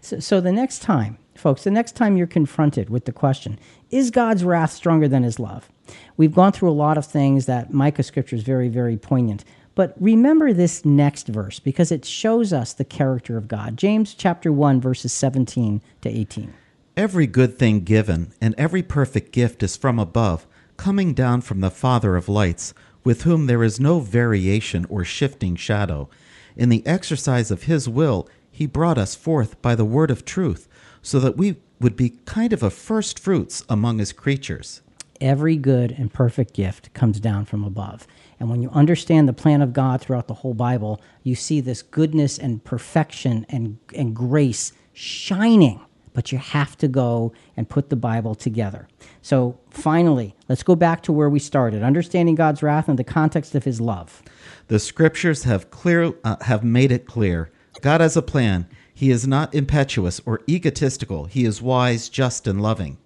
So, 0.01 0.21
so 0.21 0.41
the 0.41 0.53
next 0.53 0.79
time, 0.81 1.19
folks, 1.35 1.65
the 1.65 1.71
next 1.71 1.97
time 1.97 2.17
you're 2.17 2.27
confronted 2.27 2.89
with 2.89 3.05
the 3.05 3.13
question, 3.13 3.59
is 3.91 4.11
God's 4.11 4.43
wrath 4.43 4.73
stronger 4.73 5.07
than 5.07 5.23
his 5.23 5.39
love? 5.39 5.69
We've 6.17 6.35
gone 6.35 6.53
through 6.53 6.71
a 6.71 6.73
lot 6.73 6.99
of 6.99 7.07
things 7.07 7.47
that 7.47 7.73
Micah 7.73 8.03
scripture 8.03 8.37
is 8.37 8.43
very, 8.43 8.69
very 8.69 8.97
poignant. 8.97 9.45
But 9.75 9.95
remember 9.99 10.53
this 10.53 10.85
next 10.85 11.29
verse 11.29 11.59
because 11.59 11.91
it 11.91 12.05
shows 12.05 12.53
us 12.53 12.73
the 12.73 12.85
character 12.85 13.37
of 13.37 13.49
God. 13.49 13.77
James 13.77 14.15
chapter 14.15 14.53
1 14.53 14.81
verses 14.81 15.13
17 15.13 15.81
to 16.03 16.09
18. 16.09 16.53
Every 16.97 17.27
good 17.27 17.59
thing 17.59 17.81
given 17.81 18.33
and 18.41 18.55
every 18.59 18.83
perfect 18.83 19.33
gift 19.33 19.63
is 19.63 19.77
from 19.77 19.99
above, 19.99 20.47
coming 20.77 21.15
down 21.15 21.41
from 21.41 21.61
the 21.61 21.71
Father 21.71 22.17
of 22.17 22.29
lights, 22.29 22.75
with 23.05 23.23
whom 23.23 23.47
there 23.47 23.65
is 23.65 23.81
no 23.81 24.01
variation 24.01 24.85
or 24.91 25.05
shifting 25.05 25.57
shadow. 25.57 26.11
In 26.57 26.69
the 26.69 26.87
exercise 26.87 27.51
of 27.51 27.63
his 27.63 27.89
will, 27.89 28.29
he 28.51 28.67
brought 28.67 28.99
us 28.99 29.15
forth 29.15 29.63
by 29.63 29.75
the 29.75 29.85
word 29.85 30.11
of 30.11 30.25
truth, 30.25 30.69
so 31.01 31.19
that 31.21 31.37
we 31.39 31.57
would 31.81 31.97
be 31.97 32.19
kind 32.27 32.53
of 32.53 32.63
a 32.63 32.69
first 32.69 33.19
fruits 33.19 33.65
among 33.69 33.99
his 33.99 34.13
creatures 34.13 34.83
every 35.21 35.57
good 35.57 35.93
and 35.93 36.13
perfect 36.13 36.55
gift 36.55 36.93
comes 36.95 37.21
down 37.21 37.45
from 37.45 37.65
above. 37.65 38.07
And 38.39 38.49
when 38.49 38.63
you 38.63 38.71
understand 38.71 39.29
the 39.29 39.33
plan 39.33 39.63
of 39.63 39.73
God 39.73 40.01
throughout 40.01 40.29
the 40.29 40.35
whole 40.35 40.55
Bible, 40.55 41.01
you 41.23 41.35
see 41.35 41.61
this 41.61 41.83
goodness 41.83 42.39
and 42.39 42.65
perfection 42.65 43.47
and, 43.49 43.79
and 43.95 44.15
grace 44.15 44.73
shining. 44.93 45.81
But 46.13 46.33
you 46.33 46.39
have 46.39 46.77
to 46.79 46.89
go 46.89 47.33
and 47.57 47.69
put 47.69 47.89
the 47.89 47.97
Bible 47.97 48.35
together. 48.35 48.89
So 49.23 49.59
finally, 49.71 50.35
let's 50.49 50.65
go 50.65 50.75
back 50.75 51.03
to 51.05 51.13
where 51.13 51.31
we 51.31 51.39
started, 51.39 51.85
understanding 51.85 52.35
God's 52.35 52.63
wrath 52.63 52.89
in 52.89 52.97
the 52.97 53.05
context 53.05 53.55
of 53.55 53.65
his 53.65 53.81
love. 53.81 54.23
The 54.67 54.81
scriptures 54.81 55.45
have 55.45 55.71
clear 55.71 56.13
uh, 56.25 56.37
have 56.43 56.65
made 56.65 56.91
it 56.91 57.07
clear. 57.07 57.53
God 57.81 58.01
has 58.01 58.17
a 58.17 58.23
plan. 58.23 58.67
He 58.93 59.11
is 59.11 59.27
not 59.27 59.55
impetuous 59.55 60.21
or 60.27 60.41
egotistical. 60.49 61.27
He 61.27 61.45
is 61.45 61.63
wise, 61.63 62.09
just, 62.09 62.47
and 62.47 62.61
loving. 62.61 62.99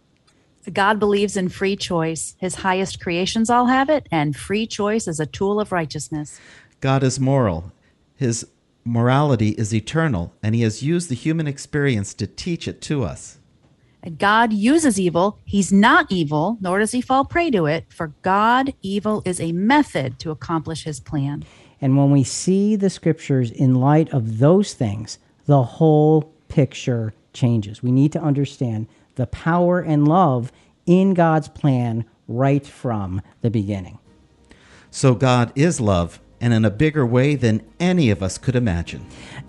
God 0.72 0.98
believes 0.98 1.36
in 1.36 1.48
free 1.48 1.76
choice. 1.76 2.34
His 2.38 2.56
highest 2.56 3.00
creations 3.00 3.50
all 3.50 3.66
have 3.66 3.90
it, 3.90 4.08
and 4.10 4.34
free 4.34 4.66
choice 4.66 5.06
is 5.06 5.20
a 5.20 5.26
tool 5.26 5.60
of 5.60 5.72
righteousness. 5.72 6.40
God 6.80 7.02
is 7.02 7.20
moral. 7.20 7.72
His 8.16 8.46
morality 8.84 9.50
is 9.50 9.74
eternal, 9.74 10.32
and 10.42 10.54
he 10.54 10.62
has 10.62 10.82
used 10.82 11.08
the 11.08 11.14
human 11.14 11.46
experience 11.46 12.14
to 12.14 12.26
teach 12.26 12.68
it 12.68 12.80
to 12.82 13.04
us. 13.04 13.38
God 14.18 14.52
uses 14.52 15.00
evil. 15.00 15.38
He's 15.44 15.72
not 15.72 16.06
evil, 16.10 16.58
nor 16.60 16.78
does 16.78 16.92
he 16.92 17.00
fall 17.00 17.24
prey 17.24 17.50
to 17.50 17.64
it. 17.66 17.86
For 17.88 18.08
God, 18.22 18.74
evil 18.82 19.22
is 19.24 19.40
a 19.40 19.52
method 19.52 20.18
to 20.18 20.30
accomplish 20.30 20.84
his 20.84 21.00
plan. 21.00 21.44
And 21.80 21.96
when 21.96 22.10
we 22.10 22.22
see 22.22 22.76
the 22.76 22.90
scriptures 22.90 23.50
in 23.50 23.74
light 23.76 24.12
of 24.12 24.38
those 24.38 24.74
things, 24.74 25.18
the 25.46 25.62
whole 25.62 26.32
picture 26.48 27.14
changes. 27.32 27.82
We 27.82 27.92
need 27.92 28.12
to 28.12 28.22
understand 28.22 28.86
the 29.14 29.26
power 29.26 29.80
and 29.80 30.06
love 30.06 30.52
in 30.86 31.14
God's 31.14 31.48
plan 31.48 32.04
right 32.28 32.66
from 32.66 33.22
the 33.40 33.50
beginning. 33.50 33.98
So 34.90 35.14
God 35.14 35.52
is 35.54 35.80
love 35.80 36.20
and 36.40 36.52
in 36.52 36.64
a 36.64 36.70
bigger 36.70 37.06
way 37.06 37.36
than 37.36 37.62
any 37.80 38.10
of 38.10 38.22
us 38.22 38.38
could 38.38 38.54
imagine. 38.54 39.06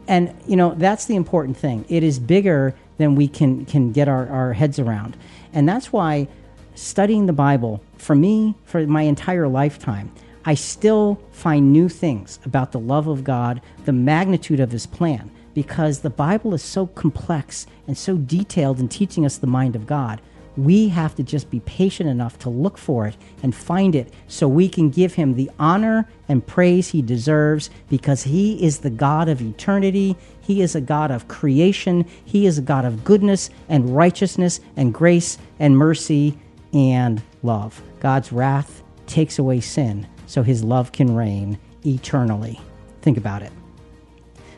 And 0.07 0.33
you 0.47 0.55
know, 0.55 0.73
that's 0.75 1.05
the 1.05 1.15
important 1.15 1.57
thing. 1.57 1.85
It 1.89 2.03
is 2.03 2.19
bigger 2.19 2.75
than 2.97 3.15
we 3.15 3.27
can 3.27 3.65
can 3.65 3.91
get 3.91 4.07
our, 4.07 4.27
our 4.29 4.53
heads 4.53 4.79
around. 4.79 5.17
And 5.53 5.67
that's 5.67 5.91
why 5.91 6.27
studying 6.75 7.25
the 7.25 7.33
Bible, 7.33 7.81
for 7.97 8.15
me, 8.15 8.55
for 8.65 8.85
my 8.87 9.03
entire 9.03 9.47
lifetime, 9.47 10.11
I 10.45 10.53
still 10.53 11.19
find 11.31 11.73
new 11.73 11.89
things 11.89 12.39
about 12.45 12.71
the 12.71 12.79
love 12.79 13.07
of 13.07 13.23
God, 13.23 13.61
the 13.85 13.93
magnitude 13.93 14.59
of 14.59 14.71
his 14.71 14.85
plan 14.85 15.31
because 15.55 15.99
the 15.99 16.09
Bible 16.11 16.53
is 16.53 16.61
so 16.61 16.85
complex 16.85 17.65
and 17.87 17.97
so 17.97 18.17
detailed 18.17 18.79
in 18.79 18.87
teaching 18.87 19.25
us 19.25 19.37
the 19.37 19.47
mind 19.47 19.75
of 19.75 19.87
God. 19.87 20.21
We 20.57 20.89
have 20.89 21.15
to 21.15 21.23
just 21.23 21.49
be 21.49 21.59
patient 21.61 22.09
enough 22.09 22.37
to 22.39 22.49
look 22.49 22.77
for 22.77 23.07
it 23.07 23.17
and 23.41 23.53
find 23.53 23.95
it 23.95 24.13
so 24.27 24.47
we 24.47 24.69
can 24.69 24.89
give 24.89 25.15
him 25.15 25.33
the 25.33 25.49
honor 25.59 26.07
and 26.29 26.45
praise 26.45 26.89
he 26.89 27.01
deserves 27.01 27.69
because 27.89 28.23
he 28.23 28.63
is 28.63 28.79
the 28.79 28.89
God 28.89 29.27
of 29.27 29.41
eternity. 29.41 30.15
He 30.41 30.61
is 30.61 30.75
a 30.75 30.81
God 30.81 31.11
of 31.11 31.27
creation. 31.27 32.05
He 32.23 32.45
is 32.45 32.57
a 32.57 32.61
God 32.61 32.85
of 32.85 33.03
goodness 33.03 33.49
and 33.67 33.95
righteousness 33.95 34.59
and 34.77 34.93
grace 34.93 35.37
and 35.59 35.77
mercy 35.77 36.37
and 36.73 37.21
love. 37.43 37.81
God's 37.99 38.31
wrath 38.31 38.83
takes 39.07 39.39
away 39.39 39.59
sin 39.59 40.07
so 40.25 40.41
his 40.43 40.63
love 40.63 40.91
can 40.91 41.15
reign 41.15 41.59
eternally. 41.85 42.59
Think 43.01 43.17
about 43.17 43.41
it. 43.41 43.51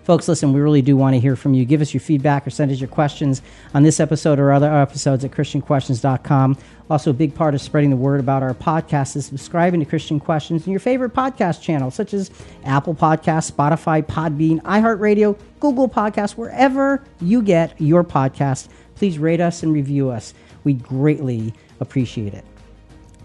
Folks, 0.07 0.29
listen, 0.29 0.53
we 0.53 0.61
really 0.61 0.81
do 0.81 0.95
want 0.95 1.15
to 1.15 1.19
hear 1.19 1.35
from 1.35 1.53
you. 1.53 1.65
Give 1.65 1.81
us 1.81 1.93
your 1.93 1.99
feedback 1.99 2.47
or 2.47 2.49
send 2.49 2.71
us 2.71 2.79
your 2.79 2.87
questions 2.87 3.41
on 3.73 3.83
this 3.83 3.99
episode 3.99 4.39
or 4.39 4.53
other 4.53 4.73
episodes 4.73 5.25
at 5.25 5.31
ChristianQuestions.com. 5.31 6.57
Also, 6.89 7.09
a 7.09 7.13
big 7.13 7.35
part 7.35 7.53
of 7.53 7.59
spreading 7.59 7.89
the 7.89 7.97
word 7.97 8.21
about 8.21 8.41
our 8.41 8.53
podcast 8.53 9.17
is 9.17 9.25
subscribing 9.25 9.81
to 9.81 9.85
Christian 9.85 10.17
Questions 10.17 10.65
in 10.65 10.71
your 10.71 10.79
favorite 10.79 11.13
podcast 11.13 11.61
channel, 11.61 11.91
such 11.91 12.13
as 12.13 12.31
Apple 12.63 12.95
Podcasts, 12.95 13.51
Spotify, 13.51 14.01
Podbean, 14.01 14.61
iHeartRadio, 14.61 15.37
Google 15.59 15.89
Podcasts, 15.89 16.37
wherever 16.37 17.03
you 17.19 17.41
get 17.41 17.73
your 17.77 18.05
podcast. 18.05 18.69
Please 18.95 19.19
rate 19.19 19.41
us 19.41 19.61
and 19.61 19.73
review 19.73 20.09
us. 20.09 20.33
We 20.63 20.75
greatly 20.75 21.53
appreciate 21.81 22.33
it. 22.33 22.45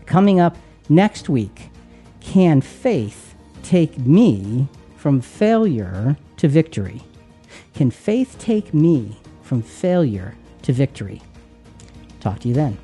Coming 0.07 0.41
up 0.41 0.57
next 0.89 1.29
week, 1.29 1.71
can 2.19 2.61
faith 2.61 3.37
take 3.63 3.99
me 3.99 4.67
from 4.97 5.21
failure 5.21 6.17
to 6.43 6.49
victory? 6.49 7.01
Can 7.73 7.89
faith 7.89 8.35
take 8.41 8.75
me 8.75 9.17
from 9.43 9.63
failure 9.63 10.35
to 10.63 10.73
victory? 10.73 11.23
Talk 12.19 12.41
to 12.41 12.49
you 12.49 12.55
then. 12.55 12.77